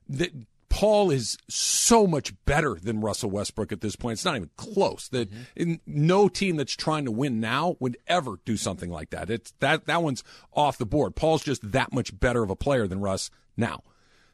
the, 0.08 0.30
Paul 0.68 1.10
is 1.12 1.38
so 1.48 2.06
much 2.06 2.34
better 2.46 2.74
than 2.74 3.00
Russell 3.00 3.30
Westbrook 3.30 3.70
at 3.70 3.80
this 3.80 3.94
point. 3.94 4.14
It's 4.14 4.24
not 4.24 4.34
even 4.36 4.50
close. 4.56 5.08
That 5.08 5.30
Mm-hmm. 5.30 5.74
no 5.86 6.28
team 6.28 6.56
that's 6.56 6.74
trying 6.74 7.04
to 7.04 7.12
win 7.12 7.38
now 7.40 7.76
would 7.78 7.96
ever 8.08 8.40
do 8.44 8.56
something 8.56 8.90
like 8.90 9.10
that. 9.10 9.30
It's 9.30 9.52
that 9.60 9.86
that 9.86 10.02
one's 10.02 10.24
off 10.52 10.76
the 10.76 10.84
board. 10.86 11.14
Paul's 11.14 11.44
just 11.44 11.70
that 11.72 11.92
much 11.92 12.18
better 12.18 12.42
of 12.42 12.50
a 12.50 12.56
player 12.56 12.86
than 12.88 13.00
Russ 13.00 13.30
now. 13.56 13.82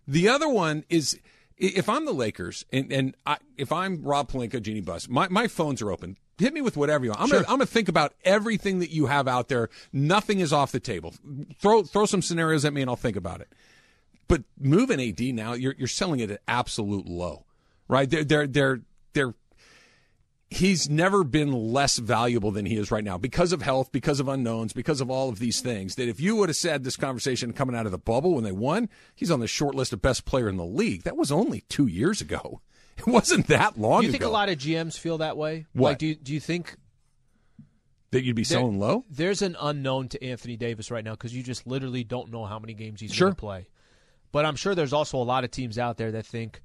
The 0.09 0.29
other 0.29 0.49
one 0.49 0.85
is 0.89 1.19
if 1.61 1.89
I'm 1.89 2.07
the 2.07 2.13
Lakers 2.13 2.65
and, 2.73 2.91
and 2.93 3.15
I, 3.27 3.37
if 3.57 3.71
I'm 3.71 4.03
Rob 4.03 4.31
Pelinka, 4.31 4.63
Jeanie 4.63 4.81
Buss, 4.81 5.09
my, 5.09 5.29
my 5.29 5.47
phones 5.47 5.83
are 5.83 5.91
open. 5.91 6.17
Hit 6.39 6.55
me 6.55 6.63
with 6.63 6.77
whatever 6.77 7.05
you 7.05 7.11
want. 7.11 7.21
I'm 7.21 7.29
gonna 7.29 7.43
I'm 7.43 7.57
gonna 7.57 7.67
think 7.67 7.91
about 7.91 8.15
everything 8.25 8.79
that 8.79 8.91
you 8.91 9.07
have 9.07 9.29
out 9.29 9.49
there. 9.49 9.69
Nothing 9.93 10.41
is 10.41 10.55
off 10.55 10.73
the 10.73 10.81
table. 10.81 11.15
Throw 11.59 11.83
throw 11.83 12.07
some 12.07 12.23
scenarios 12.23 12.65
at 12.65 12.73
me 12.73 12.81
and 12.81 12.89
I'll 12.89 12.97
think 12.97 13.17
about 13.17 13.43
it. 13.43 13.53
But 14.27 14.45
moving 14.59 15.03
AD 15.03 15.21
now, 15.35 15.53
you're 15.53 15.75
you're 15.77 15.87
selling 15.87 16.21
it 16.21 16.31
at 16.31 16.41
absolute 16.49 17.05
low, 17.05 17.45
right? 17.89 18.09
They're 18.09 18.25
they're 18.25 18.47
they're 18.47 18.81
they're 19.13 19.35
he's 20.51 20.91
never 20.91 21.23
been 21.25 21.53
less 21.53 21.97
valuable 21.99 22.51
than 22.51 22.67
he 22.67 22.77
is 22.77 22.91
right 22.91 23.05
now 23.05 23.17
because 23.17 23.53
of 23.53 23.63
health, 23.63 23.93
because 23.93 24.19
of 24.21 24.29
unknowns, 24.29 24.73
because 24.73 25.01
of 25.01 25.09
all 25.11 25.29
of 25.29 25.39
these 25.39 25.61
things. 25.61 25.95
That 25.95 26.09
if 26.09 26.21
you 26.21 26.35
would 26.37 26.49
have 26.49 26.57
said 26.57 26.83
this 26.85 26.97
conversation 26.97 27.53
coming 27.53 27.77
out 27.77 27.87
of 27.87 27.93
the 27.93 27.99
bubble 27.99 28.35
when 28.35 28.45
they 28.45 28.53
won, 28.53 28.89
he's 29.15 29.31
on 29.31 29.41
the 29.41 29.47
short 29.47 29.75
list 29.75 29.93
of 29.93 30.03
best 30.03 30.25
player 30.25 30.49
in 30.49 30.57
the 30.57 30.65
league. 30.65 31.05
That 31.05 31.17
was 31.17 31.31
only 31.33 31.63
two 31.69 31.87
years 31.87 32.21
ago. 32.21 32.61
It 32.99 33.07
wasn't 33.07 33.47
that 33.47 33.79
long 33.79 33.93
ago. 33.93 34.01
Do 34.01 34.07
you 34.09 34.13
think 34.13 34.23
ago 34.25 34.31
a 34.31 34.33
lot 34.33 34.49
of 34.51 34.59
GMs 34.59 34.99
feel 34.99 35.19
that 35.19 35.39
way? 35.39 35.65
What? 35.73 35.91
Like, 35.91 35.99
do 35.99 36.07
you, 36.09 36.15
do 36.17 36.35
you 36.35 36.41
think 36.41 36.77
that 38.11 38.25
you'd 38.25 38.37
be 38.37 38.43
there- 38.43 38.59
selling 38.59 38.79
low. 38.79 39.05
There's 39.09 39.41
an 39.41 39.57
unknown 39.61 40.09
to 40.09 40.23
Anthony 40.23 40.57
Davis 40.59 40.91
right 40.91 41.05
now 41.05 41.13
because 41.13 41.35
you 41.35 41.43
just 41.43 41.67
literally 41.67 42.05
don't 42.05 42.31
know 42.31 42.45
how 42.45 42.59
many 42.59 42.75
games 42.75 43.01
he's 43.01 43.15
Sure. 43.15 43.29
going 43.29 43.37
to 43.37 43.41
play. 43.41 43.69
But 44.33 44.45
I'm 44.45 44.57
sure 44.57 44.75
there's 44.75 44.93
also 44.93 45.17
a 45.19 45.25
lot 45.25 45.45
of 45.45 45.51
teams 45.51 45.79
out 45.79 45.97
there 45.97 46.13
that 46.13 46.27
think, 46.27 46.61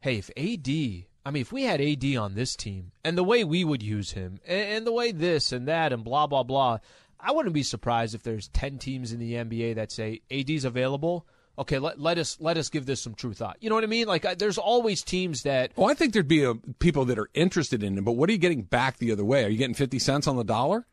hey, 0.00 0.18
if 0.18 0.30
AD, 0.36 1.06
I 1.26 1.32
mean, 1.32 1.40
if 1.40 1.50
we 1.50 1.64
had 1.64 1.80
AD 1.80 2.04
on 2.14 2.36
this 2.36 2.54
team 2.54 2.92
and 3.02 3.18
the 3.18 3.24
way 3.24 3.42
we 3.42 3.64
would 3.64 3.82
use 3.82 4.12
him 4.12 4.38
and, 4.46 4.68
and 4.68 4.86
the 4.86 4.92
way 4.92 5.10
this 5.10 5.50
and 5.50 5.66
that 5.66 5.92
and 5.92 6.04
blah, 6.04 6.28
blah, 6.28 6.44
blah, 6.44 6.78
I 7.18 7.32
wouldn't 7.32 7.52
be 7.52 7.64
surprised 7.64 8.14
if 8.14 8.22
there's 8.22 8.46
10 8.48 8.78
teams 8.78 9.12
in 9.12 9.18
the 9.18 9.32
NBA 9.32 9.74
that 9.74 9.90
say 9.90 10.20
AD's 10.30 10.64
available. 10.64 11.26
Okay, 11.58 11.80
let, 11.80 11.98
let 11.98 12.18
us 12.18 12.36
let 12.38 12.56
us 12.56 12.68
give 12.68 12.86
this 12.86 13.00
some 13.00 13.14
true 13.14 13.32
thought. 13.32 13.56
You 13.60 13.70
know 13.70 13.74
what 13.74 13.82
I 13.82 13.88
mean? 13.88 14.06
Like, 14.06 14.24
I, 14.24 14.34
there's 14.34 14.58
always 14.58 15.02
teams 15.02 15.42
that 15.42 15.72
Well, 15.74 15.90
I 15.90 15.94
think 15.94 16.12
there'd 16.12 16.28
be 16.28 16.44
a, 16.44 16.54
people 16.54 17.06
that 17.06 17.18
are 17.18 17.30
interested 17.34 17.82
in 17.82 17.98
him, 17.98 18.04
but 18.04 18.12
what 18.12 18.28
are 18.28 18.32
you 18.32 18.38
getting 18.38 18.62
back 18.62 18.98
the 18.98 19.10
other 19.10 19.24
way? 19.24 19.44
Are 19.44 19.48
you 19.48 19.58
getting 19.58 19.74
fifty 19.74 19.98
cents 19.98 20.28
on 20.28 20.36
the 20.36 20.44
dollar? 20.44 20.86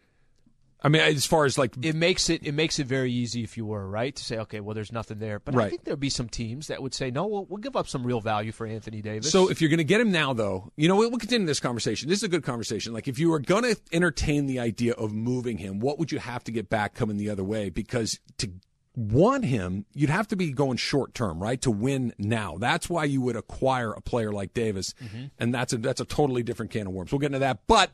I 0.83 0.89
mean, 0.89 1.01
as 1.01 1.25
far 1.25 1.45
as 1.45 1.57
like 1.57 1.75
it 1.81 1.95
makes 1.95 2.29
it 2.29 2.45
it 2.45 2.51
makes 2.51 2.77
it 2.77 2.87
very 2.87 3.11
easy 3.11 3.41
if 3.41 3.55
you 3.55 3.65
were 3.65 3.87
right 3.87 4.13
to 4.13 4.23
say, 4.23 4.37
okay, 4.39 4.59
well, 4.59 4.75
there's 4.75 4.91
nothing 4.91 5.17
there. 5.19 5.39
But 5.39 5.55
I 5.55 5.69
think 5.69 5.85
there'd 5.85 5.99
be 5.99 6.09
some 6.09 6.27
teams 6.27 6.67
that 6.67 6.81
would 6.81 6.93
say, 6.93 7.09
no, 7.09 7.25
we'll, 7.25 7.45
we'll 7.45 7.61
give 7.61 7.77
up 7.77 7.87
some 7.87 8.05
real 8.05 8.19
value 8.19 8.51
for 8.51 8.67
Anthony 8.67 9.01
Davis. 9.01 9.31
So 9.31 9.49
if 9.49 9.61
you're 9.61 9.69
going 9.69 9.77
to 9.77 9.85
get 9.85 10.01
him 10.01 10.11
now, 10.11 10.33
though, 10.33 10.73
you 10.75 10.89
know, 10.89 10.97
we'll, 10.97 11.09
we'll 11.09 11.19
continue 11.19 11.47
this 11.47 11.61
conversation. 11.61 12.09
This 12.09 12.19
is 12.19 12.23
a 12.23 12.27
good 12.27 12.43
conversation. 12.43 12.91
Like 12.93 13.07
if 13.07 13.17
you 13.17 13.29
were 13.29 13.39
going 13.39 13.63
to 13.63 13.79
entertain 13.93 14.45
the 14.45 14.59
idea 14.59 14.93
of 14.93 15.13
moving 15.13 15.57
him, 15.57 15.79
what 15.79 15.99
would 15.99 16.11
you 16.11 16.19
have 16.19 16.43
to 16.43 16.51
get 16.51 16.69
back 16.69 16.95
coming 16.95 17.15
the 17.15 17.29
other 17.29 17.45
way? 17.45 17.69
Because 17.69 18.19
to 18.39 18.51
want 18.95 19.45
him, 19.45 19.85
you'd 19.93 20.09
have 20.09 20.27
to 20.27 20.35
be 20.35 20.51
going 20.51 20.77
short 20.77 21.13
term, 21.13 21.41
right? 21.41 21.61
To 21.61 21.71
win 21.71 22.13
now. 22.17 22.57
That's 22.59 22.89
why 22.89 23.05
you 23.05 23.21
would 23.21 23.37
acquire 23.37 23.91
a 23.91 24.01
player 24.01 24.33
like 24.33 24.53
Davis, 24.53 24.93
mm-hmm. 25.01 25.27
and 25.39 25.53
that's 25.53 25.71
a 25.71 25.77
that's 25.77 26.01
a 26.01 26.05
totally 26.05 26.43
different 26.43 26.71
can 26.71 26.87
of 26.87 26.93
worms. 26.93 27.11
We'll 27.11 27.19
get 27.19 27.27
into 27.27 27.39
that, 27.39 27.61
but. 27.67 27.89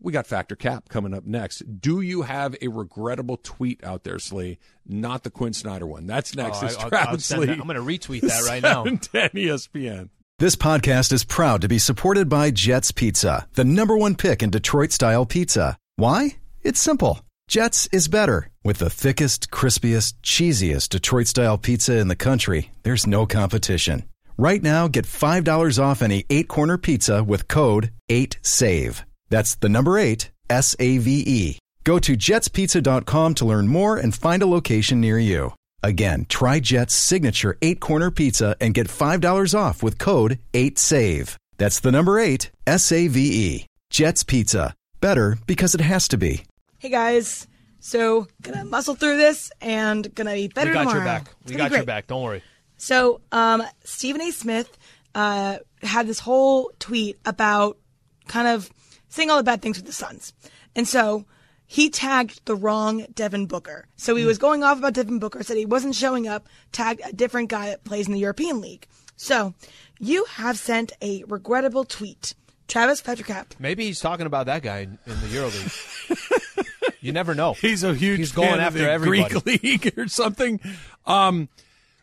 We 0.00 0.12
got 0.12 0.26
Factor 0.26 0.56
Cap 0.56 0.88
coming 0.88 1.14
up 1.14 1.24
next. 1.24 1.80
Do 1.80 2.00
you 2.00 2.22
have 2.22 2.54
a 2.60 2.68
regrettable 2.68 3.38
tweet 3.42 3.82
out 3.82 4.04
there, 4.04 4.18
Slee? 4.18 4.58
Not 4.86 5.24
the 5.24 5.30
Quin 5.30 5.52
Snyder 5.52 5.86
one. 5.86 6.06
That's 6.06 6.36
oh, 6.36 6.42
next. 6.42 6.62
Oh, 6.62 6.66
it's 6.66 6.76
I- 6.76 6.88
Travis 6.88 7.24
Slee. 7.24 7.50
I'm 7.50 7.66
gonna 7.66 7.80
retweet 7.80 8.20
that 8.22 8.44
right 8.46 8.62
now. 8.62 8.84
710 9.12 9.30
ESPN. 9.30 10.08
This 10.38 10.54
podcast 10.54 11.12
is 11.12 11.24
proud 11.24 11.62
to 11.62 11.68
be 11.68 11.78
supported 11.78 12.28
by 12.28 12.50
Jets 12.50 12.92
Pizza, 12.92 13.48
the 13.54 13.64
number 13.64 13.96
one 13.96 14.16
pick 14.16 14.42
in 14.42 14.50
Detroit 14.50 14.92
style 14.92 15.24
pizza. 15.24 15.78
Why? 15.96 16.36
It's 16.62 16.78
simple. 16.78 17.20
Jets 17.48 17.88
is 17.90 18.08
better. 18.08 18.50
With 18.62 18.78
the 18.78 18.90
thickest, 18.90 19.50
crispiest, 19.50 20.14
cheesiest 20.22 20.90
Detroit 20.90 21.28
style 21.28 21.56
pizza 21.56 21.96
in 21.96 22.08
the 22.08 22.16
country, 22.16 22.70
there's 22.82 23.06
no 23.06 23.24
competition. 23.24 24.02
Right 24.36 24.62
now, 24.62 24.88
get 24.88 25.06
$5 25.06 25.82
off 25.82 26.02
any 26.02 26.26
eight 26.28 26.48
corner 26.48 26.76
pizza 26.76 27.24
with 27.24 27.48
code 27.48 27.92
8SAVE. 28.10 29.02
That's 29.28 29.54
the 29.56 29.68
number 29.68 29.98
eight, 29.98 30.30
S 30.48 30.76
A 30.78 30.98
V 30.98 31.22
E. 31.26 31.58
Go 31.84 31.98
to 32.00 32.16
jetspizza.com 32.16 33.34
to 33.34 33.44
learn 33.44 33.68
more 33.68 33.96
and 33.96 34.14
find 34.14 34.42
a 34.42 34.46
location 34.46 35.00
near 35.00 35.18
you. 35.18 35.52
Again, 35.82 36.26
try 36.28 36.58
Jet's 36.58 36.94
signature 36.94 37.56
eight 37.62 37.80
corner 37.80 38.10
pizza 38.10 38.56
and 38.60 38.74
get 38.74 38.88
$5 38.88 39.56
off 39.56 39.82
with 39.84 39.98
code 39.98 40.40
8SAVE. 40.52 41.36
That's 41.58 41.78
the 41.80 41.92
number 41.92 42.18
eight, 42.18 42.50
S 42.66 42.90
A 42.90 43.06
V 43.08 43.20
E. 43.20 43.66
Jet's 43.90 44.24
Pizza. 44.24 44.74
Better 45.00 45.38
because 45.46 45.74
it 45.74 45.80
has 45.80 46.08
to 46.08 46.16
be. 46.16 46.42
Hey 46.78 46.88
guys, 46.88 47.46
so 47.78 48.26
gonna 48.42 48.64
muscle 48.64 48.94
through 48.94 49.16
this 49.16 49.52
and 49.60 50.12
gonna 50.14 50.34
be 50.34 50.48
better 50.48 50.70
we 50.70 50.74
got 50.74 50.80
tomorrow. 50.80 50.98
your 50.98 51.04
back. 51.04 51.30
It's 51.42 51.52
We 51.52 51.56
got 51.56 51.70
your 51.70 51.84
back. 51.84 52.06
Don't 52.08 52.22
worry. 52.22 52.42
So, 52.78 53.20
um, 53.32 53.62
Stephen 53.84 54.20
A. 54.20 54.30
Smith 54.32 54.76
uh, 55.14 55.58
had 55.82 56.06
this 56.06 56.18
whole 56.18 56.72
tweet 56.78 57.18
about 57.24 57.78
kind 58.28 58.48
of 58.48 58.70
saying 59.08 59.30
all 59.30 59.36
the 59.36 59.42
bad 59.42 59.62
things 59.62 59.76
with 59.78 59.86
the 59.86 59.92
Suns. 59.92 60.32
And 60.74 60.86
so 60.86 61.24
he 61.66 61.90
tagged 61.90 62.44
the 62.44 62.54
wrong 62.54 63.06
Devin 63.14 63.46
Booker. 63.46 63.86
So 63.96 64.14
he 64.16 64.24
was 64.24 64.38
going 64.38 64.62
off 64.62 64.78
about 64.78 64.94
Devin 64.94 65.18
Booker, 65.18 65.42
said 65.42 65.56
he 65.56 65.66
wasn't 65.66 65.94
showing 65.94 66.28
up, 66.28 66.48
tagged 66.72 67.00
a 67.04 67.12
different 67.12 67.48
guy 67.48 67.68
that 67.68 67.84
plays 67.84 68.06
in 68.06 68.12
the 68.12 68.20
European 68.20 68.60
League. 68.60 68.86
So 69.16 69.54
you 69.98 70.24
have 70.26 70.58
sent 70.58 70.92
a 71.02 71.24
regrettable 71.26 71.84
tweet. 71.84 72.34
Travis 72.68 73.00
Petrocap. 73.00 73.46
Maybe 73.60 73.84
he's 73.84 74.00
talking 74.00 74.26
about 74.26 74.46
that 74.46 74.62
guy 74.62 74.80
in, 74.80 74.98
in 75.06 75.20
the 75.20 75.28
EuroLeague. 75.28 76.96
you 77.00 77.12
never 77.12 77.34
know. 77.34 77.52
He's 77.54 77.84
a 77.84 77.94
huge 77.94 78.18
He's 78.18 78.32
going 78.32 78.48
fan 78.48 78.58
of 78.58 78.64
after 78.64 78.78
the 78.80 78.90
everybody. 78.90 79.40
Greek 79.40 79.62
league 79.62 79.98
or 79.98 80.08
something. 80.08 80.60
Um, 81.06 81.48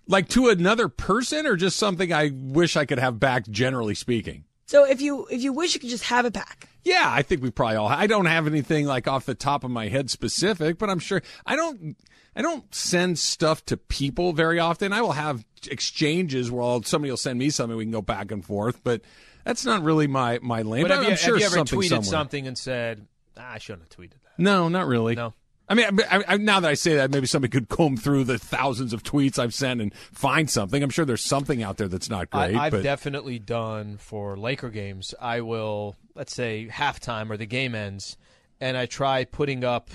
like 0.07 0.29
to 0.29 0.47
another 0.49 0.87
person, 0.87 1.45
or 1.45 1.55
just 1.57 1.77
something 1.77 2.13
I 2.13 2.31
wish 2.33 2.77
I 2.77 2.85
could 2.85 2.99
have 2.99 3.19
back. 3.19 3.47
Generally 3.49 3.95
speaking, 3.95 4.45
So 4.65 4.85
if 4.85 5.01
you 5.01 5.27
if 5.29 5.41
you 5.41 5.51
wish 5.53 5.73
you 5.73 5.79
could 5.79 5.89
just 5.89 6.05
have 6.05 6.25
it 6.25 6.33
back. 6.33 6.69
Yeah, 6.83 7.05
I 7.05 7.21
think 7.21 7.41
we 7.41 7.49
probably 7.49 7.77
all. 7.77 7.87
I 7.87 8.07
don't 8.07 8.25
have 8.25 8.45
anything 8.47 8.85
like 8.85 9.07
off 9.07 9.25
the 9.25 9.35
top 9.35 9.63
of 9.63 9.71
my 9.71 9.87
head 9.87 10.09
specific, 10.09 10.77
but 10.77 10.89
I'm 10.89 10.99
sure 10.99 11.21
I 11.45 11.55
don't. 11.55 11.95
I 12.35 12.41
don't 12.41 12.73
send 12.73 13.19
stuff 13.19 13.63
to 13.65 13.77
people 13.77 14.33
very 14.33 14.57
often. 14.59 14.91
I 14.91 15.01
will 15.01 15.11
have 15.11 15.45
exchanges 15.69 16.49
where 16.49 16.63
I'll, 16.63 16.81
somebody 16.81 17.11
will 17.11 17.17
send 17.17 17.37
me 17.37 17.51
something, 17.51 17.77
we 17.77 17.85
can 17.85 17.91
go 17.91 18.01
back 18.01 18.31
and 18.31 18.43
forth, 18.43 18.83
but 18.83 19.01
that's 19.43 19.65
not 19.65 19.83
really 19.83 20.07
my 20.07 20.39
my 20.41 20.63
lane. 20.63 20.81
But 20.83 20.89
But, 20.89 20.95
have 20.95 21.03
I'm 21.05 21.11
you, 21.11 21.15
sure 21.17 21.33
have 21.35 21.41
you 21.41 21.45
ever 21.45 21.55
something 21.57 21.79
tweeted 21.79 21.89
somewhere. 21.89 22.03
something 22.03 22.47
and 22.47 22.57
said, 22.57 23.07
ah, 23.37 23.51
"I 23.53 23.57
shouldn't 23.59 23.83
have 23.83 23.89
tweeted 23.97 24.13
that"? 24.23 24.39
No, 24.39 24.67
not 24.67 24.87
really. 24.87 25.15
No. 25.15 25.33
I 25.69 25.75
mean, 25.75 25.85
I, 26.11 26.23
I, 26.27 26.37
now 26.37 26.59
that 26.59 26.67
I 26.69 26.73
say 26.73 26.95
that, 26.95 27.09
maybe 27.09 27.25
somebody 27.25 27.49
could 27.51 27.69
comb 27.69 27.95
through 27.95 28.25
the 28.25 28.37
thousands 28.37 28.91
of 28.91 29.01
tweets 29.01 29.39
I've 29.39 29.53
sent 29.53 29.79
and 29.79 29.93
find 29.95 30.49
something. 30.49 30.83
I'm 30.83 30.89
sure 30.89 31.05
there's 31.05 31.23
something 31.23 31.63
out 31.63 31.77
there 31.77 31.87
that's 31.87 32.09
not 32.09 32.29
great. 32.29 32.55
I, 32.55 32.65
I've 32.65 32.71
but 32.71 32.83
definitely 32.83 33.39
done 33.39 33.97
for 33.97 34.37
Laker 34.37 34.69
games. 34.69 35.15
I 35.21 35.39
will, 35.39 35.95
let's 36.15 36.33
say, 36.33 36.67
halftime 36.71 37.29
or 37.29 37.37
the 37.37 37.45
game 37.45 37.75
ends, 37.75 38.17
and 38.59 38.77
I 38.77 38.85
try 38.85 39.25
putting 39.25 39.63
up 39.63 39.89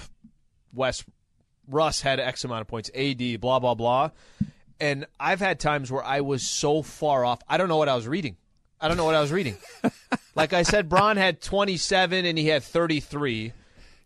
West. 0.72 1.04
Russ 1.70 2.00
had 2.00 2.18
X 2.18 2.44
amount 2.44 2.62
of 2.62 2.66
points, 2.66 2.90
AD, 2.94 3.40
blah 3.40 3.59
blah 3.59 3.74
blah, 3.74 4.11
and 4.81 5.07
I've 5.20 5.40
had 5.40 5.61
times 5.61 5.90
where 5.90 6.04
I 6.04 6.20
was 6.20 6.46
so 6.46 6.83
far 6.83 7.24
off. 7.24 7.40
I 7.48 7.57
don't 7.57 7.68
know 7.68 7.76
what 7.76 7.88
I 7.88 7.94
was 7.94 8.07
reading. 8.07 8.37
I 8.81 8.88
don't 8.88 8.96
know 8.96 9.04
what 9.04 9.14
I 9.14 9.20
was 9.20 9.33
reading. 9.33 9.57
like 10.35 10.52
I 10.52 10.62
said, 10.62 10.88
Bron 10.88 11.16
had 11.16 11.40
27 11.40 12.24
and 12.24 12.38
he 12.38 12.46
had 12.46 12.62
33. 12.62 13.52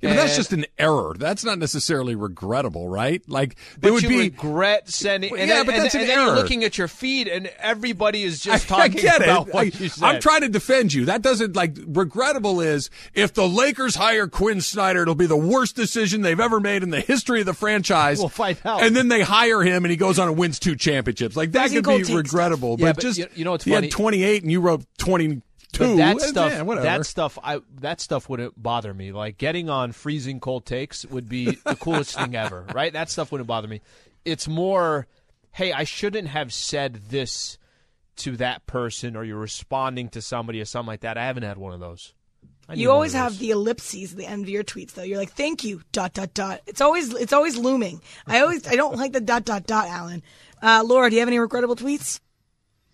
Yeah, 0.03 0.11
but 0.11 0.17
that's 0.17 0.37
just 0.37 0.53
an 0.53 0.67
error. 0.79 1.15
That's 1.17 1.45
not 1.45 1.59
necessarily 1.59 2.17
regrettable, 2.17 2.89
right? 2.89 3.23
Like 3.29 3.57
it 3.81 3.91
would 3.91 4.03
be. 4.03 4.19
regret 4.19 4.89
sending. 4.91 5.31
Yeah, 5.37 5.47
then, 5.47 5.67
but 5.67 5.75
and 5.77 5.85
that's 5.85 5.93
then- 5.95 6.03
an 6.03 6.11
and 6.11 6.11
then 6.11 6.19
error. 6.19 6.35
You're 6.35 6.43
looking 6.43 6.65
at 6.65 6.77
your 6.77 6.89
feed, 6.89 7.29
and 7.29 7.47
everybody 7.59 8.25
is 8.25 8.41
just 8.41 8.71
I 8.71 8.77
talking 8.87 9.01
get 9.01 9.23
about 9.23 9.49
it. 9.49 9.55
what 9.55 9.61
I, 9.61 9.65
you 9.79 9.89
said. 9.89 10.05
I'm 10.05 10.21
trying 10.21 10.41
to 10.41 10.49
defend 10.49 10.93
you. 10.93 11.05
That 11.05 11.23
doesn't 11.23 11.55
like 11.55 11.77
regrettable 11.87 12.61
is 12.61 12.91
if 13.15 13.33
the 13.35 13.49
Lakers 13.49 13.95
hire 13.95 14.27
Quin 14.27 14.61
Snyder, 14.61 15.03
it'll 15.03 15.15
be 15.15 15.27
the 15.27 15.37
worst 15.37 15.77
decision 15.77 16.23
they've 16.23 16.41
ever 16.41 16.59
made 16.59 16.83
in 16.83 16.91
the 16.91 17.01
history 17.01 17.41
of 17.41 17.47
the 17.47 17.55
franchise. 17.55 18.19
We'll 18.19 18.29
find 18.29 18.59
out. 18.65 18.83
And 18.83 18.97
then 18.97 19.07
they 19.09 19.23
hire 19.23 19.63
him, 19.63 19.85
and 19.85 19.91
he 19.91 19.97
goes 19.97 20.19
on 20.19 20.27
and 20.29 20.37
wins 20.37 20.59
two 20.59 20.75
championships. 20.75 21.37
Like 21.37 21.53
that 21.53 21.71
could 21.71 21.85
be 21.85 22.03
regrettable. 22.15 22.77
Yeah, 22.79 22.87
but, 22.89 22.97
but 22.97 23.03
just 23.03 23.19
you- 23.37 23.45
know 23.45 23.53
he 23.55 23.71
funny? 23.71 23.87
had 23.87 23.91
28, 23.93 24.43
and 24.43 24.51
you 24.51 24.61
wrote 24.61 24.85
22. 24.99 25.43
But 25.79 25.97
that 25.97 26.17
eh, 26.17 26.27
stuff, 26.27 26.53
yeah, 26.53 26.63
whatever. 26.63 26.87
that 26.87 27.07
stuff, 27.07 27.39
I 27.43 27.61
that 27.81 28.01
stuff 28.01 28.29
wouldn't 28.29 28.61
bother 28.61 28.93
me. 28.93 29.13
Like 29.13 29.39
getting 29.39 29.71
on 29.71 29.93
freezing 29.93 30.39
cold 30.39 30.67
takes 30.67 31.07
would 31.07 31.29
be 31.29 31.57
the 31.65 31.77
coolest 31.77 32.15
thing 32.17 32.37
ever, 32.37 32.67
right? 32.75 32.93
That 32.93 33.11
stuff 33.11 33.33
wouldn't 33.33 33.49
bother 33.49 33.69
me. 33.69 33.81
It's 34.25 34.47
more, 34.47 35.07
hey, 35.51 35.73
I 35.73 35.85
shouldn't 35.85 36.29
have 36.29 36.53
said 36.53 36.95
this 37.09 37.59
to 38.17 38.37
that 38.37 38.67
person, 38.67 39.17
or 39.17 39.25
you're 39.25 39.39
responding 39.39 40.11
to 40.11 40.21
somebody 40.21 40.61
or 40.61 40.67
something 40.67 40.89
like 40.89 41.01
that. 41.01 41.17
I 41.17 41.25
haven't 41.25 41.45
had 41.45 41.57
one 41.57 41.73
of 41.73 41.81
those. 41.81 42.13
You 42.75 42.91
always 42.91 43.13
have 43.13 43.39
the 43.39 43.51
ellipses 43.51 44.13
at 44.13 44.19
the 44.19 44.27
end 44.27 44.45
of 44.45 44.49
your 44.49 44.65
tweets, 44.65 44.93
though. 44.93 45.03
You're 45.03 45.19
like, 45.19 45.33
"Thank 45.33 45.65
you." 45.65 45.83
Dot 45.93 46.13
dot 46.13 46.33
dot. 46.33 46.61
It's 46.67 46.81
always 46.81 47.13
it's 47.15 47.33
always 47.33 47.57
looming. 47.57 48.01
I 48.27 48.41
always 48.41 48.67
I 48.67 48.77
don't 48.77 48.97
like 48.97 49.13
the 49.13 49.21
dot 49.21 49.45
dot 49.45 49.67
dot. 49.67 49.89
Alan, 49.89 50.23
uh, 50.63 50.83
Laura, 50.87 51.11
do 51.11 51.17
you 51.17 51.21
have 51.21 51.29
any 51.29 51.39
regrettable 51.39 51.77
tweets? 51.77 52.21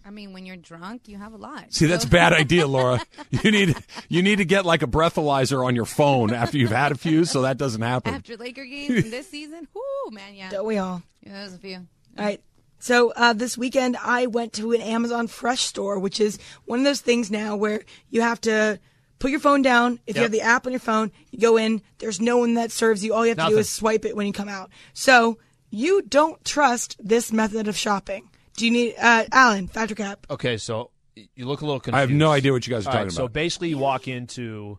I 0.09 0.11
mean, 0.11 0.33
when 0.33 0.47
you're 0.47 0.57
drunk, 0.57 1.07
you 1.07 1.19
have 1.19 1.35
a 1.35 1.37
lot. 1.37 1.67
See, 1.69 1.85
that's 1.85 2.07
a 2.07 2.09
bad 2.09 2.33
idea, 2.33 2.67
Laura. 2.67 2.99
You 3.31 3.51
need 3.51 3.77
you 4.09 4.23
need 4.23 4.37
to 4.37 4.47
get 4.47 4.65
like 4.65 4.83
a 4.83 4.87
breathalyzer 4.87 5.63
on 5.63 5.77
your 5.77 5.85
phone 5.85 6.33
after 6.33 6.57
you've 6.57 6.71
had 6.71 6.93
a 6.93 6.95
few, 6.95 7.27
so 7.27 7.43
that 7.43 7.59
doesn't 7.59 7.83
happen. 7.83 8.15
After 8.15 8.39
Laker 8.39 8.65
games 8.65 9.05
in 9.05 9.11
this 9.11 9.29
season, 9.31 9.69
whoo, 9.75 10.11
man, 10.13 10.35
yeah. 10.35 10.49
Don't 10.49 10.67
we 10.67 10.79
all? 10.79 11.03
Yeah, 11.21 11.33
there's 11.35 11.53
a 11.53 11.59
few. 11.59 11.77
All 11.77 12.25
right. 12.25 12.41
So 12.79 13.13
uh, 13.15 13.35
this 13.35 13.59
weekend, 13.59 13.99
I 14.03 14.27
went 14.27 14.55
to 14.55 14.73
an 14.73 14.81
Amazon 14.81 15.27
Fresh 15.27 15.61
store, 15.61 15.99
which 15.99 16.21
is 16.21 16.39
one 16.65 16.79
of 16.79 16.87
those 16.87 17.03
things 17.03 17.31
now 17.31 17.55
where 17.57 17.83
you 18.09 18.23
have 18.23 18.41
to 18.43 18.81
put 19.19 19.31
your 19.31 19.41
phone 19.41 19.61
down. 19.61 20.01
If 20.07 20.17
you 20.17 20.23
have 20.23 20.33
the 20.33 20.41
app 20.41 20.65
on 20.65 20.73
your 20.73 20.81
phone, 20.81 21.13
you 21.31 21.39
go 21.39 21.59
in. 21.59 21.83
There's 21.99 22.21
no 22.21 22.39
one 22.39 22.55
that 22.55 22.73
serves 22.73 23.05
you. 23.05 23.13
All 23.13 23.27
you 23.27 23.35
have 23.35 23.47
to 23.47 23.53
do 23.53 23.59
is 23.59 23.69
swipe 23.69 24.07
it 24.07 24.17
when 24.17 24.27
you 24.27 24.33
come 24.33 24.49
out. 24.49 24.71
So 24.95 25.39
you 25.71 26.01
don't 26.01 26.43
trust 26.47 26.97
this 26.99 27.31
method 27.31 27.69
of 27.69 27.77
shopping. 27.77 28.31
Do 28.59 28.65
you 28.67 28.71
need 28.73 28.95
uh, 29.01 29.25
Alan 29.33 29.67
Factor 29.69 29.95
Cap? 29.95 30.27
Okay, 30.31 30.57
so 30.59 30.91
you 31.15 31.47
look 31.47 31.61
a 31.63 31.65
little 31.65 31.81
confused. 31.81 31.97
I 31.97 32.01
have 32.01 32.11
no 32.11 32.31
idea 32.31 32.53
what 32.53 32.67
you 32.67 32.73
guys 32.75 32.87
are 32.87 32.91
All 32.91 32.93
talking 32.93 33.07
right, 33.09 33.13
So 33.13 33.29
basically, 33.29 33.71
you 33.71 33.79
walk 33.79 34.09
into. 34.09 34.79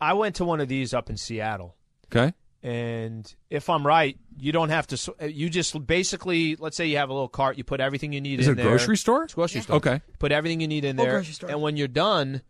I 0.00 0.12
went 0.14 0.36
to 0.36 0.44
one 0.44 0.60
of 0.60 0.68
these 0.68 0.92
up 0.94 1.10
in 1.10 1.16
Seattle. 1.16 1.76
Okay. 2.12 2.32
And 2.62 3.32
if 3.50 3.70
I'm 3.70 3.86
right, 3.86 4.18
you 4.38 4.50
don't 4.52 4.70
have 4.70 4.86
to. 4.88 4.96
sw- 4.96 5.10
You 5.22 5.48
just 5.48 5.86
basically, 5.86 6.56
let's 6.56 6.76
say 6.76 6.86
you 6.86 6.96
have 6.96 7.10
a 7.10 7.12
little 7.12 7.28
cart, 7.28 7.56
you 7.58 7.64
put 7.64 7.80
everything 7.80 8.12
you 8.12 8.20
need 8.20 8.40
Is 8.40 8.48
in 8.48 8.52
it 8.54 8.60
a 8.60 8.62
there. 8.62 8.70
grocery 8.72 8.96
store? 8.96 9.24
It's 9.24 9.34
a 9.34 9.36
grocery 9.36 9.60
store. 9.60 9.76
Okay. 9.76 10.00
Put 10.18 10.32
everything 10.32 10.60
you 10.60 10.66
need 10.68 10.84
in 10.84 10.98
Or 10.98 11.02
there, 11.04 11.12
grocery 11.12 11.34
store. 11.34 11.50
and 11.50 11.62
when 11.62 11.76
you're 11.76 11.86
done, 11.88 12.42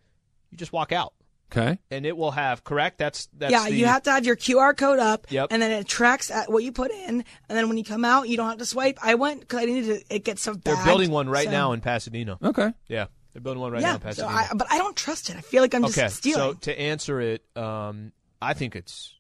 you 0.51 0.57
just 0.59 0.73
walk 0.73 0.93
out, 0.93 1.13
Okay. 1.53 1.79
and 1.91 2.05
it 2.05 2.17
will 2.17 2.33
have 2.33 2.65
correct. 2.65 2.99
That's 2.99 3.29
that's 3.37 3.53
yeah, 3.53 3.65
the, 3.65 3.75
you 3.75 3.87
have 3.87 4.03
to 4.05 4.11
have 4.11 4.27
your 4.27 4.37
QR 4.37 4.77
code 4.77 4.99
up, 4.99 5.27
Yep. 5.31 5.49
and 5.51 5.63
then 5.63 5.71
it 5.71 5.87
tracks 5.87 6.31
at 6.31 6.51
what 6.51 6.65
you 6.65 6.73
put 6.73 6.91
in, 6.91 7.09
and 7.09 7.25
then 7.49 7.69
when 7.69 7.79
you 7.79 7.85
come 7.85 8.05
out, 8.05 8.29
you 8.29 8.37
don't 8.37 8.49
have 8.49 8.59
to 8.59 8.67
swipe. 8.67 8.99
I 9.03 9.15
went 9.15 9.41
because 9.41 9.61
I 9.61 9.65
needed 9.67 10.01
to. 10.09 10.15
It 10.15 10.25
gets 10.25 10.43
so 10.43 10.55
bad. 10.55 10.77
They're 10.77 10.85
building 10.85 11.11
one 11.11 11.29
right 11.29 11.45
so- 11.45 11.51
now 11.53 11.73
in 11.73 11.81
Pasadena. 11.81 12.39
Okay. 12.43 12.73
Yeah, 12.89 13.07
they're 13.33 13.43
building 13.43 13.61
one 13.61 13.73
right 13.73 13.83
now 13.83 13.89
yeah, 13.91 13.95
in 13.95 14.01
so 14.01 14.07
Pasadena. 14.07 14.33
I, 14.33 14.55
but 14.55 14.67
I 14.71 14.79
don't 14.79 14.97
trust 14.97 15.31
it. 15.31 15.37
I 15.37 15.41
feel 15.41 15.63
like 15.63 15.75
I'm 15.75 15.83
just 15.83 15.97
okay, 15.99 16.09
stealing. 16.09 16.55
so 16.55 16.59
to 16.63 16.81
answer 16.81 17.21
it, 17.21 17.45
um, 17.57 18.13
I 18.43 18.55
think 18.55 18.75
it's 18.75 19.15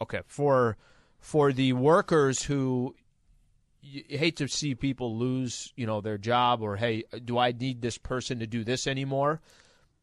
okay 0.00 0.20
for 0.26 0.76
for 1.18 1.52
the 1.52 1.72
workers 1.74 2.42
who 2.42 2.94
you 3.82 4.02
you 4.08 4.18
hate 4.18 4.36
to 4.36 4.48
see 4.48 4.74
people 4.74 5.16
lose, 5.16 5.72
you 5.76 5.86
know, 5.86 6.00
their 6.00 6.18
job 6.18 6.62
or 6.62 6.76
hey, 6.76 7.04
do 7.24 7.38
I 7.38 7.52
need 7.52 7.82
this 7.82 7.98
person 7.98 8.40
to 8.40 8.46
do 8.46 8.64
this 8.64 8.86
anymore? 8.86 9.40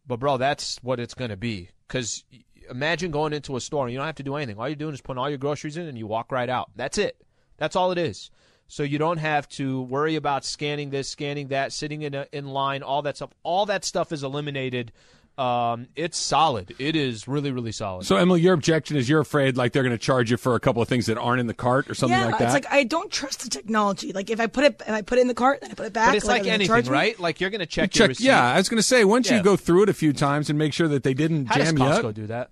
But 0.05 0.19
bro, 0.19 0.37
that's 0.37 0.77
what 0.83 0.99
it's 0.99 1.13
going 1.13 1.31
to 1.31 1.37
be 1.37 1.69
cuz 1.87 2.23
imagine 2.69 3.11
going 3.11 3.33
into 3.33 3.55
a 3.55 3.61
store 3.61 3.85
and 3.85 3.91
you 3.91 3.97
don't 3.97 4.05
have 4.05 4.15
to 4.15 4.23
do 4.23 4.35
anything. 4.35 4.57
All 4.57 4.67
you're 4.67 4.75
doing 4.75 4.93
is 4.93 5.01
putting 5.01 5.19
all 5.19 5.29
your 5.29 5.37
groceries 5.37 5.77
in 5.77 5.87
and 5.87 5.97
you 5.97 6.07
walk 6.07 6.31
right 6.31 6.49
out. 6.49 6.71
That's 6.75 6.97
it. 6.97 7.21
That's 7.57 7.75
all 7.75 7.91
it 7.91 7.97
is. 7.97 8.31
So 8.67 8.83
you 8.83 8.97
don't 8.97 9.17
have 9.17 9.47
to 9.49 9.81
worry 9.83 10.15
about 10.15 10.45
scanning 10.45 10.89
this, 10.89 11.09
scanning 11.09 11.49
that, 11.49 11.73
sitting 11.73 12.01
in 12.01 12.15
a, 12.15 12.27
in 12.31 12.47
line, 12.47 12.81
all 12.81 13.01
that 13.03 13.17
stuff. 13.17 13.31
All 13.43 13.65
that 13.67 13.85
stuff 13.85 14.11
is 14.11 14.23
eliminated. 14.23 14.91
Um, 15.35 15.87
it's 15.95 16.17
solid. 16.19 16.75
It 16.77 16.95
is 16.95 17.27
really, 17.27 17.51
really 17.51 17.71
solid. 17.71 18.05
So 18.05 18.17
Emily, 18.17 18.41
your 18.41 18.53
objection 18.53 18.97
is 18.97 19.09
you're 19.09 19.19
afraid 19.21 19.57
like 19.57 19.71
they're 19.73 19.81
going 19.81 19.91
to 19.95 19.97
charge 19.97 20.29
you 20.29 20.37
for 20.37 20.53
a 20.53 20.59
couple 20.59 20.81
of 20.81 20.87
things 20.87 21.07
that 21.07 21.17
aren't 21.17 21.39
in 21.39 21.47
the 21.47 21.55
cart 21.55 21.89
or 21.89 21.95
something 21.95 22.15
yeah, 22.17 22.25
like 22.27 22.37
that. 22.37 22.43
it's 22.45 22.53
like 22.53 22.67
I 22.71 22.83
don't 22.83 23.11
trust 23.11 23.41
the 23.43 23.49
technology. 23.49 24.13
Like 24.13 24.29
if 24.29 24.39
I 24.39 24.45
put 24.45 24.63
it, 24.63 24.81
if 24.81 24.89
I 24.89 25.01
put 25.01 25.17
it 25.17 25.21
in 25.21 25.27
the 25.27 25.33
cart, 25.33 25.61
then 25.61 25.71
I 25.71 25.73
put 25.73 25.87
it 25.87 25.93
back. 25.93 26.09
but 26.09 26.17
it's 26.17 26.25
like, 26.25 26.41
like 26.43 26.53
are 26.53 26.57
they 26.59 26.65
gonna 26.67 26.75
anything, 26.75 26.91
right? 26.93 27.19
Like 27.19 27.41
you're 27.41 27.49
going 27.49 27.61
to 27.61 27.65
check, 27.65 27.95
your 27.95 28.03
Check. 28.05 28.09
receipt. 28.09 28.25
Yeah, 28.27 28.43
I 28.45 28.57
was 28.57 28.69
going 28.69 28.77
to 28.77 28.83
say 28.83 29.03
once 29.05 29.29
Yeah. 29.31 29.37
you 29.37 29.43
go 29.43 29.55
through 29.55 29.83
it 29.83 29.89
a 29.89 29.93
few 29.93 30.13
times 30.13 30.51
and 30.51 30.59
make 30.59 30.71
sure 30.71 30.87
that 30.87 31.01
they 31.03 31.15
didn't 31.15 31.47
How 31.47 31.55
does 31.55 31.69
jam 31.69 31.77
you 31.79 31.83
Costco 31.83 32.05
up. 32.09 32.13
do 32.15 32.27
that? 32.27 32.51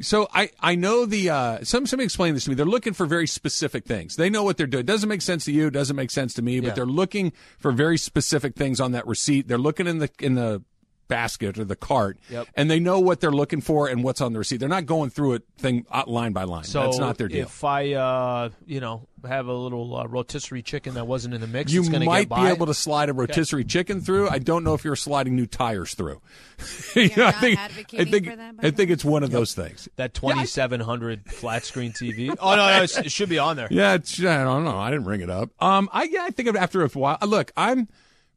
So 0.00 0.28
I, 0.32 0.50
I 0.60 0.76
know 0.76 1.06
the 1.06 1.28
uh, 1.28 1.64
some 1.64 1.84
somebody 1.84 2.04
explained 2.04 2.36
this 2.36 2.44
to 2.44 2.50
me. 2.50 2.54
They're 2.54 2.64
looking 2.64 2.92
for 2.92 3.04
very 3.04 3.26
specific 3.26 3.84
things. 3.84 4.14
They 4.14 4.30
know 4.30 4.44
what 4.44 4.56
they're 4.56 4.68
doing. 4.68 4.82
It 4.82 4.86
doesn't 4.86 5.08
make 5.08 5.22
sense 5.22 5.44
to 5.46 5.52
you. 5.52 5.70
Doesn't 5.70 5.96
make 5.96 6.12
sense 6.12 6.34
to 6.34 6.42
me. 6.42 6.60
But 6.60 6.68
Yeah. 6.68 6.74
they're 6.74 6.86
looking 6.86 7.32
for 7.58 7.72
very 7.72 7.98
specific 7.98 8.54
things 8.54 8.78
on 8.80 8.92
that 8.92 9.06
receipt. 9.08 9.48
They're 9.48 9.58
looking 9.58 9.88
in 9.88 9.98
the 9.98 10.08
in 10.20 10.36
the 10.36 10.62
basket 11.08 11.58
or 11.58 11.64
the 11.64 11.76
cart, 11.76 12.18
Yep. 12.30 12.46
and 12.54 12.70
they 12.70 12.78
know 12.78 13.00
what 13.00 13.20
they're 13.20 13.32
looking 13.32 13.60
for 13.60 13.88
and 13.88 14.04
what's 14.04 14.20
on 14.20 14.32
the 14.32 14.38
receipt. 14.38 14.58
They're 14.58 14.68
not 14.68 14.86
going 14.86 15.10
through 15.10 15.34
it 15.34 15.42
thing 15.58 15.86
uh, 15.90 16.04
line 16.06 16.32
by 16.32 16.44
line. 16.44 16.64
So 16.64 16.82
That's 16.82 16.98
not 16.98 17.18
their 17.18 17.28
deal. 17.28 17.46
If 17.46 17.64
I, 17.64 17.92
uh, 17.94 18.50
you 18.66 18.80
know, 18.80 19.08
have 19.26 19.48
a 19.48 19.52
little 19.52 19.96
uh, 19.96 20.06
rotisserie 20.06 20.62
chicken 20.62 20.94
that 20.94 21.06
wasn't 21.06 21.34
in 21.34 21.40
the 21.40 21.46
mix, 21.48 21.72
you 21.72 21.80
it's 21.80 21.88
gonna 21.88 22.04
might 22.04 22.28
get 22.28 22.36
be 22.36 22.46
able 22.46 22.66
to 22.66 22.74
slide 22.74 23.08
a 23.08 23.12
rotisserie 23.12 23.64
chicken 23.64 24.00
through. 24.00 24.28
I 24.28 24.38
don't 24.38 24.62
know 24.62 24.74
if 24.74 24.84
you're 24.84 24.94
sliding 24.96 25.34
new 25.34 25.46
tires 25.46 25.94
through. 25.94 26.20
You 26.94 27.10
know, 27.16 27.26
I 27.26 27.32
think 27.32 27.58
I 27.60 28.04
think 28.04 28.26
for 28.26 28.52
I 28.66 28.70
think 28.70 28.90
it's 28.90 29.04
one 29.04 29.22
of 29.22 29.30
those 29.30 29.54
things. 29.54 29.88
that 29.96 30.14
2700 30.14 31.30
flat 31.30 31.64
screen 31.64 31.92
TV. 31.92 32.34
Oh 32.40 32.56
no, 32.56 32.76
no, 32.78 32.82
it 32.82 33.10
should 33.10 33.28
be 33.28 33.38
on 33.38 33.56
there. 33.56 33.68
Yeah, 33.70 33.94
it's, 33.94 34.18
I 34.20 34.42
don't 34.44 34.64
know. 34.64 34.76
I 34.76 34.90
didn't 34.90 35.04
bring 35.04 35.20
it 35.20 35.30
up. 35.30 35.50
Um, 35.62 35.88
I 35.92 36.04
yeah, 36.04 36.24
I 36.24 36.30
think 36.30 36.54
after 36.56 36.82
a 36.84 36.88
while. 36.88 37.18
Look, 37.24 37.52
I'm 37.56 37.88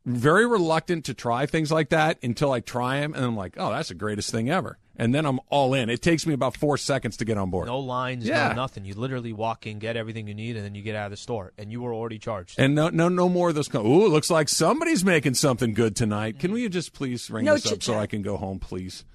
very 0.06 0.46
reluctant 0.48 1.06
to 1.06 1.14
try 1.14 1.46
things 1.46 1.72
like 1.72 1.90
that 1.90 2.18
until 2.24 2.52
I 2.52 2.60
try 2.60 3.00
them, 3.02 3.14
and 3.14 3.24
I'm 3.24 3.36
like, 3.36 3.54
oh, 3.58 3.72
that's 3.72 3.90
the 3.90 3.96
greatest 3.96 4.32
thing 4.32 4.50
ever. 4.50 4.78
And 4.98 5.16
then 5.16 5.26
I'm 5.26 5.40
all 5.50 5.74
in. 5.74 5.90
It 5.90 6.02
takes 6.02 6.28
me 6.28 6.34
about 6.34 6.56
four 6.58 6.78
seconds 6.78 7.18
to 7.18 7.26
get 7.26 7.38
on 7.38 7.50
board. 7.50 7.68
No 7.68 7.80
lines, 7.80 8.26
Yeah. 8.28 8.50
no 8.50 8.56
nothing. 8.56 8.86
You 8.86 8.94
literally 8.94 9.34
walk 9.34 9.66
in, 9.66 9.80
get 9.80 9.96
everything 9.98 10.28
you 10.28 10.36
need, 10.36 10.56
and 10.58 10.66
then 10.66 10.76
you 10.76 10.82
get 10.84 10.96
out 10.96 11.06
of 11.06 11.12
the 11.12 11.18
store, 11.18 11.54
and 11.58 11.72
you 11.72 11.82
were 11.82 11.94
already 11.94 12.20
charged. 12.20 12.60
And 12.60 12.76
no, 12.76 12.90
no, 12.90 13.10
no 13.10 13.28
more 13.30 13.50
of 13.50 13.56
those. 13.56 13.68
co- 13.68 13.86
Ooh, 13.86 14.06
it 14.06 14.10
looks 14.10 14.30
like 14.30 14.50
somebody's 14.50 15.04
making 15.04 15.36
something 15.36 15.74
good 15.74 15.96
tonight. 15.96 16.40
Can 16.40 16.52
we 16.52 16.68
just 16.70 16.94
please 16.94 17.30
ring 17.32 17.46
No 17.46 17.56
this 17.56 17.72
up 17.72 17.82
so. 17.82 17.98
I 17.98 18.06
can 18.06 18.22
go 18.22 18.38
home, 18.38 18.60
please? 18.60 19.06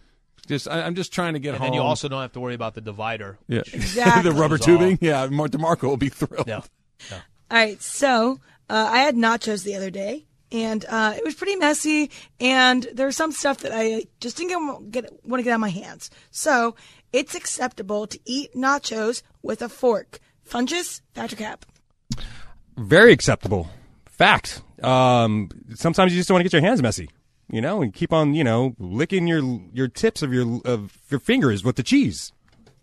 Just, 0.49 0.67
I, 0.69 0.83
I'm 0.83 0.95
just 0.95 1.13
trying 1.13 1.35
to 1.35 1.41
get 1.41 1.51
And 1.51 1.59
home. 1.59 1.67
then 1.67 1.75
you 1.75 1.81
also 1.83 2.09
don't 2.09 2.23
have 2.23 2.33
to 2.33 2.41
worry 2.41 2.55
about 2.55 2.75
the 2.75 2.81
divider. 2.81 3.39
yeah, 3.49 3.63
Exactly. 3.73 4.23
the 4.31 4.37
rubber 4.37 4.59
Goes 4.59 4.69
all- 4.69 4.79
tubing. 4.79 4.99
Yeah, 5.01 5.27
Mar- 5.27 5.49
DeMarco 5.49 5.83
will 5.89 5.97
be 5.97 6.09
thrilled. 6.09 6.47
Yeah. 6.49 6.61
All 7.13 7.19
right, 7.51 7.81
so 7.83 8.41
uh, 8.71 8.89
I 8.91 8.99
had 9.01 9.15
nachos 9.15 9.63
the 9.63 9.75
other 9.77 9.91
day, 9.91 10.25
and 10.57 10.85
uh, 10.89 11.13
it 11.17 11.25
was 11.25 11.35
pretty 11.35 11.57
messy. 11.57 12.11
And 12.41 12.89
there's 12.95 13.17
some 13.17 13.33
stuff 13.33 13.59
that 13.59 13.73
I 13.75 14.07
just 14.21 14.37
didn't 14.39 14.51
get, 14.51 15.05
get 15.05 15.27
want 15.27 15.41
to 15.41 15.45
get 15.45 15.53
on 15.53 15.61
my 15.61 15.69
hands. 15.69 16.11
So 16.31 16.75
it's 17.13 17.35
acceptable 17.35 18.07
to 18.07 18.19
eat 18.25 18.55
nachos 18.55 19.23
with 19.43 19.61
a 19.63 19.69
fork. 19.69 20.19
Fungus, 20.45 21.03
Factor 21.15 21.37
Cap. 21.37 21.67
Very 22.77 23.13
acceptable. 23.13 23.69
Fact. 24.07 24.63
Um, 24.83 25.51
sometimes 25.75 26.13
you 26.13 26.19
just 26.21 26.29
don't 26.29 26.37
want 26.37 26.41
to 26.41 26.49
get 26.51 26.53
your 26.53 26.67
hands 26.69 26.81
messy. 26.83 27.09
you 27.51 27.61
know, 27.61 27.83
and 27.83 27.95
keep 27.95 28.13
on, 28.13 28.35
you 28.35 28.45
know, 28.45 28.75
licking 28.79 29.27
your 29.27 29.61
your 29.73 29.89
tips 29.89 30.23
of 30.23 30.33
your 30.33 30.61
of 30.65 30.99
your 31.11 31.21
fingers 31.21 31.65
with 31.65 31.77
the 31.77 31.83
cheese. 31.83 32.33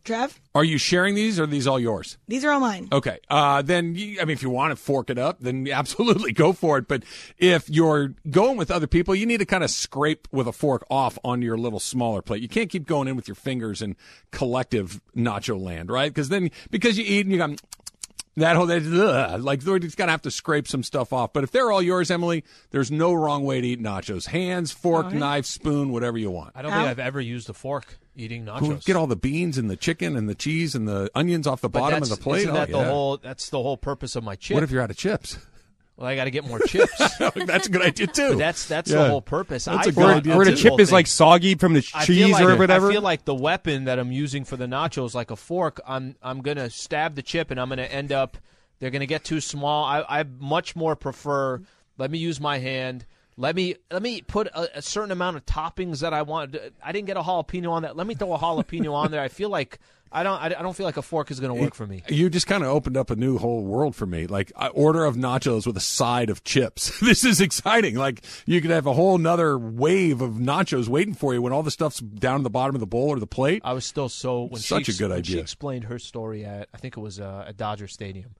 Trev, 0.04 0.38
Are 0.54 0.66
you 0.66 0.78
sharing 0.78 1.16
these 1.16 1.40
or 1.40 1.44
are 1.44 1.48
these 1.48 1.66
all 1.66 1.80
yours? 1.80 2.18
these 2.28 2.44
are 2.44 2.52
all 2.52 2.60
mine. 2.60 2.90
Okay. 2.92 3.20
Uh, 3.30 3.62
then, 3.62 3.96
you, 3.96 4.20
I 4.20 4.26
mean, 4.26 4.34
if 4.34 4.44
you 4.44 4.50
want 4.50 4.72
to 4.72 4.76
fork 4.76 5.10
it 5.10 5.18
up, 5.18 5.40
then 5.40 5.68
absolutely 5.72 6.34
go 6.34 6.52
for 6.52 6.78
it. 6.78 6.90
But 6.90 7.04
if 7.38 7.70
you're 7.70 8.14
going 8.30 8.58
with 8.58 8.70
other 8.70 8.88
people, 8.88 9.16
you 9.16 9.26
need 9.26 9.38
to 9.38 9.46
kind 9.46 9.64
of 9.64 9.70
scrape 9.70 10.28
with 10.32 10.46
a 10.48 10.52
fork 10.52 10.86
off 10.90 11.18
onto 11.24 11.46
your 11.46 11.58
little 11.58 11.80
smaller 11.80 12.22
plate. 12.22 12.42
You 12.42 12.50
can't 12.50 12.70
keep 12.70 12.86
going 12.86 13.08
in 13.08 13.16
with 13.16 13.30
your 13.30 13.36
fingers 13.36 13.82
in 13.82 13.96
collective 14.32 15.00
nacho 15.16 15.58
land, 15.62 15.90
right? 15.90 16.12
Because 16.12 16.28
then, 16.28 16.52
because 16.70 16.98
you 16.98 17.06
eat 17.08 17.26
and 17.26 17.32
you 17.32 17.38
got 17.38 17.62
that 18.36 18.58
whole, 18.58 18.66
that, 18.66 18.84
ugh, 18.84 19.42
like, 19.42 19.64
you're 19.64 19.80
just 19.80 19.96
going 19.96 20.08
to 20.10 20.12
have 20.12 20.24
to 20.24 20.32
scrape 20.32 20.68
some 20.68 20.84
stuff 20.84 21.14
off. 21.14 21.32
But 21.32 21.46
if 21.46 21.52
they're 21.52 21.72
all 21.72 21.82
yours, 21.82 22.12
Emily, 22.12 22.44
there's 22.72 22.92
no 22.92 23.14
wrong 23.14 23.46
way 23.46 23.62
to 23.62 23.68
eat 23.68 23.82
nachos. 23.82 24.26
Hands, 24.28 24.70
fork, 24.70 25.06
All 25.06 25.12
right. 25.12 25.20
knife, 25.20 25.46
spoon, 25.46 25.94
whatever 25.94 26.18
you 26.18 26.30
want. 26.32 26.52
I 26.56 26.62
don't 26.62 26.72
Al? 26.74 26.80
think 26.80 26.90
I've 26.90 27.00
ever 27.00 27.22
used 27.22 27.50
a 27.50 27.54
fork 27.54 28.00
eating 28.16 28.46
nachos. 28.46 28.60
Who- 28.60 28.76
Get 28.78 28.96
all 28.96 29.08
the 29.08 29.16
beans 29.16 29.58
and 29.58 29.70
the 29.70 29.76
chicken 29.76 30.16
and 30.16 30.28
the 30.30 30.36
cheese 30.36 30.76
and 30.76 30.88
the 30.88 31.10
onions 31.16 31.48
off 31.48 31.62
the 31.62 31.70
But 31.70 31.80
bottom 31.80 32.04
of 32.04 32.10
the 32.10 32.18
plate. 32.18 32.44
Isn't 32.44 32.56
Oh, 32.56 32.66
the 32.66 32.72
yeah. 32.72 32.86
whole? 32.86 33.18
That's 33.18 33.50
the 33.50 33.62
whole 33.62 33.78
purpose 33.78 34.16
of 34.16 34.24
my 34.24 34.36
chip. 34.36 34.56
What 34.56 34.64
if 34.64 34.72
you're 34.72 34.82
out 34.82 34.92
of 34.92 34.98
chips? 34.98 35.38
well, 35.98 36.08
I 36.08 36.16
got 36.16 36.26
to 36.26 36.32
get 36.32 36.46
more 36.46 36.60
chips. 36.60 36.92
That's 37.20 37.68
a 37.68 37.70
good 37.70 37.82
idea 37.82 38.08
too. 38.08 38.30
But 38.30 38.38
that's 38.40 38.68
that's 38.68 38.90
Yeah. 38.92 39.04
the 39.04 39.10
whole 39.10 39.22
purpose. 39.22 39.66
That's 39.66 39.78
I 39.88 39.90
a 39.90 39.94
good 39.94 39.96
thought 39.96 40.18
idea, 40.18 40.36
Or 40.36 40.46
the 40.46 40.56
chip 40.56 40.80
is 40.80 40.90
thing- 40.90 40.94
like 40.94 41.08
soggy 41.08 41.56
from 41.56 41.74
the 41.74 41.82
cheese 41.82 42.32
like, 42.32 42.44
or 42.44 42.56
whatever. 42.58 42.90
I 42.90 42.94
feel 42.94 43.02
like 43.02 43.26
the 43.26 43.36
weapon 43.36 43.86
that 43.86 44.00
I'm 44.00 44.12
using 44.12 44.44
for 44.46 44.58
the 44.58 44.66
nachos, 44.66 45.14
like 45.14 45.32
a 45.32 45.36
fork, 45.36 45.80
I'm 45.88 46.16
I'm 46.22 46.42
gonna 46.42 46.70
stab 46.70 47.16
the 47.16 47.22
chip 47.22 47.52
and 47.52 47.60
I'm 47.60 47.70
gonna 47.70 47.84
end 47.84 48.12
up. 48.12 48.38
They're 48.80 48.90
gonna 48.92 49.06
get 49.06 49.24
too 49.24 49.40
small. 49.40 49.86
I, 49.86 50.04
I 50.20 50.24
much 50.40 50.76
more 50.76 50.96
prefer. 50.96 51.62
Let 51.98 52.12
me 52.12 52.18
use 52.18 52.40
my 52.42 52.58
hand. 52.58 53.06
Let 53.38 53.56
me 53.56 53.76
let 53.92 54.02
me 54.02 54.22
put 54.22 54.48
a, 54.48 54.78
a 54.78 54.82
certain 54.82 55.12
amount 55.12 55.38
of 55.38 55.46
toppings 55.46 56.00
that 56.02 56.14
I 56.14 56.22
want. 56.22 56.56
I 56.84 56.92
didn't 56.92 57.08
get 57.08 57.18
a 57.18 57.22
jalapeno 57.22 57.72
on 57.72 57.84
that. 57.84 57.96
Let 57.96 58.08
me 58.08 58.16
throw 58.16 58.34
a 58.34 58.38
jalapeno 58.38 58.94
on 58.94 59.12
there. 59.12 59.22
I 59.22 59.28
feel 59.28 59.50
like 59.50 59.80
I 60.14 60.22
don't. 60.22 60.40
I, 60.40 60.50
don't 60.50 60.76
feel 60.76 60.86
like 60.86 60.98
a 60.98 61.02
fork 61.02 61.32
is 61.32 61.40
gonna 61.40 61.56
work 61.56 61.74
for 61.74 61.88
me. 61.88 62.04
You 62.08 62.30
just 62.30 62.46
kind 62.46 62.64
of 62.64 62.70
opened 62.70 62.96
up 62.96 63.10
a 63.10 63.16
new 63.16 63.40
whole 63.40 63.64
world 63.64 63.96
for 63.96 64.06
me. 64.06 64.28
Like 64.28 64.52
I 64.56 64.68
order 64.68 65.06
of 65.06 65.16
nachos 65.16 65.66
with 65.66 65.76
a 65.76 65.82
side 65.82 66.30
of 66.30 66.44
chips. 66.44 67.00
this 67.02 67.26
is 67.26 67.42
exciting. 67.42 67.96
Like 67.96 68.24
you 68.46 68.62
could 68.62 68.70
have 68.70 68.86
a 68.86 68.94
whole 68.94 69.18
nother 69.18 69.58
wave 69.58 70.22
of 70.22 70.34
nachos 70.34 70.88
waiting 70.88 71.16
for 71.16 71.34
you 71.34 71.42
when 71.42 71.52
all 71.52 71.64
the 71.64 71.72
stuff's 71.72 72.00
down 72.00 72.42
at 72.42 72.44
the 72.44 72.52
bottom 72.52 72.76
of 72.76 72.80
the 72.80 72.86
bowl 72.86 73.10
or 73.10 73.20
the 73.20 73.26
plate. 73.26 73.64
I 73.66 73.74
was 73.74 73.86
still 73.86 74.08
so 74.08 74.44
when 74.44 74.62
Such 74.62 74.86
she, 74.86 74.92
a 74.92 74.96
good 74.96 75.10
when 75.10 75.24
She 75.24 75.40
explained 75.40 75.86
her 75.86 75.98
story 75.98 76.46
at 76.46 76.70
I 76.74 76.78
think 76.78 76.96
it 76.96 77.02
was 77.02 77.20
uh, 77.20 77.46
at 77.48 77.58
Dodger 77.58 77.88
Stadium, 77.88 78.36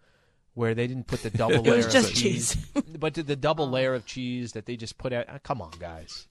where 0.54 0.74
they 0.76 0.88
didn't 0.88 1.08
put 1.08 1.24
the 1.24 1.30
double 1.42 1.56
It 1.56 1.64
layer 1.64 1.76
was 1.78 1.86
of 1.88 1.92
just 1.92 2.16
cheese, 2.16 2.56
cheese. 2.56 2.84
but 3.00 3.14
the, 3.16 3.24
the 3.24 3.36
double 3.36 3.70
layer 3.70 3.94
of 3.94 4.06
cheese 4.06 4.52
that 4.54 4.66
they 4.66 4.76
just 4.76 4.98
put 4.98 5.14
out. 5.14 5.28
uh, 5.30 5.40
come 5.44 5.62
on, 5.62 5.72
guys. 5.80 6.28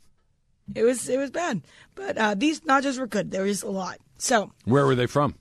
It 0.74 0.84
was 0.84 1.08
it 1.08 1.18
was 1.18 1.30
bad, 1.30 1.62
but 1.96 2.16
uh, 2.16 2.34
these 2.34 2.60
nachos 2.60 2.98
were 2.98 3.06
good. 3.08 3.30
There 3.32 3.42
was 3.42 3.62
a 3.64 3.70
lot. 3.70 3.98
So 4.18 4.52
Where 4.64 4.86
were 4.86 4.94
they 4.94 5.06
from? 5.06 5.34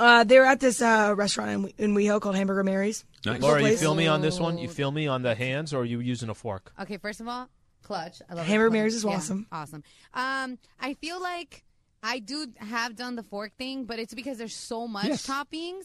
uh, 0.00 0.24
they 0.24 0.38
were 0.38 0.44
at 0.44 0.58
this 0.58 0.82
uh, 0.82 1.14
restaurant 1.16 1.50
in, 1.78 1.90
in 1.90 1.94
WeHo 1.94 2.20
called 2.20 2.34
Hamburger 2.34 2.64
Mary's. 2.64 3.04
Nice. 3.24 3.40
Laura, 3.40 3.60
you 3.60 3.66
place. 3.68 3.80
feel 3.80 3.94
me 3.94 4.08
on 4.08 4.20
this 4.20 4.40
one? 4.40 4.58
You 4.58 4.68
feel 4.68 4.90
me 4.90 5.06
on 5.06 5.22
the 5.22 5.34
hands, 5.36 5.72
or 5.72 5.82
are 5.82 5.84
you 5.84 6.00
using 6.00 6.28
a 6.28 6.34
fork? 6.34 6.72
Okay, 6.80 6.96
first 6.98 7.20
of 7.20 7.28
all, 7.28 7.48
clutch. 7.84 8.20
I 8.28 8.34
love 8.34 8.46
Hamburger. 8.46 8.72
Mary's 8.72 8.96
is 8.96 9.04
Yeah, 9.04 9.10
awesome. 9.12 9.46
Awesome. 9.52 9.84
Um, 10.12 10.58
I 10.80 10.94
feel 10.94 11.22
like 11.22 11.62
I 12.02 12.18
do 12.18 12.48
have 12.58 12.96
done 12.96 13.14
the 13.14 13.22
fork 13.22 13.52
thing, 13.56 13.84
but 13.84 14.00
it's 14.00 14.12
because 14.12 14.36
there's 14.38 14.56
so 14.56 14.88
much 14.88 15.06
Yes. 15.06 15.26
toppings. 15.26 15.84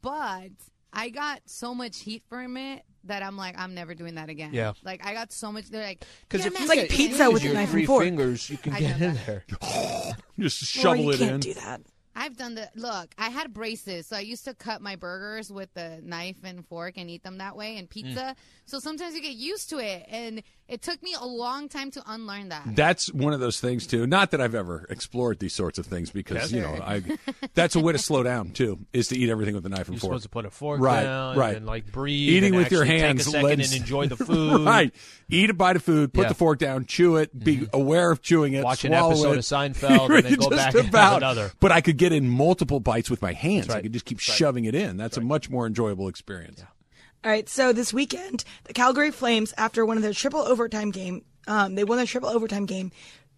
But 0.00 0.50
I 0.92 1.08
got 1.08 1.40
so 1.46 1.74
much 1.74 2.00
heat 2.00 2.22
from 2.28 2.56
it 2.56 2.82
that 3.04 3.22
I'm 3.22 3.36
like, 3.36 3.58
I'm 3.58 3.74
never 3.74 3.94
doing 3.94 4.14
that 4.16 4.28
again. 4.28 4.52
Yeah. 4.52 4.72
Like 4.84 5.04
I 5.04 5.14
got 5.14 5.32
so 5.32 5.50
much. 5.50 5.68
They're 5.70 5.82
like, 5.82 6.04
Because 6.28 6.40
yeah, 6.42 6.48
if 6.48 6.52
man, 6.54 6.62
you 6.62 6.68
like 6.68 6.78
get- 6.80 6.90
pizza 6.90 7.30
with 7.30 7.42
a 7.42 7.46
your 7.46 7.54
knife 7.54 7.64
and 7.64 7.70
three 7.72 7.86
fork. 7.86 8.04
fingers, 8.04 8.50
you 8.50 8.58
can 8.58 8.72
I've 8.74 8.80
get 8.80 9.00
in 9.00 9.14
that. 9.14 9.26
there. 9.26 9.44
Just 10.38 10.84
Laura, 10.84 10.96
shovel 10.98 11.04
you 11.04 11.10
it 11.12 11.18
can't 11.18 11.32
in. 11.32 11.40
do 11.40 11.54
that. 11.54 11.80
I've 12.14 12.36
done 12.36 12.54
the 12.54 12.68
look. 12.74 13.14
I 13.16 13.30
had 13.30 13.54
braces, 13.54 14.06
so 14.06 14.16
I 14.16 14.20
used 14.20 14.44
to 14.44 14.52
cut 14.54 14.82
my 14.82 14.96
burgers 14.96 15.50
with 15.50 15.72
the 15.72 15.98
knife 16.02 16.36
and 16.44 16.66
fork 16.66 16.94
and 16.98 17.08
eat 17.08 17.22
them 17.22 17.38
that 17.38 17.56
way, 17.56 17.78
and 17.78 17.88
mm. 17.88 17.90
pizza. 17.90 18.36
So 18.72 18.78
sometimes 18.78 19.14
you 19.14 19.20
get 19.20 19.34
used 19.34 19.68
to 19.68 19.80
it, 19.80 20.06
and 20.08 20.42
it 20.66 20.80
took 20.80 21.02
me 21.02 21.14
a 21.20 21.26
long 21.26 21.68
time 21.68 21.90
to 21.90 22.02
unlearn 22.06 22.48
that. 22.48 22.62
That's 22.74 23.12
one 23.12 23.34
of 23.34 23.40
those 23.40 23.60
things 23.60 23.86
too. 23.86 24.06
Not 24.06 24.30
that 24.30 24.40
I've 24.40 24.54
ever 24.54 24.86
explored 24.88 25.40
these 25.40 25.52
sorts 25.52 25.78
of 25.78 25.84
things 25.84 26.10
because 26.10 26.50
you 26.50 26.62
know 26.62 26.78
I. 26.82 27.02
That's 27.54 27.76
a 27.76 27.80
way 27.80 27.92
to 27.92 27.98
slow 27.98 28.22
down 28.22 28.52
too. 28.52 28.78
Is 28.94 29.08
to 29.08 29.18
eat 29.18 29.28
everything 29.28 29.54
with 29.54 29.66
a 29.66 29.68
knife 29.68 29.88
and 29.88 29.96
You're 29.96 30.00
fork. 30.00 30.10
supposed 30.12 30.22
to 30.22 30.28
put 30.30 30.46
a 30.46 30.50
fork 30.50 30.80
Right, 30.80 31.02
down 31.02 31.36
right. 31.36 31.54
and 31.58 31.66
like 31.66 31.92
breathe. 31.92 32.30
Eating 32.30 32.54
and 32.54 32.62
with 32.64 32.72
your 32.72 32.80
actually 32.84 32.98
hands, 33.00 33.18
take 33.26 33.26
a 33.26 33.30
second 33.32 33.44
lens- 33.58 33.72
and 33.74 33.80
enjoy 33.82 34.06
the 34.06 34.16
food. 34.24 34.64
right. 34.64 34.94
Eat 35.28 35.50
a 35.50 35.54
bite 35.54 35.76
of 35.76 35.82
food, 35.82 36.14
put 36.14 36.22
Yeah. 36.22 36.28
the 36.28 36.34
fork 36.34 36.58
down, 36.58 36.86
chew 36.86 37.16
it, 37.16 37.38
be 37.38 37.58
mm-hmm. 37.58 37.76
aware 37.76 38.10
of 38.10 38.22
chewing 38.22 38.54
it, 38.54 38.64
Watch 38.64 38.86
an 38.86 38.94
episode 38.94 39.32
it. 39.32 39.38
of 39.40 39.44
Seinfeld 39.44 40.14
and 40.16 40.24
then 40.24 40.34
go 40.36 40.48
Just 40.48 40.56
back 40.56 40.74
and 40.74 40.84
have 40.84 40.88
about. 40.88 41.16
another. 41.18 41.52
But 41.60 41.72
I 41.72 41.82
could 41.82 41.98
get 41.98 42.12
in 42.12 42.26
multiple 42.26 42.80
bites 42.80 43.10
with 43.10 43.20
my 43.20 43.34
hands. 43.34 43.68
I 43.68 43.82
could 43.82 43.92
just 43.92 44.06
keep 44.06 44.18
shoving 44.18 44.64
it 44.64 44.74
in. 44.74 44.96
That's 44.96 45.18
a 45.18 45.20
much 45.20 45.50
more 45.50 45.66
enjoyable 45.66 46.08
experience. 46.08 46.62
All 47.24 47.30
right, 47.30 47.48
so 47.48 47.72
this 47.72 47.92
weekend, 47.92 48.44
the 48.64 48.72
Calgary 48.72 49.12
Flames, 49.12 49.54
after 49.56 49.86
one 49.86 49.96
of 49.96 50.02
their 50.02 50.12
triple 50.12 50.40
overtime 50.40 50.90
game, 50.90 51.24
um, 51.46 51.74
they 51.76 51.84
won 51.84 51.96
their 51.98 52.06
triple 52.06 52.28
overtime 52.30 52.66
game. 52.66 52.90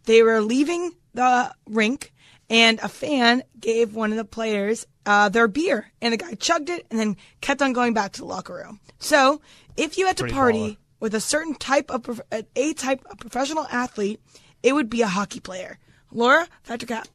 They 0.05 0.23
were 0.23 0.41
leaving 0.41 0.93
the 1.13 1.53
rink, 1.69 2.13
and 2.49 2.79
a 2.81 2.89
fan 2.89 3.43
gave 3.61 3.95
one 3.95 4.11
of 4.11 4.17
the 4.17 4.25
players 4.25 4.87
uh, 5.05 5.29
their 5.29 5.49
beer, 5.49 5.93
and 6.01 6.15
the 6.15 6.17
guy 6.17 6.33
chugged 6.35 6.71
it 6.71 6.87
and 6.91 6.99
then 6.99 7.17
kept 7.43 7.61
on 7.61 7.75
going 7.75 7.93
back 7.93 8.13
to 8.13 8.21
the 8.23 8.27
locker 8.27 8.55
room. 8.55 8.81
So, 8.99 9.43
if 9.77 9.99
you 9.99 10.07
had 10.07 10.17
to 10.17 10.29
party 10.29 10.59
baller. 10.59 10.77
with 11.01 11.15
a 11.15 11.21
certain 11.21 11.55
type 11.55 11.91
of 11.91 12.05
prof- 12.05 12.21
uh, 12.33 12.43
a 12.57 12.73
type 12.73 13.05
of 13.11 13.19
professional 13.19 13.67
athlete, 13.71 14.19
it 14.63 14.73
would 14.73 14.89
be 14.89 15.03
a 15.03 15.07
hockey 15.09 15.41
player. 15.41 15.79
Laura, 16.11 16.49
factor 16.63 16.87
cap. 16.87 17.07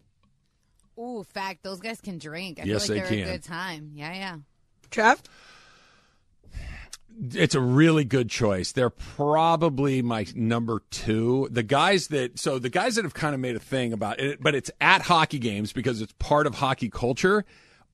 Ooh, 0.99 1.23
fact, 1.33 1.63
those 1.63 1.79
guys 1.79 1.99
can 2.01 2.19
drink. 2.19 2.59
I 2.59 2.65
Yes, 2.65 2.85
feel 2.85 2.95
they 2.95 3.01
like 3.01 3.09
they're 3.09 3.19
can. 3.23 3.29
a 3.29 3.31
good 3.37 3.43
time. 3.43 3.91
Yeah, 3.95 4.13
yeah. 4.13 4.37
Trev. 4.91 5.21
It's 7.21 7.55
a 7.55 7.59
really 7.59 8.05
good 8.05 8.29
choice. 8.29 8.71
They're 8.71 8.89
probably 8.89 10.01
my 10.01 10.25
number 10.35 10.81
two. 10.89 11.49
The 11.51 11.63
guys 11.63 12.07
that, 12.07 12.39
so 12.39 12.59
the 12.59 12.69
guys 12.69 12.95
that 12.95 13.03
have 13.03 13.13
kind 13.13 13.33
of 13.33 13.41
made 13.41 13.55
a 13.55 13.59
thing 13.59 13.91
about 13.91 14.19
it, 14.21 14.41
but 14.41 14.55
it's 14.55 14.71
at 14.79 15.01
hockey 15.01 15.39
games 15.39 15.73
because 15.73 16.01
it's 16.01 16.13
part 16.19 16.47
of 16.47 16.55
hockey 16.55 16.89
culture. 16.89 17.45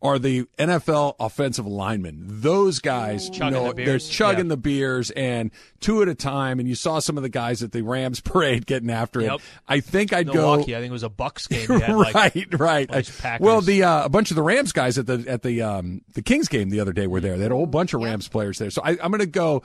Are 0.01 0.19
the 0.19 0.43
NFL 0.59 1.15
offensive 1.19 1.65
linemen? 1.65 2.25
Those 2.41 2.79
guys, 2.79 3.29
Chugging 3.29 3.53
know, 3.53 3.73
the 3.73 3.85
they're 3.85 3.97
chugging 3.97 4.45
Yeah. 4.45 4.49
the 4.49 4.57
beers 4.57 5.09
and 5.11 5.49
two 5.79 6.01
at 6.03 6.07
a 6.07 6.13
time. 6.13 6.59
And 6.59 6.69
you 6.69 6.75
saw 6.75 6.99
some 6.99 7.17
of 7.17 7.23
the 7.23 7.29
guys 7.29 7.63
at 7.63 7.71
the 7.71 7.81
Rams 7.81 8.19
parade 8.21 8.67
getting 8.67 8.91
after 8.91 9.21
it. 9.21 9.25
Yep. 9.31 9.41
I 9.67 9.79
think 9.79 10.13
I'd 10.13 10.27
Milwaukee, 10.27 10.73
go. 10.73 10.77
I 10.77 10.81
think 10.81 10.89
it 10.89 10.93
was 10.93 11.03
a 11.03 11.09
Bucks 11.09 11.47
game. 11.47 11.67
Had, 11.67 11.95
like, 11.95 12.13
right, 12.13 12.59
right. 12.59 13.39
Well, 13.39 13.61
the 13.61 13.83
uh, 13.83 14.05
a 14.05 14.09
bunch 14.09 14.29
of 14.29 14.35
the 14.35 14.43
Rams 14.43 14.73
guys 14.73 14.97
at 14.99 15.07
the 15.07 15.25
at 15.27 15.41
the 15.41 15.61
um, 15.63 16.01
the 16.13 16.21
Kings 16.21 16.49
game 16.49 16.69
the 16.69 16.81
other 16.81 16.93
day 16.93 17.07
were 17.07 17.21
there. 17.21 17.37
They 17.37 17.43
had 17.43 17.51
a 17.51 17.55
whole 17.55 17.65
bunch 17.65 17.93
of 17.95 18.01
Rams 18.01 18.27
players 18.27 18.59
there. 18.59 18.69
So 18.69 18.81
I, 18.83 18.91
I'm 18.91 19.09
going 19.11 19.19
to 19.19 19.25
go. 19.25 19.63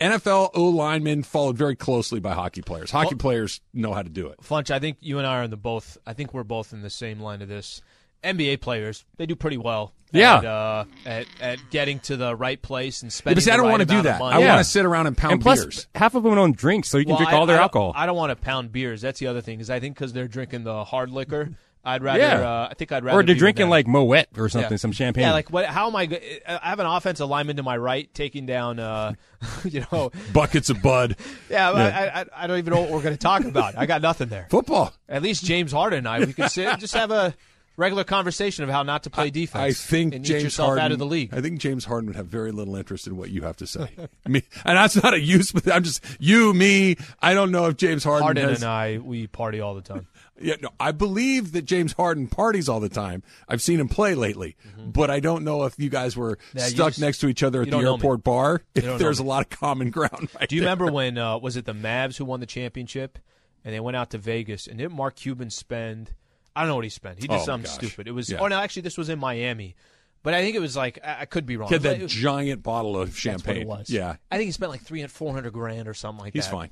NFL 0.00 0.50
O 0.54 0.64
linemen 0.64 1.22
followed 1.22 1.56
very 1.56 1.74
closely 1.74 2.20
by 2.20 2.34
hockey 2.34 2.60
players. 2.60 2.90
Hockey 2.90 3.14
players 3.14 3.60
know 3.72 3.94
how 3.94 4.02
to 4.02 4.10
do 4.10 4.28
it. 4.28 4.38
Funch, 4.42 4.70
I 4.70 4.78
think 4.78 4.98
you 5.00 5.16
and 5.18 5.26
I 5.26 5.38
are 5.38 5.42
in 5.44 5.50
the 5.50 5.56
both. 5.56 5.96
I 6.06 6.12
think 6.12 6.34
we're 6.34 6.44
both 6.44 6.72
in 6.74 6.82
the 6.82 6.90
same 6.90 7.18
line 7.20 7.40
of 7.40 7.48
this. 7.48 7.80
NBA 8.26 8.60
players, 8.60 9.04
they 9.16 9.26
do 9.26 9.36
pretty 9.36 9.56
well. 9.58 9.92
Yeah. 10.12 10.36
At, 10.38 10.44
uh, 10.44 10.84
at, 11.04 11.26
at 11.40 11.58
getting 11.70 11.98
to 12.00 12.16
the 12.16 12.34
right 12.34 12.60
place 12.60 13.02
and 13.02 13.10
Yeah, 13.10 13.14
spending. 13.16 13.36
but 13.36 13.42
see, 13.42 13.50
I 13.50 13.56
don't 13.56 13.66
right 13.66 13.70
want 13.72 13.80
to 13.82 13.86
do 13.96 14.02
that. 14.02 14.20
I 14.22 14.38
Yeah. 14.38 14.48
want 14.54 14.58
to 14.60 14.64
sit 14.64 14.84
around 14.84 15.08
and 15.08 15.16
pound 15.16 15.32
and 15.34 15.42
plus, 15.42 15.60
beers. 15.64 15.86
half 15.94 16.14
of 16.14 16.22
them 16.22 16.34
don't 16.36 16.56
drink, 16.56 16.84
so 16.84 16.96
you 16.98 17.04
can 17.04 17.10
Well, 17.14 17.18
drink 17.18 17.32
I- 17.32 17.36
all 17.36 17.46
their 17.46 17.58
I 17.58 17.62
alcohol. 17.62 17.92
I 17.94 18.06
don't 18.06 18.16
want 18.16 18.30
to 18.30 18.36
pound 18.36 18.70
beers. 18.72 19.00
That's 19.00 19.18
the 19.20 19.26
other 19.26 19.40
thing. 19.40 19.60
Is 19.60 19.68
I 19.68 19.80
think 19.80 19.96
because 19.96 20.12
they're 20.12 20.28
drinking 20.28 20.62
the 20.64 20.84
hard 20.84 21.10
liquor, 21.10 21.50
I'd 21.84 22.02
rather. 22.02 22.18
Yeah. 22.20 22.40
Uh, 22.40 22.68
I 22.70 22.74
think 22.74 22.92
I'd 22.92 23.04
rather. 23.04 23.18
or 23.18 23.22
they're 23.24 23.34
be 23.34 23.38
drinking 23.38 23.68
like 23.68 23.86
Moet 23.88 24.26
or 24.38 24.48
something, 24.48 24.72
Yeah. 24.72 24.76
some 24.76 24.92
champagne. 24.92 25.22
Yeah, 25.24 25.32
like 25.32 25.50
what? 25.50 25.66
How 25.66 25.88
am 25.88 25.96
I? 25.96 26.06
go- 26.06 26.18
I 26.48 26.68
have 26.70 26.80
an 26.80 26.86
offensive 26.86 27.28
lineman 27.28 27.56
to 27.56 27.62
my 27.64 27.76
right 27.76 28.08
taking 28.14 28.46
down. 28.46 28.78
Uh, 28.78 29.12
you 29.64 29.84
know, 29.92 30.12
Buckets 30.32 30.70
of 30.70 30.82
Bud. 30.82 31.16
yeah. 31.50 31.70
I, 31.70 32.20
I, 32.20 32.24
I 32.36 32.46
don't 32.46 32.58
even 32.58 32.72
know 32.74 32.80
what 32.80 32.90
we're 32.90 33.02
going 33.02 33.14
to 33.14 33.20
talk 33.20 33.44
about. 33.44 33.76
I 33.76 33.86
got 33.86 34.02
nothing 34.02 34.28
there. 34.28 34.46
Football. 34.50 34.92
At 35.08 35.22
least 35.22 35.44
James 35.44 35.72
Harden 35.72 35.98
and 35.98 36.08
I, 36.08 36.20
we 36.20 36.32
could 36.32 36.50
sit 36.50 36.78
just 36.78 36.94
have 36.94 37.10
a 37.10 37.34
regular 37.76 38.04
conversation 38.04 38.64
of 38.64 38.70
how 38.70 38.82
not 38.82 39.02
to 39.04 39.10
play 39.10 39.30
defense. 39.30 39.62
I 39.62 39.72
think 39.72 40.14
and 40.14 40.24
James 40.24 40.56
Harden, 40.56 40.84
out 40.84 40.92
of 40.92 40.98
the 40.98 41.06
league. 41.06 41.34
I 41.34 41.40
think 41.40 41.60
James 41.60 41.84
Harden 41.84 42.06
would 42.08 42.16
have 42.16 42.26
very 42.26 42.52
little 42.52 42.76
interest 42.76 43.06
in 43.06 43.16
what 43.16 43.30
you 43.30 43.42
have 43.42 43.56
to 43.58 43.66
say. 43.66 43.88
I 44.26 44.28
mean, 44.28 44.42
and 44.64 44.76
that's 44.76 45.00
not 45.02 45.14
a 45.14 45.20
use, 45.20 45.52
but 45.52 45.70
I'm 45.70 45.82
just 45.82 46.02
you, 46.18 46.52
me. 46.54 46.96
I 47.20 47.34
don't 47.34 47.50
know 47.50 47.66
if 47.66 47.76
James 47.76 48.04
Harden, 48.04 48.22
Harden 48.22 48.48
has, 48.48 48.62
and 48.62 48.70
I, 48.70 48.98
we 48.98 49.26
party 49.26 49.60
all 49.60 49.74
the 49.74 49.82
time. 49.82 50.06
Yeah, 50.38 50.56
no, 50.60 50.68
I 50.78 50.92
believe 50.92 51.52
that 51.52 51.62
James 51.62 51.94
Harden 51.94 52.26
parties 52.26 52.68
all 52.68 52.78
the 52.78 52.90
time. 52.90 53.22
I've 53.48 53.62
seen 53.62 53.80
him 53.80 53.88
play 53.88 54.14
lately, 54.14 54.54
but 54.76 55.10
I 55.10 55.18
don't 55.18 55.44
know 55.44 55.64
if 55.64 55.78
you 55.78 55.88
guys 55.88 56.14
were 56.14 56.36
Mm-hmm. 56.36 56.58
Yeah, 56.58 56.64
stuck 56.64 56.88
just- 56.88 57.00
next 57.00 57.18
to 57.20 57.28
each 57.28 57.42
other 57.42 57.62
at 57.62 57.64
the 57.64 57.70
don't 57.70 57.82
know 57.82 57.92
me. 57.96 58.00
airport 58.00 58.22
bar. 58.22 58.60
If 58.74 58.98
there's 58.98 59.18
a 59.18 59.22
lot 59.22 59.40
of 59.40 59.48
common 59.48 59.88
ground, 59.88 60.28
right 60.38 60.46
Do 60.46 60.54
you 60.56 60.60
there. 60.60 60.68
remember 60.68 60.92
when 60.92 61.16
uh, 61.16 61.38
was 61.38 61.56
it 61.56 61.64
the 61.64 61.72
Mavs 61.72 62.18
who 62.18 62.26
won 62.26 62.40
the 62.40 62.46
championship, 62.46 63.18
and 63.64 63.72
they 63.72 63.80
went 63.80 63.96
out 63.96 64.10
to 64.10 64.18
Vegas, 64.18 64.66
and 64.66 64.76
didn't 64.76 64.92
Mark 64.94 65.16
Cuban 65.16 65.48
spend? 65.48 66.12
I 66.56 66.60
don't 66.60 66.68
know 66.68 66.74
what 66.76 66.84
he 66.84 66.90
spent. 66.90 67.20
He 67.20 67.28
did 67.28 67.34
Oh, 67.40 67.44
something 67.44 67.68
gosh. 67.70 67.74
stupid. 67.88 68.08
It 68.08 68.12
was. 68.12 68.30
Yeah. 68.30 68.38
Oh 68.40 68.46
no, 68.48 68.58
actually, 68.58 68.82
this 68.82 68.96
was 68.98 69.08
in 69.08 69.18
Miami, 69.18 69.76
but 70.22 70.34
I 70.34 70.42
think 70.42 70.56
it 70.56 70.60
was 70.60 70.76
like 70.76 70.98
I, 71.04 71.20
I 71.20 71.24
could 71.26 71.46
be 71.46 71.56
wrong. 71.56 71.68
He 71.68 71.74
had 71.74 71.84
It 71.84 72.02
was 72.02 72.12
that 72.14 72.18
giant 72.20 72.62
bottle 72.62 72.96
of 73.00 73.08
that's 73.10 73.16
what 73.16 73.20
champagne. 73.20 73.62
it 73.62 73.68
was. 73.68 73.90
Yeah, 73.90 74.16
I 74.30 74.36
think 74.36 74.46
he 74.46 74.52
spent 74.52 74.70
like 74.72 74.80
300, 74.82 75.10
400 75.12 75.52
grand 75.52 75.86
or 75.86 75.94
something 75.94 76.24
like 76.24 76.32
he's 76.32 76.44
that. 76.46 76.50
He's 76.50 76.58
fine. 76.58 76.70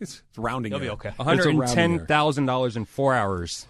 It's, 0.00 0.22
it's 0.28 0.38
rounding. 0.38 0.72
You'll 0.72 0.80
be 0.80 0.90
okay. 0.90 1.10
It's 1.10 1.18
One 1.18 1.26
a 1.26 1.30
hundred 1.30 1.46
and 1.50 1.58
rounding 1.60 1.74
ten 1.76 1.94
error. 1.98 2.06
thousand 2.06 2.46
dollars 2.46 2.76
in 2.76 2.84
four 2.86 3.14
hours. 3.14 3.66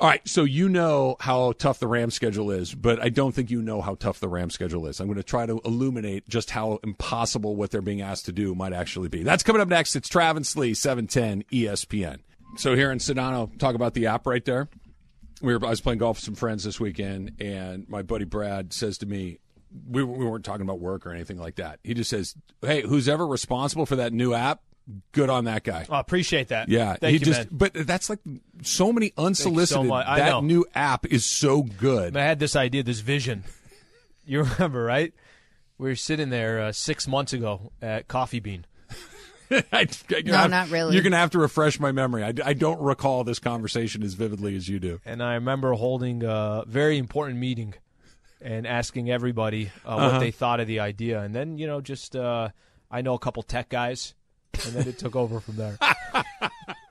All 0.00 0.08
right, 0.08 0.26
so 0.26 0.42
you 0.42 0.68
know 0.68 1.16
how 1.20 1.52
tough 1.52 1.78
the 1.78 1.86
Rams 1.86 2.14
schedule 2.14 2.50
is, 2.50 2.74
but 2.74 3.00
I 3.00 3.08
don't 3.08 3.32
think 3.32 3.50
you 3.52 3.62
know 3.62 3.80
how 3.82 3.94
tough 3.94 4.18
the 4.18 4.28
Rams 4.28 4.52
schedule 4.54 4.86
is. 4.86 4.98
I'm 4.98 5.06
going 5.06 5.16
to 5.18 5.22
try 5.22 5.46
to 5.46 5.60
illuminate 5.64 6.28
just 6.28 6.50
how 6.50 6.80
impossible 6.82 7.54
what 7.54 7.70
they're 7.70 7.82
being 7.82 8.00
asked 8.00 8.24
to 8.24 8.32
do 8.32 8.52
might 8.54 8.72
actually 8.72 9.08
be. 9.08 9.22
That's 9.22 9.44
coming 9.44 9.62
up 9.62 9.68
next. 9.68 9.94
It's 9.94 10.08
Travis 10.08 10.56
Lee, 10.56 10.74
710 10.74 11.44
ESPN. 11.52 12.18
So 12.56 12.74
here 12.74 12.90
in 12.90 12.98
Sedano, 12.98 13.56
talk 13.58 13.76
about 13.76 13.94
the 13.94 14.06
app 14.06 14.26
right 14.26 14.44
there. 14.44 14.68
We 15.42 15.56
were, 15.56 15.66
I 15.66 15.70
was 15.70 15.80
playing 15.80 15.98
golf 15.98 16.16
with 16.18 16.24
some 16.24 16.34
friends 16.34 16.64
this 16.64 16.78
weekend, 16.80 17.32
and 17.40 17.88
my 17.88 18.02
buddy 18.02 18.24
Brad 18.24 18.72
says 18.72 18.98
to 18.98 19.06
me, 19.06 19.38
we, 19.88 20.02
we 20.04 20.24
weren't 20.24 20.44
talking 20.44 20.62
about 20.62 20.80
work 20.80 21.06
or 21.06 21.12
anything 21.12 21.38
like 21.38 21.56
that. 21.56 21.80
He 21.82 21.94
just 21.94 22.10
says, 22.10 22.34
"Hey, 22.60 22.82
who's 22.82 23.08
ever 23.08 23.26
responsible 23.26 23.86
for 23.86 23.96
that 23.96 24.12
new 24.12 24.34
app? 24.34 24.60
Good 25.12 25.30
on 25.30 25.44
that 25.46 25.64
guy." 25.64 25.86
I 25.88 25.98
appreciate 26.00 26.48
that. 26.48 26.68
Yeah, 26.68 26.94
Thank 26.96 27.12
he 27.12 27.18
you, 27.18 27.24
just. 27.24 27.40
man. 27.40 27.48
But 27.52 27.72
that's 27.74 28.10
like 28.10 28.18
so 28.62 28.92
many 28.92 29.12
unsolicited. 29.16 29.86
much. 29.86 30.06
I 30.06 30.18
know. 30.18 30.24
that 30.40 30.44
new 30.44 30.66
app 30.74 31.06
is 31.06 31.24
so 31.24 31.62
good. 31.62 32.16
I 32.16 32.22
had 32.22 32.38
this 32.38 32.54
idea, 32.56 32.82
this 32.82 33.00
vision. 33.00 33.44
You 34.24 34.44
remember, 34.44 34.84
right? 34.84 35.12
We 35.78 35.88
were 35.88 35.96
sitting 35.96 36.30
there 36.30 36.60
uh, 36.60 36.70
six 36.70 37.08
months 37.08 37.32
ago 37.32 37.72
at 37.82 38.06
Coffee 38.06 38.38
Bean. 38.38 38.66
I, 39.72 39.86
you're 40.08 40.22
No, 40.22 40.32
gonna 40.32 40.38
have- 40.38 40.50
not 40.50 40.70
really. 40.70 40.94
You're 40.94 41.02
going 41.02 41.12
to 41.12 41.18
have 41.18 41.30
to 41.30 41.38
refresh 41.38 41.78
my 41.78 41.92
memory. 41.92 42.24
I, 42.24 42.32
I 42.44 42.52
don't 42.54 42.80
recall 42.80 43.24
this 43.24 43.38
conversation 43.38 44.02
as 44.02 44.14
vividly 44.14 44.56
as 44.56 44.68
you 44.68 44.78
do. 44.80 45.00
and 45.04 45.22
I 45.22 45.34
remember 45.34 45.72
holding 45.74 46.22
a 46.24 46.64
very 46.66 46.98
important 46.98 47.38
meeting 47.38 47.74
and 48.40 48.66
asking 48.66 49.10
everybody 49.10 49.70
uh, 49.86 49.88
Uh-huh. 49.88 50.10
what 50.12 50.18
they 50.20 50.30
thought 50.32 50.58
of 50.60 50.66
the 50.66 50.80
idea, 50.80 51.20
and 51.20 51.34
then 51.34 51.58
you 51.58 51.66
know, 51.66 51.80
just 51.80 52.16
uh, 52.16 52.48
I 52.90 53.02
know 53.02 53.14
a 53.14 53.18
couple 53.18 53.42
tech 53.44 53.68
guys, 53.68 54.14
and 54.64 54.74
then 54.74 54.88
it 54.88 54.98
took 54.98 55.14
over 55.16 55.38
from 55.40 55.56
there. 55.56 55.78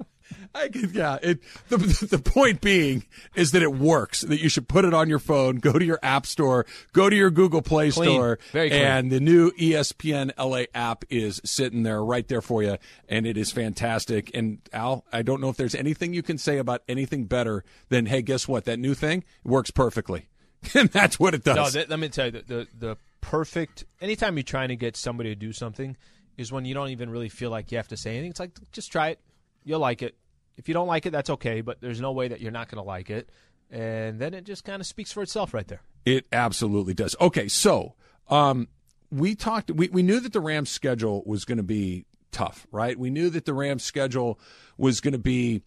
I 0.53 0.67
could, 0.67 0.91
yeah. 0.91 1.17
It, 1.21 1.39
the 1.69 1.77
the 1.77 2.19
point 2.19 2.61
being 2.61 3.05
is 3.35 3.51
that 3.51 3.61
it 3.61 3.73
works. 3.73 4.21
That 4.21 4.41
you 4.41 4.49
should 4.49 4.67
put 4.67 4.85
it 4.85 4.93
on 4.93 5.07
your 5.09 5.19
phone, 5.19 5.57
go 5.57 5.73
to 5.73 5.83
your 5.83 5.99
app 6.03 6.25
store, 6.25 6.65
go 6.93 7.09
to 7.09 7.15
your 7.15 7.31
Google 7.31 7.61
Play 7.61 7.91
Clean. 7.91 8.09
Store, 8.09 8.39
and 8.53 9.11
the 9.11 9.19
new 9.19 9.51
ESPN 9.51 10.31
LA 10.37 10.63
app 10.73 11.05
is 11.09 11.39
sitting 11.45 11.83
there 11.83 12.03
right 12.03 12.27
there 12.27 12.41
for 12.41 12.63
you, 12.63 12.77
and 13.07 13.25
it 13.25 13.37
is 13.37 13.51
fantastic. 13.51 14.31
And 14.33 14.59
Al, 14.73 15.05
I 15.13 15.21
don't 15.21 15.39
know 15.39 15.49
if 15.49 15.57
there's 15.57 15.75
anything 15.75 16.13
you 16.13 16.23
can 16.23 16.37
say 16.37 16.57
about 16.57 16.81
anything 16.87 17.25
better 17.25 17.63
than 17.89 18.05
hey, 18.07 18.21
guess 18.21 18.47
what? 18.47 18.65
That 18.65 18.79
new 18.79 18.93
thing 18.93 19.23
works 19.43 19.71
perfectly, 19.71 20.27
and 20.73 20.89
that's 20.89 21.19
what 21.19 21.33
it 21.33 21.43
does. 21.43 21.75
No, 21.75 21.83
let 21.87 21.99
me 21.99 22.09
tell 22.09 22.25
you, 22.25 22.31
the, 22.31 22.41
the 22.41 22.67
the 22.77 22.97
perfect. 23.21 23.85
Anytime 24.01 24.35
you're 24.35 24.43
trying 24.43 24.69
to 24.69 24.75
get 24.75 24.97
somebody 24.97 25.29
to 25.29 25.35
do 25.35 25.53
something, 25.53 25.95
is 26.37 26.51
when 26.51 26.65
you 26.65 26.73
don't 26.73 26.89
even 26.89 27.09
really 27.09 27.29
feel 27.29 27.49
like 27.49 27.71
you 27.71 27.77
have 27.77 27.87
to 27.89 27.97
say 27.97 28.11
anything. 28.11 28.31
It's 28.31 28.39
like 28.39 28.51
just 28.71 28.91
try 28.91 29.09
it, 29.09 29.19
you'll 29.63 29.79
like 29.79 30.01
it. 30.01 30.15
If 30.61 30.67
you 30.67 30.75
don't 30.75 30.87
like 30.87 31.07
it, 31.07 31.09
that's 31.09 31.31
okay. 31.31 31.61
But 31.61 31.81
there's 31.81 31.99
no 31.99 32.11
way 32.11 32.27
that 32.27 32.39
you're 32.39 32.51
not 32.51 32.69
going 32.69 32.77
to 32.77 32.87
like 32.87 33.09
it, 33.09 33.29
and 33.71 34.19
then 34.19 34.35
it 34.35 34.45
just 34.45 34.63
kind 34.63 34.79
of 34.79 34.85
speaks 34.85 35.11
for 35.11 35.23
itself 35.23 35.53
right 35.53 35.67
there. 35.67 35.81
It 36.05 36.27
absolutely 36.31 36.93
does. 36.93 37.15
Okay, 37.19 37.47
so 37.47 37.95
um, 38.29 38.67
we 39.09 39.33
talked. 39.33 39.71
We, 39.71 39.89
we 39.89 40.03
knew 40.03 40.19
that 40.19 40.33
the 40.33 40.39
Rams' 40.39 40.69
schedule 40.69 41.23
was 41.25 41.45
going 41.45 41.57
to 41.57 41.63
be 41.63 42.05
tough, 42.31 42.67
right? 42.71 42.97
We 42.97 43.09
knew 43.09 43.31
that 43.31 43.45
the 43.45 43.55
Rams' 43.55 43.83
schedule 43.83 44.39
was 44.77 45.01
going 45.01 45.13
to 45.13 45.19
be 45.19 45.63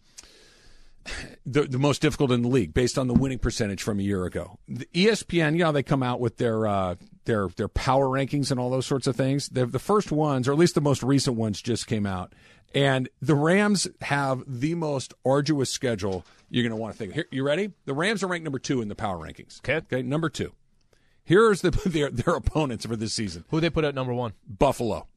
the, 1.45 1.63
the 1.63 1.77
most 1.77 2.01
difficult 2.01 2.31
in 2.31 2.41
the 2.41 2.47
league 2.47 2.73
based 2.73 2.97
on 2.97 3.07
the 3.07 3.13
winning 3.13 3.39
percentage 3.39 3.83
from 3.83 3.99
a 3.99 4.03
year 4.03 4.25
ago. 4.25 4.59
The 4.67 4.87
ESPN, 4.93 5.53
you 5.53 5.59
know, 5.59 5.71
they 5.71 5.83
come 5.83 6.03
out 6.03 6.19
with 6.19 6.37
their 6.37 6.67
uh, 6.67 6.95
their 7.25 7.47
their 7.49 7.67
power 7.67 8.07
rankings 8.07 8.51
and 8.51 8.59
all 8.59 8.69
those 8.69 8.85
sorts 8.85 9.07
of 9.07 9.15
things. 9.15 9.49
The 9.49 9.67
first 9.79 10.11
ones, 10.11 10.47
or 10.47 10.53
at 10.53 10.57
least 10.57 10.75
the 10.75 10.81
most 10.81 11.03
recent 11.03 11.35
ones, 11.35 11.61
just 11.61 11.87
came 11.87 12.05
out, 12.05 12.33
and 12.75 13.09
the 13.21 13.33
Rams 13.35 13.87
have 14.01 14.43
the 14.45 14.75
most 14.75 15.13
arduous 15.25 15.71
schedule 15.71 16.23
you're 16.49 16.61
going 16.63 16.69
to 16.71 16.75
want 16.75 16.93
to 16.93 16.97
think. 16.99 17.13
Here, 17.13 17.25
you 17.31 17.43
ready? 17.43 17.71
The 17.85 17.93
Rams 17.95 18.21
are 18.21 18.27
ranked 18.27 18.43
number 18.43 18.59
two 18.59 18.81
in 18.81 18.87
the 18.89 18.95
power 18.95 19.17
rankings. 19.17 19.59
Okay. 19.61 19.77
okay, 19.77 20.01
number 20.03 20.29
two. 20.29 20.51
Here's 21.23 21.61
the 21.61 21.71
their 21.85 22.11
their 22.11 22.35
opponents 22.35 22.85
for 22.85 22.95
this 22.95 23.13
season: 23.13 23.45
Who 23.49 23.59
they 23.59 23.69
put 23.71 23.83
at 23.85 23.95
number 23.95 24.13
one? 24.13 24.33
Buffalo. 24.47 25.07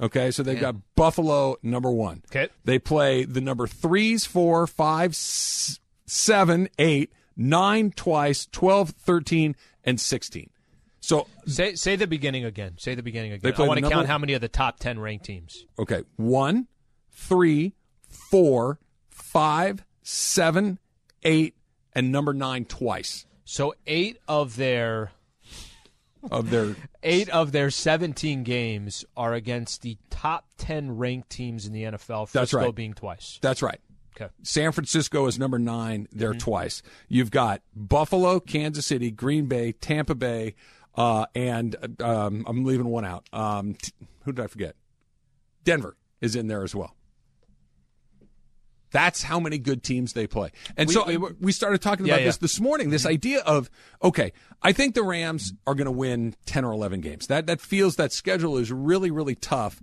Okay, 0.00 0.30
so 0.30 0.44
they've 0.44 0.60
got 0.60 0.76
Buffalo 0.94 1.56
number 1.60 1.90
one. 1.90 2.22
Okay. 2.30 2.52
They 2.64 2.78
play 2.78 3.24
the 3.24 3.40
number 3.40 3.66
threes, 3.66 4.24
four, 4.24 4.68
five, 4.68 5.10
s- 5.10 5.80
seven, 6.06 6.68
eight, 6.78 7.12
nine 7.36 7.90
twice, 7.90 8.46
12, 8.52 8.90
13, 8.90 9.56
and 9.82 10.00
16. 10.00 10.50
So, 11.00 11.26
Say 11.46 11.74
say 11.74 11.96
the 11.96 12.06
beginning 12.06 12.44
again. 12.44 12.74
Say 12.78 12.94
the 12.94 13.02
beginning 13.02 13.32
again. 13.32 13.52
They 13.56 13.64
I 13.64 13.66
want 13.66 13.80
to 13.82 13.88
count 13.90 14.06
how 14.06 14.18
many 14.18 14.34
of 14.34 14.40
the 14.40 14.46
top 14.48 14.78
ten 14.78 15.00
ranked 15.00 15.24
teams. 15.24 15.66
okay, 15.78 16.04
one, 16.14 16.68
three, 17.18 17.74
four, 18.08 18.78
five, 19.10 19.84
seven, 20.02 20.78
eight, 21.22 21.54
and 21.94 22.12
number 22.12 22.32
nine 22.32 22.64
twice 22.64 23.26
So 23.44 23.74
eight 23.86 24.18
of 24.28 24.56
their 24.56 25.10
of 26.30 26.50
their. 26.50 26.74
eight 27.02 27.28
of 27.30 27.52
their 27.52 27.70
seventeen 27.70 28.42
games 28.44 29.04
are 29.16 29.34
against 29.34 29.82
the 29.82 29.96
top 30.10 30.46
ten 30.56 30.96
ranked 30.96 31.30
teams 31.30 31.66
in 31.66 31.72
the 31.72 31.84
NFL. 31.84 32.30
That's 32.30 32.50
Frisco 32.52 32.66
right. 32.66 32.74
being 32.74 32.94
twice. 32.94 33.38
That's 33.42 33.62
right. 33.62 33.80
Okay. 34.20 34.32
San 34.42 34.72
Francisco 34.72 35.26
is 35.26 35.38
number 35.38 35.58
nine. 35.58 36.08
They're 36.12 36.30
Mm-hmm. 36.30 36.38
twice. 36.38 36.82
You've 37.08 37.30
got 37.30 37.62
Buffalo, 37.74 38.40
Kansas 38.40 38.84
City, 38.86 39.10
Green 39.12 39.46
Bay, 39.46 39.70
Tampa 39.72 40.16
Bay, 40.16 40.56
uh, 40.96 41.26
and 41.36 41.76
um, 42.02 42.44
I'm 42.48 42.64
leaving 42.64 42.86
one 42.88 43.04
out. 43.04 43.28
Um, 43.32 43.74
t- 43.74 43.92
who 44.24 44.32
did 44.32 44.44
I 44.44 44.48
forget? 44.48 44.74
Denver 45.62 45.96
is 46.20 46.34
in 46.34 46.48
there 46.48 46.64
as 46.64 46.74
well. 46.74 46.96
That's 48.90 49.22
how 49.22 49.38
many 49.38 49.58
good 49.58 49.82
teams 49.82 50.12
they 50.14 50.26
play. 50.26 50.50
And 50.76 50.88
We- 50.88 50.94
so 50.94 51.04
we 51.06 51.16
we, 51.40 51.52
started 51.52 51.82
talking 51.82 52.06
about 52.08 52.20
yeah. 52.20 52.26
this 52.26 52.38
this 52.38 52.60
morning. 52.60 52.90
This 52.90 53.04
idea 53.06 53.40
of 53.40 53.68
okay, 54.02 54.32
I 54.62 54.72
think 54.72 54.94
the 54.94 55.02
Rams 55.02 55.52
are 55.66 55.74
going 55.74 55.86
to 55.86 55.90
win 55.90 56.34
ten 56.46 56.64
or 56.64 56.72
eleven 56.72 57.00
games. 57.00 57.26
That 57.26 57.46
that 57.46 57.60
feels 57.60 57.96
that 57.96 58.12
schedule 58.12 58.56
is 58.56 58.72
really 58.72 59.10
really 59.10 59.34
tough. 59.34 59.82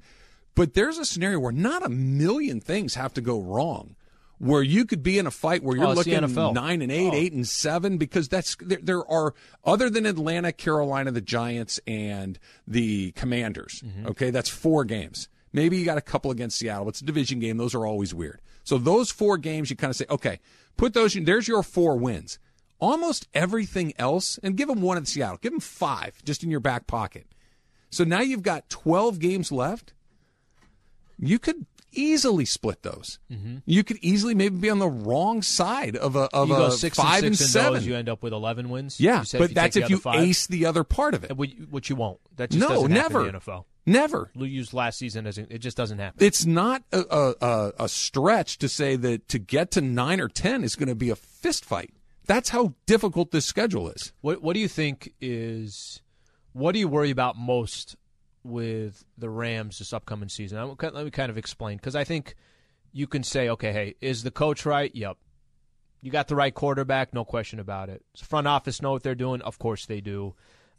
But 0.55 0.73
there's 0.73 0.97
a 0.97 1.05
scenario 1.05 1.39
where 1.39 1.51
not 1.51 1.85
a 1.85 1.89
million 1.89 2.61
things 2.61 2.95
have 2.95 3.13
to 3.15 3.21
go 3.21 3.39
wrong. 3.41 3.95
Where 4.37 4.61
you 4.63 4.83
could 4.85 5.01
be 5.01 5.17
in 5.17 5.27
a 5.27 5.31
fight 5.31 5.63
where 5.63 5.77
you're 5.77 5.85
Oh, 5.85 5.93
looking 5.93 6.19
nine 6.53 6.81
and 6.81 6.91
eight, 6.91 7.09
Oh. 7.13 7.15
eight 7.15 7.31
and 7.31 7.47
seven, 7.47 7.97
because 7.97 8.27
that's 8.27 8.57
there, 8.59 8.79
there 8.83 9.09
are 9.09 9.33
other 9.63 9.89
than 9.89 10.05
Atlanta, 10.05 10.51
Carolina, 10.51 11.11
the 11.11 11.21
Giants, 11.21 11.79
and 11.87 12.37
the 12.67 13.11
Commanders. 13.13 13.81
Mm-hmm. 13.85 14.07
Okay, 14.07 14.31
that's 14.31 14.49
four 14.49 14.83
games. 14.83 15.29
Maybe 15.53 15.77
you 15.77 15.85
got 15.85 15.97
a 15.97 16.01
couple 16.01 16.31
against 16.31 16.57
Seattle. 16.57 16.89
It's 16.89 16.99
a 16.99 17.05
division 17.05 17.39
game; 17.39 17.55
those 17.55 17.73
are 17.73 17.85
always 17.85 18.13
weird. 18.13 18.41
So 18.65 18.77
those 18.77 19.09
four 19.11 19.37
games, 19.37 19.69
you 19.69 19.77
kind 19.77 19.89
of 19.91 19.95
say, 19.95 20.05
okay, 20.09 20.39
put 20.75 20.93
those. 20.93 21.13
There's 21.13 21.47
your 21.47 21.63
four 21.63 21.95
wins. 21.97 22.37
Almost 22.79 23.27
everything 23.33 23.93
else, 23.97 24.37
and 24.43 24.57
give 24.57 24.67
them 24.67 24.81
one 24.81 24.97
at 24.97 25.07
Seattle. 25.07 25.37
Give 25.41 25.53
them 25.53 25.61
five 25.61 26.21
just 26.25 26.43
in 26.43 26.51
your 26.51 26.59
back 26.59 26.87
pocket. 26.87 27.25
So 27.89 28.03
now 28.03 28.19
you've 28.19 28.43
got 28.43 28.69
12 28.69 29.19
games 29.19 29.49
left. 29.49 29.93
You 31.17 31.39
could 31.39 31.65
easily 31.93 32.43
split 32.43 32.83
those. 32.83 33.19
Mm-hmm. 33.31 33.57
You 33.65 33.83
could 33.85 33.97
easily 34.01 34.35
maybe 34.35 34.57
be 34.57 34.69
on 34.69 34.79
the 34.79 34.89
wrong 34.89 35.41
side 35.41 35.95
of 35.95 36.17
a 36.17 36.27
of 36.33 36.49
you 36.49 36.55
a 36.55 36.71
six 36.71 36.97
five 36.97 37.23
and, 37.23 37.37
six 37.37 37.45
and 37.55 37.63
seven. 37.63 37.73
those, 37.75 37.87
you 37.87 37.95
end 37.95 38.09
up 38.09 38.21
with 38.21 38.33
eleven 38.33 38.69
wins. 38.69 38.99
yeah, 38.99 39.23
but 39.31 39.49
you 39.49 39.55
that's 39.55 39.77
if 39.77 39.89
you 39.89 39.97
five. 39.97 40.19
ace 40.19 40.45
the 40.47 40.65
other 40.65 40.83
part 40.83 41.13
of 41.13 41.23
it. 41.23 41.37
Which, 41.37 41.89
you 41.89 41.95
won't. 41.95 42.19
That 42.35 42.49
just 42.49 42.59
No, 42.59 42.67
doesn't 42.75 42.91
never. 42.91 43.25
in 43.27 43.33
the 43.33 43.39
NFL. 43.39 43.63
Never. 43.85 44.31
We 44.35 44.49
used 44.49 44.73
last 44.73 44.97
season 44.97 45.27
as 45.27 45.37
it 45.37 45.59
just 45.59 45.77
doesn't 45.77 45.99
happen. 45.99 46.25
It's 46.25 46.45
not 46.45 46.83
a, 46.91 47.03
a, 47.09 47.35
a, 47.41 47.73
a 47.81 47.89
stretch 47.89 48.57
to 48.59 48.67
say 48.67 48.95
that 48.95 49.27
to 49.29 49.39
get 49.39 49.71
to 49.71 49.81
nine 49.81 50.19
or 50.19 50.27
ten 50.27 50.63
is 50.63 50.75
going 50.75 50.89
to 50.89 50.95
be 50.95 51.09
a 51.09 51.15
fist 51.15 51.63
fight. 51.63 51.93
That's 52.25 52.49
how 52.49 52.73
difficult 52.87 53.31
this 53.31 53.45
schedule 53.45 53.89
is. 53.89 54.11
What 54.21 54.41
What 54.41 54.53
do 54.53 54.59
you 54.59 54.67
think 54.67 55.13
is? 55.21 56.01
What 56.53 56.71
do 56.71 56.79
you 56.79 56.87
worry 56.87 57.11
about 57.11 57.37
most 57.37 57.95
with 58.43 59.05
the 59.17 59.29
Rams 59.29 59.79
this 59.79 59.93
upcoming 59.93 60.29
season? 60.29 60.57
I, 60.57 60.63
let 60.63 61.05
me 61.05 61.11
kind 61.11 61.29
of 61.29 61.37
explain 61.37 61.77
because 61.77 61.95
I 61.95 62.03
think 62.03 62.35
you 62.91 63.07
can 63.07 63.23
say, 63.23 63.49
okay, 63.49 63.71
hey, 63.73 63.95
is 64.01 64.23
the 64.23 64.31
coach 64.31 64.65
right? 64.65 64.89
Yep. 64.95 65.17
You 66.01 66.11
got 66.11 66.27
the 66.27 66.35
right 66.35 66.53
quarterback, 66.53 67.13
no 67.13 67.25
question 67.25 67.59
about 67.59 67.89
it. 67.89 68.03
Does 68.15 68.25
front 68.25 68.47
office 68.47 68.81
know 68.81 68.91
what 68.91 69.03
they're 69.03 69.15
doing? 69.15 69.41
Of 69.41 69.59
course 69.59 69.85
they 69.85 70.01
do. 70.01 70.33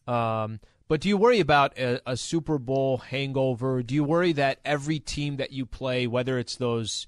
Um, 0.06 0.60
but 0.88 1.00
do 1.00 1.08
you 1.08 1.16
worry 1.16 1.40
about 1.40 1.76
a, 1.78 2.00
a 2.06 2.16
Super 2.16 2.58
Bowl 2.58 2.98
hangover? 2.98 3.82
Do 3.82 3.94
you 3.94 4.04
worry 4.04 4.32
that 4.32 4.58
every 4.64 4.98
team 4.98 5.36
that 5.36 5.52
you 5.52 5.66
play, 5.66 6.06
whether 6.06 6.38
it's 6.38 6.56
those 6.56 7.06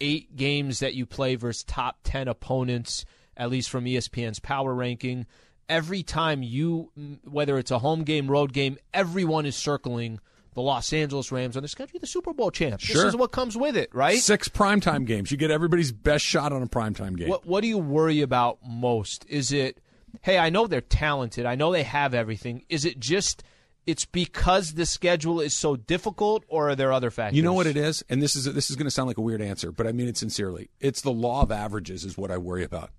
eight 0.00 0.36
games 0.36 0.80
that 0.80 0.94
you 0.94 1.06
play 1.06 1.36
versus 1.36 1.64
top 1.64 1.98
10 2.04 2.28
opponents, 2.28 3.04
at 3.36 3.50
least 3.50 3.70
from 3.70 3.84
ESPN's 3.84 4.40
power 4.40 4.74
ranking, 4.74 5.26
every 5.68 6.02
time 6.02 6.42
you, 6.42 6.90
whether 7.24 7.58
it's 7.58 7.70
a 7.70 7.78
home 7.78 8.02
game, 8.04 8.28
road 8.30 8.52
game, 8.52 8.76
everyone 8.92 9.46
is 9.46 9.56
circling 9.56 10.18
the 10.54 10.60
Los 10.60 10.92
Angeles 10.92 11.32
Rams 11.32 11.56
on 11.56 11.62
their 11.62 11.68
schedule, 11.68 11.98
the 11.98 12.06
Super 12.06 12.32
Bowl 12.34 12.50
champs. 12.50 12.84
Sure. 12.84 12.96
This 12.96 13.14
is 13.14 13.16
what 13.16 13.32
comes 13.32 13.56
with 13.56 13.76
it, 13.76 13.94
right? 13.94 14.18
Six 14.18 14.48
primetime 14.48 15.06
games. 15.06 15.30
You 15.30 15.36
get 15.38 15.50
everybody's 15.50 15.92
best 15.92 16.24
shot 16.24 16.52
on 16.52 16.62
a 16.62 16.66
primetime 16.66 17.16
game. 17.16 17.28
What 17.28 17.46
What 17.46 17.62
do 17.62 17.68
you 17.68 17.78
worry 17.78 18.20
about 18.20 18.58
most? 18.66 19.24
Is 19.28 19.52
it, 19.52 19.78
hey, 20.20 20.38
I 20.38 20.50
know 20.50 20.66
they're 20.66 20.80
talented. 20.80 21.46
I 21.46 21.54
know 21.54 21.72
they 21.72 21.82
have 21.82 22.14
everything. 22.14 22.64
Is 22.68 22.84
it 22.84 23.00
just 23.00 23.42
it's 23.86 24.04
because 24.04 24.74
the 24.74 24.86
schedule 24.86 25.40
is 25.40 25.54
so 25.54 25.76
difficult, 25.76 26.44
or 26.48 26.70
are 26.70 26.76
there 26.76 26.92
other 26.92 27.10
factors? 27.10 27.36
You 27.36 27.42
know 27.42 27.52
what 27.52 27.66
it 27.66 27.76
is, 27.76 28.04
and 28.08 28.22
this 28.22 28.36
is 28.36 28.44
this 28.44 28.70
is 28.70 28.76
going 28.76 28.86
to 28.86 28.90
sound 28.90 29.08
like 29.08 29.18
a 29.18 29.22
weird 29.22 29.42
answer, 29.42 29.72
but 29.72 29.86
I 29.86 29.92
mean 29.92 30.08
it 30.08 30.16
sincerely. 30.16 30.70
It's 30.80 31.02
the 31.02 31.10
law 31.10 31.42
of 31.42 31.50
averages 31.50 32.04
is 32.04 32.16
what 32.16 32.30
I 32.30 32.38
worry 32.38 32.64
about. 32.64 32.90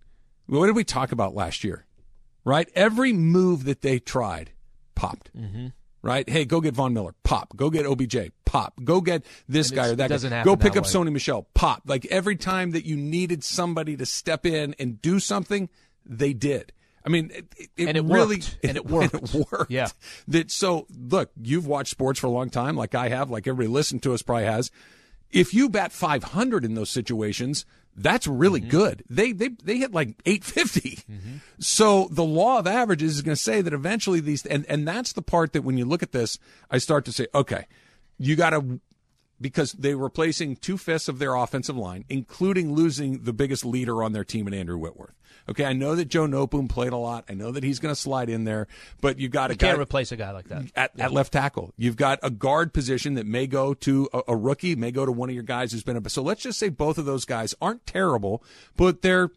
What 0.47 0.65
did 0.65 0.75
we 0.75 0.83
talk 0.83 1.11
about 1.11 1.33
last 1.33 1.63
year? 1.63 1.85
Right, 2.45 2.69
every 2.75 3.13
move 3.13 3.63
that 3.63 3.81
they 3.81 3.99
tried 3.99 4.51
popped. 4.95 5.35
Mm-hmm. 5.35 5.67
Right, 6.01 6.27
hey, 6.27 6.43
go 6.43 6.59
get 6.59 6.73
Von 6.73 6.93
Miller, 6.93 7.15
pop. 7.23 7.55
Go 7.55 7.69
get 7.69 7.85
OBJ, 7.85 8.31
pop. 8.43 8.73
Go 8.83 8.99
get 8.99 9.25
this 9.47 9.71
guy 9.71 9.87
or 9.87 9.95
that 9.95 10.09
doesn't 10.09 10.31
guy. 10.31 10.37
happen 10.37 10.51
Go 10.51 10.57
pick 10.57 10.75
up 10.75 10.83
way. 10.83 10.89
Sony 10.89 11.13
Michel, 11.13 11.47
pop. 11.53 11.83
Like 11.85 12.05
every 12.07 12.35
time 12.35 12.71
that 12.71 12.85
you 12.85 12.97
needed 12.97 13.41
somebody 13.41 13.95
to 13.95 14.05
step 14.05 14.45
in 14.45 14.75
and 14.77 15.01
do 15.01 15.21
something, 15.21 15.69
they 16.05 16.33
did. 16.33 16.73
I 17.05 17.09
mean, 17.09 17.31
it, 17.33 17.45
it, 17.75 17.87
And 17.89 17.97
it 17.97 18.03
really 18.03 18.37
worked. 18.37 18.57
And 18.63 18.77
it 18.77 18.85
worked. 18.85 19.33
worked. 19.33 19.71
Yeah. 19.71 19.87
That 20.29 20.51
so 20.51 20.87
look, 20.97 21.31
you've 21.41 21.67
watched 21.67 21.91
sports 21.91 22.19
for 22.19 22.27
a 22.27 22.31
long 22.31 22.49
time, 22.49 22.75
like 22.75 22.95
I 22.95 23.09
have, 23.09 23.29
like 23.29 23.47
everybody 23.47 23.67
listening 23.73 23.99
to 24.01 24.13
us 24.13 24.21
probably 24.21 24.45
has. 24.45 24.71
If 25.31 25.53
you 25.53 25.67
bat 25.67 25.91
500 25.91 26.63
in 26.63 26.75
those 26.75 26.89
situations, 26.91 27.65
that's 27.95 28.25
really 28.27 28.61
Mm-hmm. 28.61 28.69
good. 28.69 29.03
They 29.09 29.31
they 29.33 29.49
they 29.63 29.77
hit 29.77 29.91
like 29.93 30.15
850. 30.25 31.03
So 31.59 32.07
the 32.11 32.23
law 32.23 32.59
of 32.59 32.67
averages 32.67 33.15
is 33.15 33.21
going 33.21 33.35
to 33.35 33.41
say 33.41 33.61
that 33.61 33.73
eventually 33.73 34.19
these 34.19 34.45
and 34.45 34.65
and 34.67 34.87
that's 34.87 35.13
the 35.13 35.21
part 35.21 35.53
that 35.53 35.63
when 35.63 35.77
you 35.77 35.85
look 35.85 36.03
at 36.03 36.11
this, 36.11 36.39
I 36.71 36.77
start 36.77 37.05
to 37.05 37.11
say, 37.11 37.27
okay, 37.35 37.65
you 38.17 38.35
got 38.35 38.51
to 38.51 38.79
because 39.41 39.73
they 39.73 39.93
were 39.95 40.03
replacing 40.05 40.55
two 40.55 40.77
fifths 40.77 41.07
of 41.09 41.19
their 41.19 41.35
offensive 41.35 41.75
line, 41.75 42.05
including 42.09 42.73
losing 42.73 43.23
the 43.23 43.33
biggest 43.33 43.65
leader 43.65 44.01
on 44.01 44.13
their 44.13 44.23
team 44.23 44.47
in 44.47 44.53
Andrew 44.53 44.77
Whitworth. 44.77 45.15
Okay, 45.49 45.65
I 45.65 45.73
know 45.73 45.95
that 45.95 46.05
Joe 46.05 46.25
Noteboom 46.25 46.69
played 46.69 46.93
a 46.93 46.97
lot. 46.97 47.25
I 47.29 47.33
know 47.33 47.51
that 47.51 47.63
he's 47.63 47.79
going 47.79 47.93
to 47.93 47.99
slide 47.99 48.29
in 48.29 48.45
there, 48.45 48.67
but 49.01 49.19
you've 49.19 49.31
got 49.31 49.49
You 49.49 49.55
a 49.55 49.57
guy 49.57 49.67
can't 49.67 49.79
replace 49.79 50.11
a 50.11 50.15
guy 50.15 50.31
like 50.31 50.47
that. 50.47 50.63
at, 50.75 50.97
at 50.99 51.11
left 51.11 51.33
tackle. 51.33 51.73
You've 51.77 51.97
got 51.97 52.19
a 52.23 52.29
guard 52.29 52.73
position 52.73 53.15
that 53.15 53.25
may 53.25 53.47
go 53.47 53.73
to 53.73 54.09
a, 54.13 54.21
a 54.29 54.35
rookie, 54.37 54.75
may 54.75 54.91
go 54.91 55.05
to 55.05 55.11
one 55.11 55.29
of 55.29 55.35
your 55.35 55.43
guys 55.43 55.71
who's 55.71 55.83
been 55.83 55.97
a. 55.97 56.09
So 56.09 56.21
let's 56.21 56.43
just 56.43 56.59
say 56.59 56.69
both 56.69 56.97
of 56.97 57.05
those 57.05 57.25
guys 57.25 57.53
aren't 57.61 57.85
terrible, 57.85 58.43
but 58.77 59.01
they're 59.01 59.31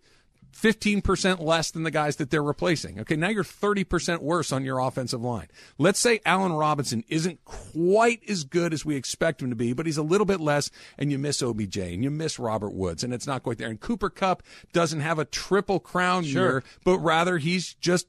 15% 0.62 1.40
less 1.40 1.70
than 1.70 1.82
the 1.82 1.90
guys 1.90 2.16
that 2.16 2.30
they're 2.30 2.42
replacing. 2.42 2.98
Okay, 3.00 3.16
now 3.16 3.28
you're 3.28 3.44
30% 3.44 4.20
worse 4.22 4.52
on 4.52 4.64
your 4.64 4.78
offensive 4.78 5.22
line. 5.22 5.48
Let's 5.78 5.98
say 5.98 6.20
Allen 6.24 6.52
Robinson 6.52 7.04
isn't 7.08 7.44
quite 7.44 8.20
as 8.28 8.44
good 8.44 8.72
as 8.72 8.84
we 8.84 8.96
expect 8.96 9.42
him 9.42 9.50
to 9.50 9.56
be, 9.56 9.72
but 9.72 9.86
he's 9.86 9.98
a 9.98 10.02
little 10.02 10.24
bit 10.24 10.40
less, 10.40 10.70
and 10.98 11.12
you 11.12 11.18
miss 11.18 11.42
OBJ 11.42 11.76
and 11.78 12.02
you 12.02 12.10
miss 12.10 12.38
Robert 12.38 12.72
Woods, 12.72 13.04
and 13.04 13.12
it's 13.12 13.26
not 13.26 13.42
quite 13.42 13.58
there. 13.58 13.68
And 13.68 13.80
Cooper 13.80 14.10
Kupp 14.10 14.42
doesn't 14.72 15.00
have 15.00 15.18
a 15.18 15.24
triple 15.24 15.78
crown 15.80 16.24
Sure. 16.24 16.42
year, 16.42 16.64
but 16.84 16.98
rather 16.98 17.38
he's 17.38 17.74
just 17.74 18.06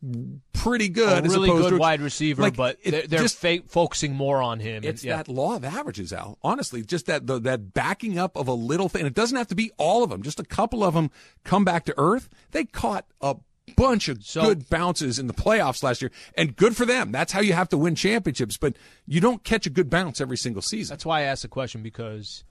pretty 0.53 0.89
good. 0.89 1.25
a 1.25 1.29
really 1.29 1.49
good 1.49 1.69
to, 1.71 1.77
wide 1.77 2.01
receiver, 2.01 2.41
like, 2.41 2.55
but 2.55 2.77
it 2.81 2.91
they're, 2.91 3.07
they're 3.07 3.21
just- 3.21 3.37
fa- 3.37 3.61
focusing 3.67 4.13
more 4.15 4.41
on 4.41 4.59
him. 4.59 4.77
and- 4.77 4.85
it's 4.85 5.03
yeah. 5.03 5.17
that 5.17 5.27
law 5.27 5.55
of 5.55 5.63
averages, 5.63 6.11
Al. 6.13 6.37
Honestly, 6.41 6.81
just 6.83 7.05
that 7.07 7.27
the, 7.27 7.39
that 7.41 7.73
backing 7.73 8.17
up 8.17 8.35
of 8.35 8.47
a 8.47 8.53
little 8.53 8.89
thing. 8.89 9.05
It 9.05 9.13
doesn't 9.13 9.37
have 9.37 9.47
to 9.47 9.55
be 9.55 9.71
all 9.77 10.03
of 10.03 10.09
them. 10.09 10.21
Just 10.23 10.39
a 10.39 10.43
couple 10.45 10.83
of 10.83 10.93
them 10.93 11.11
come 11.43 11.63
back 11.65 11.85
to 11.85 11.93
earth. 11.97 12.29
They 12.51 12.65
caught 12.65 13.05
a 13.21 13.35
bunch 13.75 14.07
of 14.07 14.23
So- 14.23 14.41
good 14.41 14.69
bounces 14.69 15.19
in 15.19 15.27
the 15.27 15.33
playoffs 15.33 15.83
last 15.83 16.01
year, 16.01 16.11
and 16.35 16.55
good 16.55 16.75
for 16.75 16.85
them. 16.85 17.11
That's 17.11 17.31
how 17.33 17.41
you 17.41 17.53
have 17.53 17.69
to 17.69 17.77
win 17.77 17.95
championships. 17.95 18.57
But 18.57 18.75
you 19.05 19.19
don't 19.21 19.43
catch 19.43 19.65
a 19.65 19.69
good 19.69 19.89
bounce 19.89 20.21
every 20.21 20.37
single 20.37 20.61
season. 20.61 20.93
That's 20.93 21.05
why 21.05 21.19
I 21.19 21.23
asked 21.23 21.41
the 21.41 21.47
question 21.47 21.83
because 21.83 22.43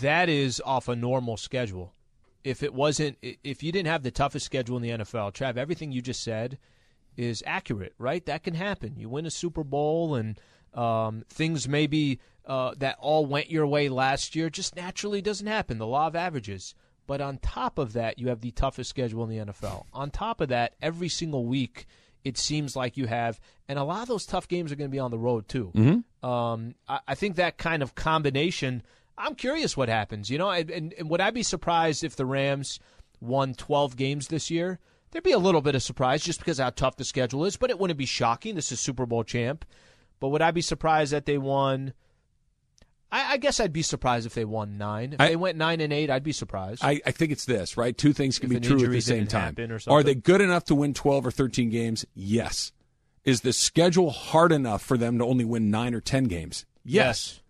that 0.00 0.28
is 0.28 0.60
off 0.64 0.88
a 0.88 0.96
normal 0.96 1.36
schedule. 1.36 1.94
If 2.42 2.62
it 2.62 2.72
wasn't, 2.72 3.18
if 3.22 3.62
you 3.62 3.70
didn't 3.70 3.88
have 3.88 4.02
the 4.02 4.10
toughest 4.10 4.46
schedule 4.46 4.76
in 4.76 4.82
the 4.82 4.90
NFL, 4.90 5.30
Trav, 5.32 5.56
everything 5.58 5.92
you 5.92 6.00
just 6.00 6.22
said 6.22 6.58
is 7.16 7.42
accurate, 7.46 7.92
right? 7.98 8.24
That 8.24 8.42
can 8.42 8.54
happen. 8.54 8.94
You 8.96 9.10
win 9.10 9.26
a 9.26 9.30
Super 9.30 9.62
Bowl 9.62 10.14
and 10.14 10.40
um, 10.72 11.24
things 11.28 11.68
maybe 11.68 12.18
uh, 12.46 12.72
that 12.78 12.96
all 12.98 13.26
went 13.26 13.50
your 13.50 13.66
way 13.66 13.88
last 13.90 14.34
year 14.34 14.48
just 14.48 14.74
naturally 14.74 15.20
doesn't 15.20 15.46
happen. 15.46 15.76
The 15.78 15.86
law 15.86 16.06
of 16.06 16.16
averages. 16.16 16.74
But 17.10 17.20
on 17.20 17.38
top 17.38 17.78
of 17.78 17.94
that, 17.94 18.20
you 18.20 18.28
have 18.28 18.40
the 18.40 18.52
toughest 18.52 18.88
schedule 18.88 19.24
in 19.24 19.30
the 19.30 19.52
NFL. 19.52 19.82
On 19.92 20.12
top 20.12 20.40
of 20.40 20.50
that, 20.50 20.76
every 20.80 21.08
single 21.08 21.44
week, 21.44 21.86
it 22.22 22.38
seems 22.38 22.76
like 22.76 22.96
you 22.96 23.06
have, 23.06 23.40
and 23.68 23.80
a 23.80 23.82
lot 23.82 24.02
of 24.02 24.06
those 24.06 24.26
tough 24.26 24.46
games 24.46 24.70
are 24.70 24.76
going 24.76 24.88
to 24.88 24.94
be 24.94 25.00
on 25.00 25.10
the 25.10 25.18
road 25.18 25.48
too. 25.48 25.72
Um, 26.22 26.76
I, 26.88 27.00
I 27.08 27.14
think 27.16 27.34
that 27.34 27.58
kind 27.58 27.82
of 27.82 27.96
combination. 27.96 28.84
I'm 29.18 29.34
curious 29.34 29.76
what 29.76 29.88
happens. 29.88 30.30
You 30.30 30.38
know, 30.38 30.50
and, 30.50 30.70
and, 30.70 30.94
and 31.00 31.10
would 31.10 31.20
I 31.20 31.30
be 31.32 31.42
surprised 31.42 32.04
if 32.04 32.14
the 32.14 32.26
Rams 32.26 32.78
won 33.20 33.54
12 33.54 33.96
games 33.96 34.28
this 34.28 34.48
year? 34.48 34.78
There'd 35.10 35.24
be 35.24 35.32
a 35.32 35.38
little 35.38 35.62
bit 35.62 35.74
of 35.74 35.82
surprise 35.82 36.22
just 36.22 36.38
because 36.38 36.60
how 36.60 36.70
tough 36.70 36.94
the 36.94 37.02
schedule 37.02 37.44
is, 37.44 37.56
but 37.56 37.70
it 37.70 37.80
wouldn't 37.80 37.98
be 37.98 38.06
shocking. 38.06 38.54
This 38.54 38.70
is 38.70 38.78
Super 38.78 39.04
Bowl 39.04 39.24
champ. 39.24 39.64
But 40.20 40.28
would 40.28 40.42
I 40.42 40.52
be 40.52 40.62
surprised 40.62 41.12
that 41.12 41.26
they 41.26 41.38
won? 41.38 41.92
I, 43.12 43.32
I 43.32 43.36
guess 43.38 43.60
I'd 43.60 43.72
be 43.72 43.82
surprised 43.82 44.26
if 44.26 44.34
they 44.34 44.44
won 44.44 44.78
nine. 44.78 45.14
If 45.14 45.20
I- 45.20 45.28
they 45.28 45.36
went 45.36 45.58
nine 45.58 45.80
and 45.80 45.92
eight, 45.92 46.10
I'd 46.10 46.22
be 46.22 46.32
surprised. 46.32 46.84
I, 46.84 47.00
I 47.04 47.10
think 47.10 47.32
it's 47.32 47.44
this, 47.44 47.76
right? 47.76 47.96
Two 47.96 48.12
things 48.12 48.38
can 48.38 48.52
If 48.52 48.62
be 48.62 48.68
true 48.68 48.84
at 48.84 48.90
the 48.90 49.00
same 49.00 49.26
time. 49.26 49.56
Are 49.88 50.02
they 50.02 50.14
good 50.14 50.40
enough 50.40 50.64
to 50.64 50.74
win 50.74 50.94
12 50.94 51.26
or 51.26 51.30
13 51.30 51.70
games? 51.70 52.04
Yes. 52.14 52.72
Is 53.24 53.42
the 53.42 53.52
schedule 53.52 54.10
hard 54.10 54.52
enough 54.52 54.82
for 54.82 54.96
them 54.96 55.18
to 55.18 55.24
only 55.24 55.44
win 55.44 55.70
nine 55.70 55.94
or 55.94 56.00
10 56.00 56.24
games? 56.24 56.64
Yes. 56.84 57.40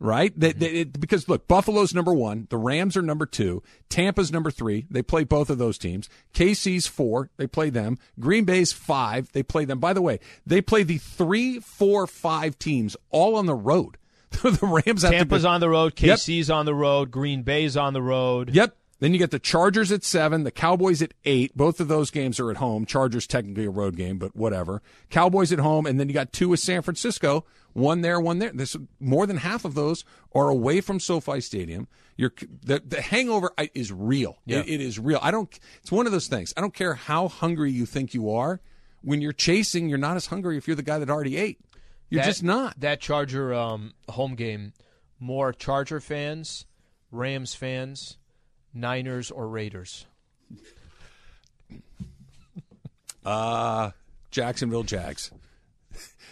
Right? 0.00 0.38
They, 0.38 0.50
mm-hmm. 0.50 0.58
they, 0.58 0.66
it, 0.66 1.00
because 1.00 1.28
look, 1.28 1.46
Buffalo's 1.46 1.94
number 1.94 2.12
one, 2.12 2.46
the 2.50 2.56
Rams 2.56 2.96
are 2.96 3.02
number 3.02 3.26
two, 3.26 3.62
Tampa's 3.88 4.32
number 4.32 4.50
three. 4.50 4.86
They 4.90 5.02
play 5.02 5.24
both 5.24 5.50
of 5.50 5.58
those 5.58 5.78
teams. 5.78 6.08
KC's 6.34 6.86
four, 6.86 7.30
they 7.36 7.46
play 7.46 7.70
them. 7.70 7.98
Green 8.18 8.44
Bay's 8.44 8.72
five, 8.72 9.30
they 9.32 9.42
play 9.42 9.64
them. 9.64 9.78
By 9.78 9.92
the 9.92 10.02
way, 10.02 10.18
they 10.44 10.60
play 10.60 10.82
the 10.82 10.98
three, 10.98 11.60
four, 11.60 12.06
five 12.06 12.58
teams 12.58 12.96
all 13.10 13.36
on 13.36 13.46
the 13.46 13.54
road. 13.54 13.96
the 14.42 14.82
Rams 14.86 15.02
have 15.02 15.12
Tampa's 15.12 15.42
to 15.42 15.46
go, 15.46 15.50
on 15.52 15.60
the 15.60 15.68
road, 15.68 16.00
Yep. 16.00 16.18
KC's 16.18 16.50
on 16.50 16.66
the 16.66 16.74
road, 16.74 17.10
Green 17.10 17.42
Bay's 17.42 17.76
on 17.76 17.92
the 17.92 18.02
road. 18.02 18.50
Yep. 18.54 18.76
Then 19.00 19.12
you 19.12 19.18
get 19.18 19.32
the 19.32 19.38
Chargers 19.40 19.90
at 19.92 20.02
seven, 20.04 20.44
the 20.44 20.50
Cowboys 20.50 21.02
at 21.02 21.12
eight. 21.24 21.54
Both 21.56 21.80
of 21.80 21.88
those 21.88 22.10
games 22.10 22.38
are 22.40 22.50
at 22.50 22.56
home. 22.58 22.86
Chargers 22.86 23.26
technically 23.26 23.66
a 23.66 23.70
road 23.70 23.96
game, 23.96 24.18
but 24.18 24.34
whatever. 24.36 24.82
Cowboys 25.10 25.52
at 25.52 25.58
home, 25.58 25.84
and 25.84 25.98
then 26.00 26.08
you 26.08 26.14
got 26.14 26.32
two 26.32 26.48
with 26.50 26.60
San 26.60 26.80
Francisco. 26.80 27.44
One 27.74 28.00
there, 28.02 28.20
one 28.20 28.38
there. 28.38 28.52
This 28.52 28.76
more 29.00 29.26
than 29.26 29.38
half 29.38 29.64
of 29.64 29.74
those 29.74 30.04
are 30.32 30.48
away 30.48 30.80
from 30.80 31.00
SoFi 31.00 31.40
Stadium. 31.40 31.88
You're, 32.16 32.32
the 32.62 32.80
the 32.86 33.02
hangover 33.02 33.52
is 33.74 33.92
real. 33.92 34.38
Yeah. 34.46 34.60
It- 34.60 34.68
it 34.68 34.80
is 34.80 34.98
real. 34.98 35.18
I 35.20 35.32
don't. 35.32 35.52
It's 35.82 35.90
one 35.92 36.06
of 36.06 36.12
those 36.12 36.28
things. 36.28 36.54
I 36.56 36.60
don't 36.60 36.72
care 36.72 36.94
how 36.94 37.26
hungry 37.28 37.72
you 37.72 37.84
think 37.86 38.14
you 38.14 38.30
are. 38.30 38.60
When 39.02 39.20
you're 39.20 39.32
chasing, 39.32 39.88
you're 39.88 39.98
not 39.98 40.16
as 40.16 40.26
hungry 40.26 40.56
if 40.56 40.66
you're 40.68 40.76
the 40.76 40.82
guy 40.82 40.98
that 41.00 41.10
already 41.10 41.36
ate. 41.36 41.58
You're 42.14 42.22
That- 42.22 42.28
just 42.28 42.42
not. 42.44 42.78
That 42.80 43.00
Charger 43.00 43.52
um, 43.52 43.92
home 44.08 44.36
game, 44.36 44.72
more 45.18 45.52
Charger 45.52 46.00
fans, 46.00 46.64
Rams 47.10 47.54
fans, 47.54 48.18
Niners, 48.72 49.30
or 49.32 49.48
Raiders? 49.48 50.06
Uh 53.24 53.90
Jacksonville 54.30 54.82
Jags. 54.82 55.30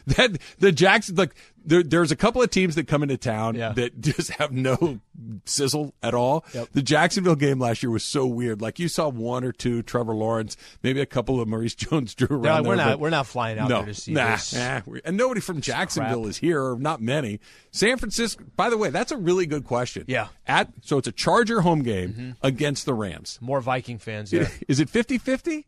that 0.16 0.38
the 0.59 0.72
Jackson 0.72 1.16
like 1.16 1.34
there, 1.64 1.82
there's 1.82 2.11
a 2.11 2.16
couple 2.16 2.42
of 2.42 2.50
teams 2.50 2.74
that 2.74 2.88
come 2.88 3.03
into 3.03 3.16
town 3.16 3.55
Yeah. 3.55 3.72
that 3.74 4.00
just 4.00 4.30
have 4.32 4.50
no 4.53 4.98
sizzle 5.44 5.94
at 6.03 6.12
all. 6.14 6.44
The 6.72 6.82
Jacksonville 6.82 7.36
game 7.36 7.59
last 7.61 7.82
year 7.82 7.90
was 7.90 8.03
so 8.05 8.26
weird. 8.26 8.61
Like 8.61 8.78
you 8.78 8.88
saw 8.88 9.09
one 9.09 9.44
or 9.44 9.53
two 9.53 9.82
Trevor 9.82 10.14
Lawrence, 10.14 10.57
maybe 10.82 11.00
a 11.00 11.07
couple 11.07 11.40
of 11.40 11.46
Maurice 11.48 11.74
Jones-Drew 11.76 12.36
around 12.36 12.64
No, 12.64 12.68
we're 12.68 12.76
not. 12.76 12.98
We're 12.98 13.11
not 13.11 13.26
flying 13.26 13.59
out 13.59 13.68
no, 13.68 13.78
there 13.78 13.86
to 13.86 13.94
see 13.94 14.12
nah, 14.12 14.32
this. 14.32 14.55
nah. 14.55 14.80
And 15.05 15.16
nobody 15.16 15.40
from 15.40 15.61
Jacksonville 15.61 16.22
crap. 16.22 16.30
is 16.30 16.38
here, 16.38 16.62
or 16.62 16.78
not 16.78 17.00
many. 17.00 17.38
San 17.70 17.96
Francisco. 17.98 18.44
By 18.57 18.68
the 18.70 18.76
way, 18.76 18.90
that's 18.90 19.12
a 19.12 19.16
really 19.16 19.46
good 19.46 19.64
question. 19.64 20.05
Yeah. 20.09 20.24
Mm-hmm. 20.24 20.32
At 20.48 20.68
so 20.82 20.98
it's 20.98 21.09
a 21.09 21.12
Charger 21.12 21.61
home 21.61 21.82
game 21.82 22.36
against 22.42 22.84
the 22.86 22.94
Rams. 22.94 23.38
More 23.40 23.61
Viking 23.61 23.98
fans. 23.98 24.32
Yeah. 24.32 24.48
Is 24.68 24.80
it 24.80 24.88
50-50? 24.88 25.64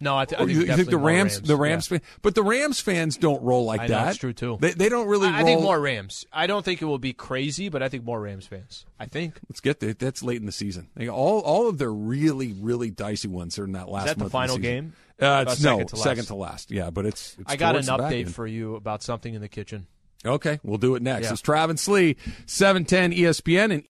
No, 0.00 0.16
I, 0.18 0.24
th- 0.24 0.38
I 0.38 0.42
Oh, 0.42 0.46
think, 0.46 0.58
you, 0.58 0.66
think 0.76 0.90
the 0.90 0.98
more 0.98 1.06
Rams, 1.06 1.40
the 1.40 1.54
Yeah. 1.54 1.62
Rams, 1.62 1.86
fan, 1.86 2.00
but 2.20 2.34
the 2.34 2.42
Rams 2.42 2.80
fans 2.80 3.16
don't 3.16 3.42
roll 3.42 3.64
like 3.64 3.88
that. 3.88 4.08
it's 4.08 4.18
true 4.18 4.32
too. 4.32 4.58
They, 4.60 4.72
they 4.72 4.88
don't 4.88 5.06
really. 5.06 5.28
I, 5.28 5.40
I 5.40 5.42
think 5.44 5.62
more 5.62 5.80
Rams. 5.80 6.26
I 6.32 6.46
don't 6.46 6.64
think 6.64 6.82
it 6.82 6.84
will 6.84 6.98
be 6.98 7.12
crazy, 7.12 7.68
but 7.68 7.82
I 7.82 7.88
think 7.88 8.04
more 8.04 8.20
Rams 8.20 8.46
fans. 8.46 8.84
I 8.98 9.06
think. 9.06 9.38
Let's 9.48 9.60
get 9.60 9.80
there. 9.80 9.94
That's 9.94 10.22
late 10.22 10.38
in 10.40 10.46
the 10.46 10.52
season. 10.52 10.88
All 11.10 11.40
all 11.40 11.68
of 11.68 11.78
their 11.78 11.92
really 11.92 12.52
really 12.52 12.90
dicey 12.90 13.28
ones 13.28 13.58
are 13.58 13.64
in 13.64 13.72
that 13.72 13.88
last. 13.88 14.06
that 14.06 14.18
the 14.18 14.28
final 14.28 14.56
season. 14.56 14.62
game? 14.62 14.92
Uh, 15.20 15.44
it's, 15.48 15.62
no, 15.62 15.78
second 15.78 15.86
to 15.88 15.94
last. 15.96 16.02
second 16.04 16.24
to 16.26 16.34
last. 16.34 16.70
Yeah, 16.72 16.90
but 16.90 17.06
it's. 17.06 17.36
it's 17.38 17.52
I 17.52 17.56
got 17.56 17.76
an 17.76 17.82
update 17.84 18.28
for 18.30 18.46
you 18.46 18.74
about 18.74 19.02
something 19.02 19.32
in 19.32 19.40
the 19.40 19.48
kitchen. 19.48 19.86
Okay, 20.26 20.58
we'll 20.62 20.78
do 20.78 20.94
it 20.94 21.02
next. 21.02 21.26
Yeah. 21.26 21.32
It's 21.32 21.42
Travis 21.42 21.86
Lee, 21.86 22.16
seven 22.46 22.84
ten 22.86 23.12
ESPN 23.12 23.72
and 23.72 23.82